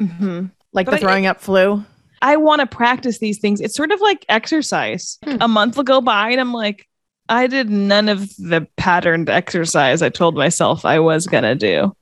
Mm-hmm. 0.00 0.46
like 0.74 0.84
But 0.86 0.90
the 0.92 0.96
I- 0.98 1.00
throwing 1.00 1.26
up 1.26 1.40
flu. 1.40 1.82
I 2.22 2.36
want 2.36 2.60
to 2.60 2.66
practice 2.66 3.18
these 3.18 3.38
things. 3.38 3.60
It's 3.60 3.74
sort 3.76 3.92
of 3.92 4.00
like 4.00 4.24
exercise. 4.28 5.18
Hmm. 5.24 5.36
A 5.40 5.48
month 5.48 5.76
will 5.76 5.84
go 5.84 6.00
by, 6.00 6.30
and 6.30 6.40
I'm 6.40 6.52
like, 6.52 6.86
I 7.28 7.46
did 7.46 7.70
none 7.70 8.08
of 8.08 8.36
the 8.36 8.66
patterned 8.76 9.28
exercise 9.28 10.02
I 10.02 10.08
told 10.08 10.36
myself 10.36 10.84
I 10.84 10.98
was 10.98 11.26
gonna 11.26 11.54
do 11.54 11.94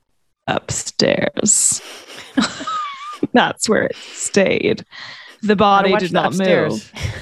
upstairs. 0.47 1.81
That's 3.33 3.67
where 3.67 3.83
it 3.83 3.95
stayed. 3.95 4.85
the 5.41 5.55
body 5.55 5.95
did 5.95 6.11
not 6.11 6.27
upstairs. 6.27 6.91
move. 6.93 7.03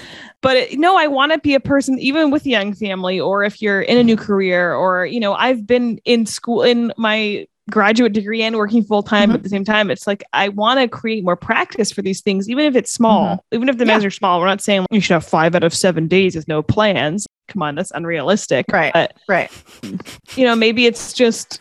But 0.41 0.57
it, 0.57 0.77
no, 0.77 0.97
I 0.97 1.07
want 1.07 1.31
to 1.31 1.39
be 1.39 1.55
a 1.55 1.59
person, 1.61 1.97
even 1.99 2.29
with 2.29 2.45
a 2.45 2.49
young 2.49 2.73
family, 2.73 3.17
or 3.17 3.43
if 3.43 3.61
you're 3.61 3.81
in 3.81 3.97
a 3.97 4.03
new 4.03 4.17
career, 4.17 4.75
or 4.75 5.05
you 5.05 5.21
know, 5.21 5.33
I've 5.35 5.65
been 5.65 6.01
in 6.03 6.25
school 6.25 6.63
in 6.63 6.91
my 6.97 7.47
graduate 7.71 8.13
degree 8.13 8.41
and 8.43 8.55
working 8.57 8.83
full 8.83 9.03
time 9.03 9.31
Mhm. 9.31 9.35
at 9.35 9.43
the 9.43 9.49
same 9.49 9.63
time. 9.63 9.89
It's 9.89 10.05
like 10.05 10.23
I 10.33 10.49
want 10.49 10.79
to 10.79 10.87
create 10.87 11.23
more 11.23 11.35
practice 11.37 11.91
for 11.91 12.01
these 12.01 12.21
things, 12.21 12.49
even 12.49 12.65
if 12.65 12.75
it's 12.75 12.93
small, 12.93 13.43
even 13.53 13.69
if 13.69 13.77
the 13.77 13.85
Yeah. 13.85 13.93
measures 13.93 14.07
are 14.13 14.17
small. 14.17 14.39
We're 14.39 14.47
not 14.47 14.61
saying 14.61 14.85
you 14.91 14.99
should 14.99 15.13
have 15.13 15.25
five 15.25 15.55
out 15.55 15.63
of 15.63 15.73
seven 15.73 16.07
days 16.07 16.35
with 16.35 16.47
no 16.47 16.61
plans. 16.61 17.25
Come 17.47 17.61
on, 17.61 17.75
that's 17.75 17.91
unrealistic. 17.91 18.65
Right. 18.71 18.91
But 18.93 19.15
Right. 19.29 19.49
you 20.35 20.45
know, 20.45 20.55
maybe 20.55 20.85
it's 20.85 21.13
just 21.13 21.59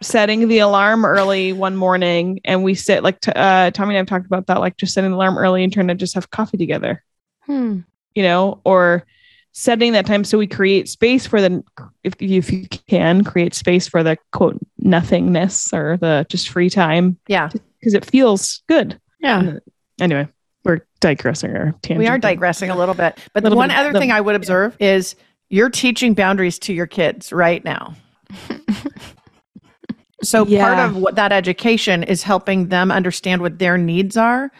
setting 0.00 0.48
the 0.48 0.58
alarm 0.58 1.04
early 1.04 1.52
one 1.52 1.76
morning 1.76 2.40
and 2.44 2.64
we 2.64 2.74
sit 2.74 3.02
like 3.04 3.20
t- 3.20 3.30
uh, 3.36 3.70
Tommy 3.70 3.94
and 3.94 4.00
I've 4.04 4.08
talked 4.08 4.26
about 4.26 4.46
that, 4.48 4.58
like 4.60 4.76
just 4.76 4.94
setting 4.94 5.10
the 5.10 5.16
alarm 5.16 5.38
early 5.38 5.62
and 5.62 5.72
trying 5.72 5.88
to 5.88 5.94
just 5.94 6.14
have 6.14 6.30
coffee 6.30 6.56
together, 6.56 7.02
Hmm. 7.46 7.80
you 8.14 8.22
know, 8.24 8.60
or 8.64 9.04
setting 9.52 9.92
that 9.92 10.06
time 10.06 10.24
so 10.24 10.38
we 10.38 10.46
create 10.46 10.88
space 10.88 11.26
for 11.26 11.40
the 11.40 11.62
if, 12.04 12.14
if 12.20 12.50
you 12.50 12.66
can 12.88 13.22
create 13.22 13.54
space 13.54 13.86
for 13.86 14.02
the 14.02 14.16
quote 14.32 14.58
nothingness 14.78 15.72
or 15.74 15.96
the 15.98 16.24
just 16.28 16.48
free 16.48 16.70
time 16.70 17.18
Yeah. 17.28 17.48
because 17.78 17.94
it 17.94 18.04
feels 18.04 18.62
good. 18.68 18.98
Yeah. 19.20 19.58
Anyway, 20.00 20.26
we're 20.64 20.86
digressing 21.00 21.50
or 21.50 21.72
tangent. 21.82 21.98
We 21.98 22.06
are 22.08 22.18
digressing 22.18 22.70
a 22.70 22.76
little 22.76 22.94
bit. 22.94 23.18
But 23.34 23.42
the 23.42 23.50
Little 23.50 23.58
one 23.58 23.68
bit. 23.68 23.76
other 23.78 23.92
The- 23.92 23.98
thing 24.00 24.10
I 24.10 24.20
would 24.20 24.34
observe 24.34 24.76
is 24.80 25.14
you're 25.50 25.70
teaching 25.70 26.14
boundaries 26.14 26.58
to 26.60 26.72
your 26.72 26.86
kids 26.86 27.30
right 27.32 27.62
now. 27.64 27.94
so 30.22 30.44
part 30.46 30.78
of 30.78 30.96
what 30.96 31.16
that 31.16 31.30
education 31.32 32.02
is 32.04 32.22
helping 32.22 32.68
them 32.68 32.90
understand 32.90 33.42
what 33.42 33.58
their 33.58 33.76
needs 33.76 34.16
are 34.16 34.50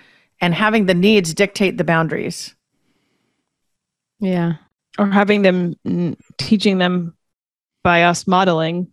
and 0.40 0.54
having 0.54 0.86
the 0.86 0.94
needs 0.94 1.32
dictate 1.34 1.78
the 1.78 1.84
boundaries. 1.84 2.54
Yeah. 4.20 4.54
Or 4.98 5.06
having 5.06 5.42
them 5.42 5.74
mm, 5.86 6.16
teaching 6.38 6.78
them 6.78 7.14
by 7.82 8.04
us 8.04 8.26
modeling, 8.26 8.92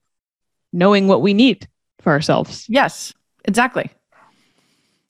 knowing 0.74 1.08
what 1.08 1.22
we 1.22 1.34
need 1.34 1.68
for 2.00 2.12
ourselves. 2.12 2.66
Yes, 2.70 3.14
exactly. 3.46 3.90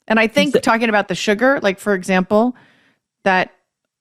And 0.07 0.19
I 0.19 0.27
think 0.27 0.53
So- 0.53 0.59
talking 0.59 0.89
about 0.89 1.07
the 1.07 1.15
sugar, 1.15 1.59
like 1.61 1.79
for 1.79 1.93
example, 1.93 2.55
that 3.23 3.51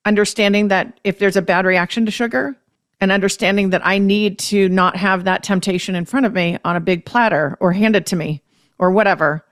understanding 0.05 0.69
that 0.69 0.99
if 1.03 1.19
there's 1.19 1.35
a 1.37 1.41
bad 1.41 1.65
reaction 1.65 2.05
to 2.05 2.11
sugar 2.11 2.55
and 3.01 3.11
understanding 3.11 3.69
that 3.69 3.85
I 3.85 3.97
need 3.99 4.39
to 4.39 4.67
not 4.69 4.95
have 4.95 5.25
that 5.25 5.43
temptation 5.43 5.95
in 5.95 6.05
front 6.05 6.25
of 6.25 6.33
me 6.33 6.57
on 6.65 6.75
a 6.75 6.79
big 6.79 7.05
platter 7.05 7.57
or 7.59 7.71
handed 7.71 8.05
to 8.07 8.15
me 8.15 8.41
or 8.79 8.91
whatever. 8.91 9.45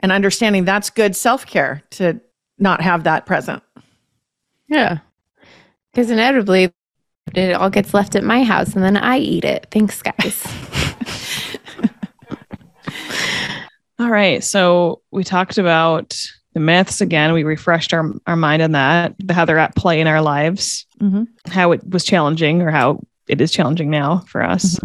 And 0.00 0.12
understanding 0.12 0.64
that's 0.64 0.90
good 0.90 1.16
self 1.16 1.46
care 1.46 1.82
to 1.92 2.20
not 2.58 2.80
have 2.80 3.04
that 3.04 3.24
present. 3.24 3.62
Yeah. 4.68 4.98
Because 5.92 6.10
inevitably, 6.10 6.72
it 7.34 7.52
all 7.54 7.70
gets 7.70 7.92
left 7.94 8.16
at 8.16 8.24
my 8.24 8.42
house 8.44 8.74
and 8.74 8.82
then 8.82 8.96
I 8.96 9.18
eat 9.18 9.44
it. 9.44 9.66
Thanks, 9.70 10.02
guys. 10.02 10.42
All 13.98 14.10
right. 14.10 14.42
So 14.42 15.02
we 15.12 15.22
talked 15.22 15.58
about 15.58 16.16
the 16.54 16.60
myths 16.60 17.00
again. 17.00 17.32
We 17.32 17.44
refreshed 17.44 17.94
our, 17.94 18.10
our 18.26 18.36
mind 18.36 18.62
on 18.62 18.72
that, 18.72 19.14
how 19.30 19.44
they're 19.44 19.58
at 19.58 19.76
play 19.76 20.00
in 20.00 20.06
our 20.06 20.20
lives, 20.20 20.86
Mhm. 21.00 21.26
how 21.48 21.72
it 21.72 21.88
was 21.88 22.04
challenging 22.04 22.62
or 22.62 22.70
how 22.70 23.00
it 23.28 23.40
is 23.40 23.52
challenging 23.52 23.90
now 23.90 24.18
for 24.28 24.42
us, 24.42 24.78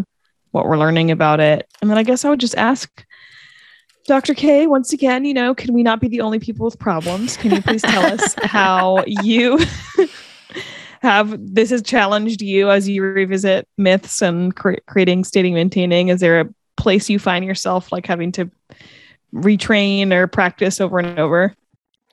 what 0.51 0.65
we're 0.65 0.77
learning 0.77 1.09
about 1.11 1.39
it. 1.39 1.67
And 1.81 1.89
then 1.89 1.97
I 1.97 2.03
guess 2.03 2.23
I 2.25 2.29
would 2.29 2.39
just 2.39 2.55
ask 2.55 3.03
Dr. 4.07 4.33
K, 4.33 4.67
once 4.67 4.93
again, 4.93 5.25
you 5.25 5.33
know, 5.33 5.53
can 5.55 5.73
we 5.73 5.83
not 5.83 5.99
be 5.99 6.07
the 6.07 6.21
only 6.21 6.39
people 6.39 6.65
with 6.65 6.79
problems? 6.79 7.35
Can 7.37 7.51
you 7.51 7.61
please 7.61 7.81
tell 7.81 8.05
us 8.05 8.35
how 8.43 9.03
you 9.07 9.59
have 11.01 11.36
this 11.39 11.69
has 11.69 11.81
challenged 11.81 12.41
you 12.41 12.69
as 12.69 12.88
you 12.89 13.01
revisit 13.03 13.67
myths 13.77 14.21
and 14.21 14.55
cre- 14.55 14.75
creating, 14.88 15.23
stating, 15.23 15.53
maintaining? 15.53 16.10
Is 16.10 16.19
there 16.19 16.41
a 16.41 16.49
place 16.77 17.10
you 17.10 17.19
find 17.19 17.43
yourself 17.45 17.91
like 17.91 18.05
having 18.05 18.31
to 18.33 18.49
retrain 19.33 20.12
or 20.12 20.27
practice 20.27 20.79
over 20.81 20.99
and 20.99 21.17
over? 21.19 21.53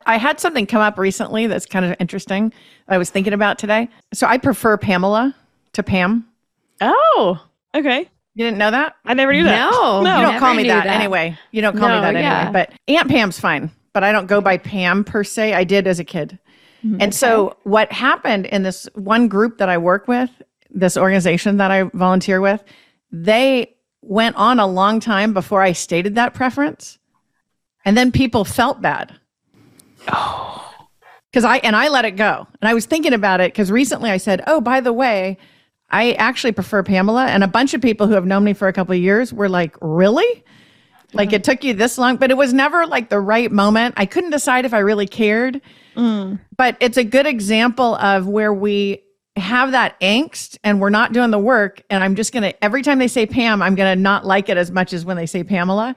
I 0.06 0.18
had 0.18 0.38
something 0.38 0.66
come 0.66 0.82
up 0.82 0.98
recently 0.98 1.46
that's 1.46 1.64
kind 1.66 1.84
of 1.84 1.96
interesting 1.98 2.52
I 2.88 2.98
was 2.98 3.08
thinking 3.10 3.32
about 3.32 3.58
today. 3.58 3.88
So 4.12 4.26
I 4.26 4.36
prefer 4.38 4.76
Pamela 4.76 5.34
to 5.72 5.82
Pam. 5.82 6.26
oh, 6.80 7.40
Okay. 7.74 8.08
You 8.36 8.44
didn't 8.44 8.58
know 8.58 8.72
that? 8.72 8.96
I 9.04 9.14
never 9.14 9.32
knew 9.32 9.44
that. 9.44 9.70
no. 9.70 10.00
No. 10.02 10.16
you 10.20 10.26
don't 10.26 10.38
call 10.40 10.54
me 10.54 10.64
knew 10.64 10.68
that, 10.70 10.86
anyway. 10.86 11.38
You 11.52 11.62
don't 11.62 11.76
call 11.78 11.88
No, 11.88 11.96
me 11.96 12.00
that 12.00 12.14
yeah. 12.14 12.40
anyway. 12.48 12.52
But 12.52 12.72
Aunt 12.92 13.08
Pam's 13.08 13.38
fine. 13.38 13.70
But 13.92 14.02
I 14.02 14.10
don't 14.10 14.26
go 14.26 14.40
by 14.40 14.58
Pam 14.58 15.04
per 15.04 15.22
se. 15.22 15.54
I 15.54 15.62
did 15.64 15.86
as 15.86 16.00
a 16.00 16.04
kid. 16.04 16.36
Mm-hmm. 16.84 16.96
And 17.00 17.14
so 17.14 17.56
what 17.62 17.90
happened 17.92 18.46
in 18.46 18.62
this 18.62 18.88
one 18.94 19.28
group 19.28 19.58
that 19.58 19.68
I 19.68 19.78
work 19.78 20.06
with, 20.06 20.30
this 20.70 20.96
organization 20.96 21.56
that 21.56 21.70
I 21.70 21.84
volunteer 21.84 22.40
with, 22.40 22.62
they 23.10 23.74
went 24.02 24.36
on 24.36 24.58
a 24.58 24.66
long 24.66 25.00
time 25.00 25.32
before 25.32 25.62
I 25.62 25.72
stated 25.72 26.14
that 26.16 26.34
preference. 26.34 26.98
And 27.84 27.96
then 27.96 28.12
people 28.12 28.44
felt 28.44 28.82
bad. 28.82 29.18
Oh. 30.08 30.60
Cuz 31.32 31.44
I 31.44 31.56
and 31.58 31.74
I 31.74 31.88
let 31.88 32.04
it 32.04 32.12
go. 32.12 32.46
And 32.60 32.68
I 32.68 32.74
was 32.74 32.86
thinking 32.86 33.12
about 33.12 33.40
it 33.40 33.54
cuz 33.54 33.70
recently 33.70 34.10
I 34.10 34.18
said, 34.18 34.42
"Oh, 34.46 34.60
by 34.60 34.80
the 34.80 34.92
way, 34.92 35.38
I 35.90 36.12
actually 36.12 36.52
prefer 36.52 36.82
Pamela." 36.82 37.26
And 37.26 37.42
a 37.42 37.48
bunch 37.48 37.74
of 37.74 37.80
people 37.80 38.06
who 38.06 38.14
have 38.14 38.26
known 38.26 38.44
me 38.44 38.52
for 38.52 38.68
a 38.68 38.72
couple 38.72 38.94
of 38.94 39.00
years 39.00 39.32
were 39.32 39.48
like, 39.48 39.76
"Really?" 39.80 40.44
Like 41.12 41.32
it 41.32 41.44
took 41.44 41.64
you 41.64 41.74
this 41.74 41.96
long, 41.96 42.16
but 42.16 42.30
it 42.30 42.36
was 42.36 42.52
never 42.52 42.86
like 42.86 43.08
the 43.08 43.20
right 43.20 43.50
moment. 43.50 43.94
I 43.96 44.06
couldn't 44.06 44.30
decide 44.30 44.64
if 44.64 44.74
I 44.74 44.80
really 44.80 45.06
cared. 45.06 45.60
Mm. 45.94 46.40
But 46.56 46.76
it's 46.80 46.96
a 46.96 47.04
good 47.04 47.26
example 47.26 47.94
of 47.96 48.26
where 48.26 48.52
we 48.52 49.02
have 49.36 49.72
that 49.72 49.98
angst 50.00 50.58
and 50.62 50.80
we're 50.80 50.90
not 50.90 51.12
doing 51.12 51.30
the 51.30 51.38
work. 51.38 51.82
And 51.90 52.04
I'm 52.04 52.14
just 52.14 52.32
going 52.32 52.44
to, 52.44 52.64
every 52.64 52.82
time 52.82 52.98
they 52.98 53.08
say 53.08 53.26
Pam, 53.26 53.62
I'm 53.62 53.74
going 53.74 53.96
to 53.96 54.00
not 54.00 54.24
like 54.24 54.48
it 54.48 54.56
as 54.56 54.70
much 54.70 54.92
as 54.92 55.04
when 55.04 55.16
they 55.16 55.26
say 55.26 55.42
Pamela. 55.42 55.94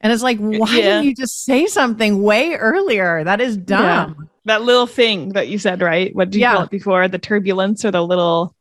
And 0.00 0.12
it's 0.12 0.22
like, 0.22 0.38
why 0.38 0.68
Yeah. 0.70 0.82
didn't 0.82 1.04
you 1.04 1.14
just 1.14 1.44
say 1.44 1.66
something 1.66 2.22
way 2.22 2.54
earlier? 2.54 3.22
That 3.24 3.40
is 3.40 3.56
dumb. 3.56 4.28
That 4.44 4.62
little 4.62 4.86
thing 4.86 5.30
that 5.30 5.48
you 5.48 5.58
said, 5.58 5.80
right? 5.80 6.14
What 6.14 6.30
did 6.30 6.34
you 6.34 6.40
Yeah. 6.42 6.54
call 6.54 6.62
it 6.64 6.70
before? 6.70 7.08
The 7.08 7.18
turbulence 7.18 7.84
or 7.84 7.90
the 7.90 8.04
little 8.04 8.54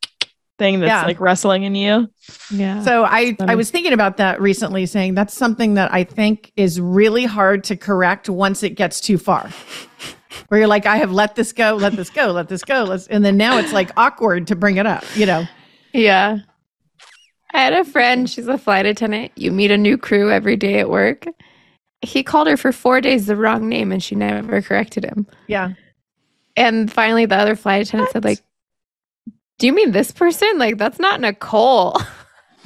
thing 0.60 0.80
that's 0.80 0.90
Yeah. 0.90 1.06
like 1.06 1.20
wrestling 1.20 1.64
in 1.64 1.74
you? 1.76 2.08
Yeah. 2.52 2.82
So 2.84 3.04
I. 3.04 3.36
I 3.42 3.56
was 3.56 3.72
thinking 3.72 3.92
about 3.92 4.18
that 4.18 4.40
recently, 4.40 4.86
saying 4.86 5.16
that's 5.16 5.34
something 5.34 5.74
that 5.74 5.92
I 5.92 6.04
think 6.04 6.54
is 6.56 6.80
really 6.80 7.26
hard 7.26 7.64
to 7.66 7.76
correct 7.76 8.30
once 8.30 8.62
it 8.64 8.76
gets 8.76 9.02
too 9.02 9.18
far. 9.18 9.50
Where 10.48 10.60
you're 10.60 10.68
like, 10.68 10.86
I 10.86 10.98
have 10.98 11.12
let 11.12 11.36
this 11.36 11.52
go, 11.52 11.76
let 11.76 11.96
this 11.96 12.10
go, 12.10 12.28
let 12.28 12.50
this 12.50 12.64
go. 12.64 12.84
Let's, 12.84 13.08
and 13.08 13.24
then 13.24 13.38
now 13.38 13.58
it's 13.58 13.74
like 13.74 13.92
awkward 13.98 14.48
to 14.48 14.56
bring 14.56 14.78
it 14.78 14.86
up, 14.86 15.04
you 15.16 15.26
know? 15.26 15.46
Yeah. 15.94 16.40
I 17.54 17.60
had 17.60 17.74
a 17.74 17.86
friend, 17.86 18.30
she's 18.30 18.48
a 18.48 18.58
flight 18.58 18.86
attendant. 18.86 19.32
You 19.36 19.52
meet 19.52 19.72
a 19.72 19.78
new 19.78 19.98
crew 19.98 20.32
every 20.32 20.56
day 20.56 20.80
at 20.80 20.90
work. 20.90 21.26
He 22.02 22.24
called 22.24 22.48
her 22.48 22.58
for 22.58 22.72
four 22.72 23.00
days 23.00 23.28
the 23.28 23.36
wrong 23.36 23.70
name 23.70 23.92
and 23.92 24.04
she 24.04 24.16
never 24.16 24.62
corrected 24.62 25.06
him. 25.06 25.28
Yeah. 25.48 25.74
And 26.56 26.92
finally, 26.92 27.26
the 27.26 27.36
other 27.36 27.56
flight 27.56 27.88
attendant 27.88 28.12
said, 28.12 28.24
like, 28.24 28.40
do 29.60 29.68
you 29.68 29.74
mean 29.74 29.92
this 29.92 30.12
person? 30.12 30.58
Like, 30.58 30.78
that's 30.78 31.00
not 31.00 31.22
Nicole. 31.22 31.98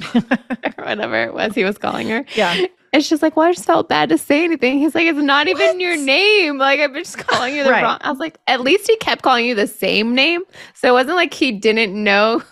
or 0.14 0.84
whatever 0.84 1.22
it 1.24 1.34
was 1.34 1.54
he 1.54 1.64
was 1.64 1.78
calling 1.78 2.08
her. 2.08 2.24
Yeah. 2.34 2.66
And 2.98 3.04
she's 3.04 3.22
like, 3.22 3.36
Well, 3.36 3.46
I 3.46 3.52
just 3.52 3.64
felt 3.64 3.88
bad 3.88 4.08
to 4.08 4.18
say 4.18 4.42
anything. 4.42 4.80
He's 4.80 4.92
like, 4.92 5.06
It's 5.06 5.20
not 5.20 5.46
even 5.46 5.78
your 5.78 5.96
name. 5.96 6.58
Like, 6.58 6.80
I'm 6.80 6.92
just 6.94 7.16
calling 7.16 7.54
you 7.54 7.62
the 7.62 7.70
Right. 7.70 7.84
wrong. 7.84 7.98
I 8.00 8.10
was 8.10 8.18
like, 8.18 8.38
At 8.48 8.60
least 8.60 8.88
he 8.88 8.96
kept 8.96 9.22
calling 9.22 9.46
you 9.46 9.54
the 9.54 9.68
same 9.68 10.16
name. 10.16 10.42
So 10.74 10.88
it 10.88 10.92
wasn't 10.92 11.14
like 11.14 11.32
he 11.32 11.52
didn't 11.52 11.94
know 11.94 12.42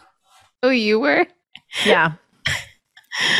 who 0.62 0.70
you 0.70 1.00
were. 1.00 1.26
Yeah. 1.84 2.12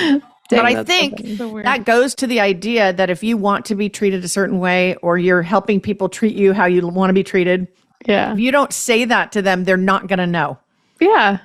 Dang, 0.01 0.21
But 0.51 0.65
I 0.65 0.83
think. 0.83 1.25
So. 1.39 1.63
That 1.63 1.85
goes 1.85 2.17
to 2.17 2.27
the 2.27 2.41
idea 2.41 2.93
that 2.93 3.09
if 3.09 3.23
you 3.23 3.37
want 3.37 3.65
to 3.67 3.77
be 3.77 3.89
treated 3.89 4.25
a 4.25 4.29
certain 4.29 4.59
way 4.59 4.97
or 4.97 5.17
you're 5.17 5.43
helping 5.43 5.81
people 5.81 6.09
treat 6.09 6.35
you 6.35 6.53
how 6.55 6.67
you 6.67 6.85
want 6.89 7.11
to 7.11 7.15
be 7.15 7.23
treated, 7.23 7.69
yeah. 8.05 8.33
if 8.33 8.41
you 8.41 8.51
don't 8.51 8.73
say 8.73 9.05
that 9.05 9.31
to 9.31 9.43
them, 9.43 9.63
they're 9.63 9.77
not 9.77 10.09
going 10.09 10.19
to 10.19 10.27
know. 10.27 10.59
Yeah. 11.01 11.39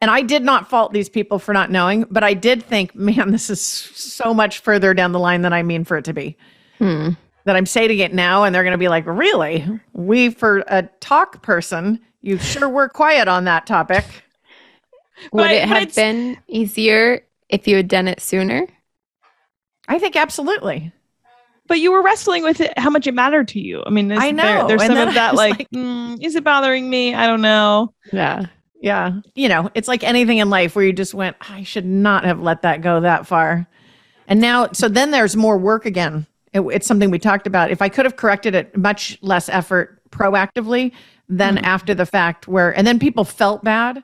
And 0.00 0.10
I 0.10 0.20
did 0.22 0.42
not 0.42 0.68
fault 0.68 0.92
these 0.92 1.08
people 1.08 1.38
for 1.38 1.54
not 1.54 1.70
knowing, 1.70 2.04
but 2.10 2.22
I 2.22 2.34
did 2.34 2.62
think, 2.62 2.94
man, 2.94 3.30
this 3.30 3.48
is 3.48 3.60
so 3.62 4.34
much 4.34 4.58
further 4.58 4.92
down 4.94 5.12
the 5.12 5.18
line 5.18 5.42
than 5.42 5.52
I 5.52 5.62
mean 5.62 5.84
for 5.84 5.96
it 5.96 6.04
to 6.06 6.12
be. 6.12 6.36
Hmm. 6.78 7.10
That 7.46 7.56
I'm 7.56 7.66
stating 7.66 7.98
it 7.98 8.12
now, 8.14 8.44
and 8.44 8.54
they're 8.54 8.62
going 8.64 8.72
to 8.72 8.78
be 8.78 8.88
like, 8.88 9.04
really? 9.06 9.66
We, 9.92 10.30
for 10.30 10.64
a 10.66 10.82
talk 11.00 11.42
person, 11.42 12.00
you 12.22 12.38
sure 12.38 12.68
were 12.68 12.88
quiet 12.88 13.28
on 13.28 13.44
that 13.44 13.66
topic. 13.66 14.04
Would 15.32 15.42
But- 15.42 15.50
it 15.52 15.68
have 15.68 15.82
it's- 15.82 15.94
been 15.94 16.38
easier 16.48 17.20
if 17.48 17.68
you 17.68 17.76
had 17.76 17.88
done 17.88 18.08
it 18.08 18.20
sooner? 18.20 18.66
I 19.88 19.98
think 19.98 20.16
absolutely. 20.16 20.90
but 21.66 21.78
you 21.80 21.92
were 21.92 22.02
wrestling 22.02 22.42
with 22.42 22.60
it, 22.60 22.78
how 22.78 22.90
much 22.90 23.06
it 23.06 23.14
mattered 23.14 23.48
to 23.48 23.60
you. 23.60 23.82
I 23.86 23.90
mean, 23.90 24.10
is 24.10 24.18
I 24.18 24.32
there- 24.32 24.58
know, 24.62 24.66
there's 24.68 24.82
and 24.82 24.92
some 24.94 25.08
of 25.08 25.14
that 25.14 25.34
like, 25.34 25.58
like- 25.58 25.70
mm, 25.70 26.22
is 26.22 26.34
it 26.36 26.44
bothering 26.44 26.88
me? 26.90 27.14
I 27.14 27.26
don't 27.26 27.40
know. 27.42 27.94
Yeah. 28.12 28.46
Yeah. 28.84 29.20
You 29.34 29.48
know, 29.48 29.70
it's 29.72 29.88
like 29.88 30.04
anything 30.04 30.36
in 30.36 30.50
life 30.50 30.76
where 30.76 30.84
you 30.84 30.92
just 30.92 31.14
went, 31.14 31.38
I 31.40 31.62
should 31.62 31.86
not 31.86 32.26
have 32.26 32.40
let 32.42 32.60
that 32.62 32.82
go 32.82 33.00
that 33.00 33.26
far. 33.26 33.66
And 34.28 34.42
now, 34.42 34.72
so 34.72 34.90
then 34.90 35.10
there's 35.10 35.36
more 35.36 35.56
work 35.56 35.86
again. 35.86 36.26
It, 36.52 36.60
it's 36.60 36.86
something 36.86 37.10
we 37.10 37.18
talked 37.18 37.46
about. 37.46 37.70
If 37.70 37.80
I 37.80 37.88
could 37.88 38.04
have 38.04 38.16
corrected 38.16 38.54
it, 38.54 38.76
much 38.76 39.18
less 39.22 39.48
effort 39.48 40.02
proactively 40.10 40.92
than 41.30 41.56
mm-hmm. 41.56 41.64
after 41.64 41.94
the 41.94 42.04
fact 42.04 42.46
where 42.46 42.76
and 42.76 42.86
then 42.86 42.98
people 42.98 43.24
felt 43.24 43.64
bad. 43.64 44.02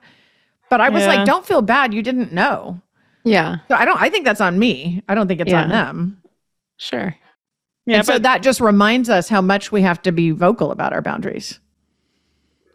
But 0.71 0.81
I 0.81 0.89
was 0.89 1.03
Yeah. 1.03 1.09
like, 1.09 1.27
don't 1.27 1.45
feel 1.45 1.61
bad. 1.61 1.93
You 1.93 2.01
didn't 2.01 2.33
know. 2.33 2.81
Yeah, 3.23 3.57
So 3.67 3.75
I 3.75 3.85
don't 3.85 4.01
I 4.01 4.09
think 4.09 4.25
that's 4.25 4.41
on 4.41 4.57
me. 4.57 5.03
I 5.07 5.13
don't 5.13 5.27
think 5.27 5.41
it's 5.41 5.53
on 5.53 5.69
them. 5.69 6.23
sure. 6.77 7.15
Yeah, 7.85 7.97
and 7.97 8.05
so 8.05 8.17
that 8.17 8.41
just 8.41 8.59
reminds 8.59 9.11
us 9.11 9.29
how 9.29 9.41
much 9.41 9.71
we 9.71 9.83
have 9.83 10.01
to 10.03 10.11
be 10.11 10.31
vocal 10.31 10.71
about 10.71 10.91
our 10.91 11.03
boundaries. 11.03 11.59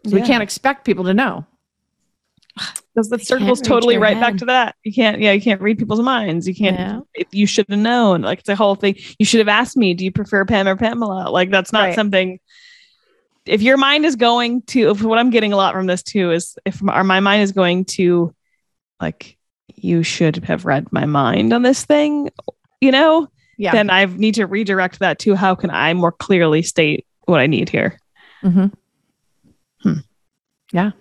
So 0.05 0.15
We 0.15 0.21
can't 0.21 0.41
expect 0.43 0.85
people 0.85 1.03
to 1.03 1.13
know. 1.13 1.45
Because 2.97 3.09
the 3.09 3.19
circle's 3.19 3.61
totally 3.61 3.99
right 3.99 4.19
back 4.19 4.37
to 4.37 4.45
that. 4.45 4.75
You 4.83 4.91
can't, 4.91 5.21
yeah, 5.21 5.31
you 5.31 5.39
can't 5.39 5.61
read 5.61 5.77
people's 5.77 6.01
minds. 6.01 6.47
You 6.47 6.55
can't. 6.55 7.05
Yeah. 7.15 7.23
You 7.31 7.45
should 7.45 7.67
have 7.69 7.77
known, 7.77 8.23
like 8.23 8.39
it's 8.39 8.49
a 8.49 8.55
whole 8.55 8.73
thing. 8.73 8.95
You 9.19 9.25
should 9.25 9.37
have 9.37 9.47
asked 9.47 9.77
me. 9.77 9.93
Do 9.93 10.03
you 10.03 10.11
prefer 10.11 10.45
Pam 10.45 10.67
or 10.67 10.75
Pamela? 10.75 11.29
Like 11.29 11.51
that's 11.51 11.71
not 11.71 11.83
Right. 11.89 11.95
something. 11.95 12.39
If 13.45 13.61
your 13.61 13.77
mind 13.77 14.03
is 14.03 14.15
going 14.15 14.63
to, 14.63 14.89
if 14.89 15.03
what 15.03 15.19
I'm 15.19 15.29
getting 15.29 15.53
a 15.53 15.57
lot 15.57 15.75
from 15.75 15.85
this 15.85 16.01
too 16.01 16.31
is 16.31 16.57
if 16.65 16.81
my, 16.81 17.03
my 17.03 17.19
mind 17.19 17.43
is 17.43 17.51
going 17.51 17.85
to, 17.85 18.33
like, 18.99 19.37
you 19.75 20.01
should 20.01 20.37
have 20.45 20.65
read 20.65 20.91
my 20.91 21.05
mind 21.05 21.53
on 21.53 21.61
this 21.61 21.85
thing, 21.85 22.31
you 22.81 22.91
know, 22.91 23.27
Yeah. 23.59 23.73
then 23.73 23.91
I 23.91 24.05
need 24.05 24.33
to 24.35 24.47
redirect 24.47 24.97
that 24.99 25.19
to 25.19 25.35
how 25.35 25.53
can 25.53 25.69
I 25.69 25.93
more 25.93 26.11
clearly 26.11 26.63
state 26.63 27.05
what 27.25 27.39
I 27.41 27.45
need 27.45 27.69
here. 27.69 27.99
Mhm. 28.43 28.73
Hmm. 29.83 29.93
Yeah. 30.73 30.91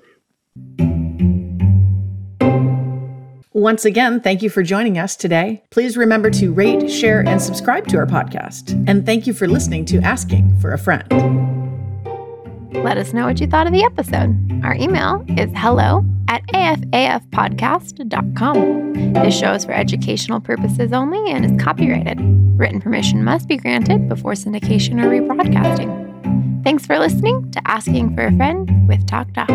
Once 3.56 3.84
again, 3.86 4.20
thank 4.20 4.42
you 4.42 4.50
for 4.50 4.62
joining 4.62 4.98
us 4.98 5.16
today. 5.16 5.64
Please 5.70 5.96
remember 5.96 6.28
to 6.28 6.52
rate, 6.52 6.90
share, 6.90 7.26
and 7.26 7.40
subscribe 7.40 7.86
to 7.86 7.96
our 7.96 8.04
podcast. 8.04 8.72
And 8.86 9.06
thank 9.06 9.26
you 9.26 9.32
for 9.32 9.48
listening 9.48 9.86
to 9.86 9.98
Asking 10.00 10.54
for 10.60 10.74
a 10.74 10.78
Friend. 10.78 11.02
Let 12.74 12.98
us 12.98 13.14
know 13.14 13.24
what 13.24 13.40
you 13.40 13.46
thought 13.46 13.66
of 13.66 13.72
the 13.72 13.82
episode. 13.82 14.36
Our 14.62 14.74
email 14.74 15.24
is 15.38 15.50
hello 15.56 16.04
at 16.28 16.46
afafpodcast.com. 16.48 19.12
This 19.14 19.38
show 19.38 19.54
is 19.54 19.64
for 19.64 19.72
educational 19.72 20.40
purposes 20.40 20.92
only 20.92 21.32
and 21.32 21.46
is 21.46 21.64
copyrighted. 21.64 22.18
Written 22.58 22.82
permission 22.82 23.24
must 23.24 23.48
be 23.48 23.56
granted 23.56 24.06
before 24.06 24.32
syndication 24.32 25.02
or 25.02 25.08
rebroadcasting. 25.08 26.62
Thanks 26.62 26.84
for 26.84 26.98
listening 26.98 27.50
to 27.52 27.66
Asking 27.66 28.14
for 28.14 28.26
a 28.26 28.36
Friend 28.36 28.86
with 28.86 29.06
Talk 29.06 29.32
Doc. 29.32 29.48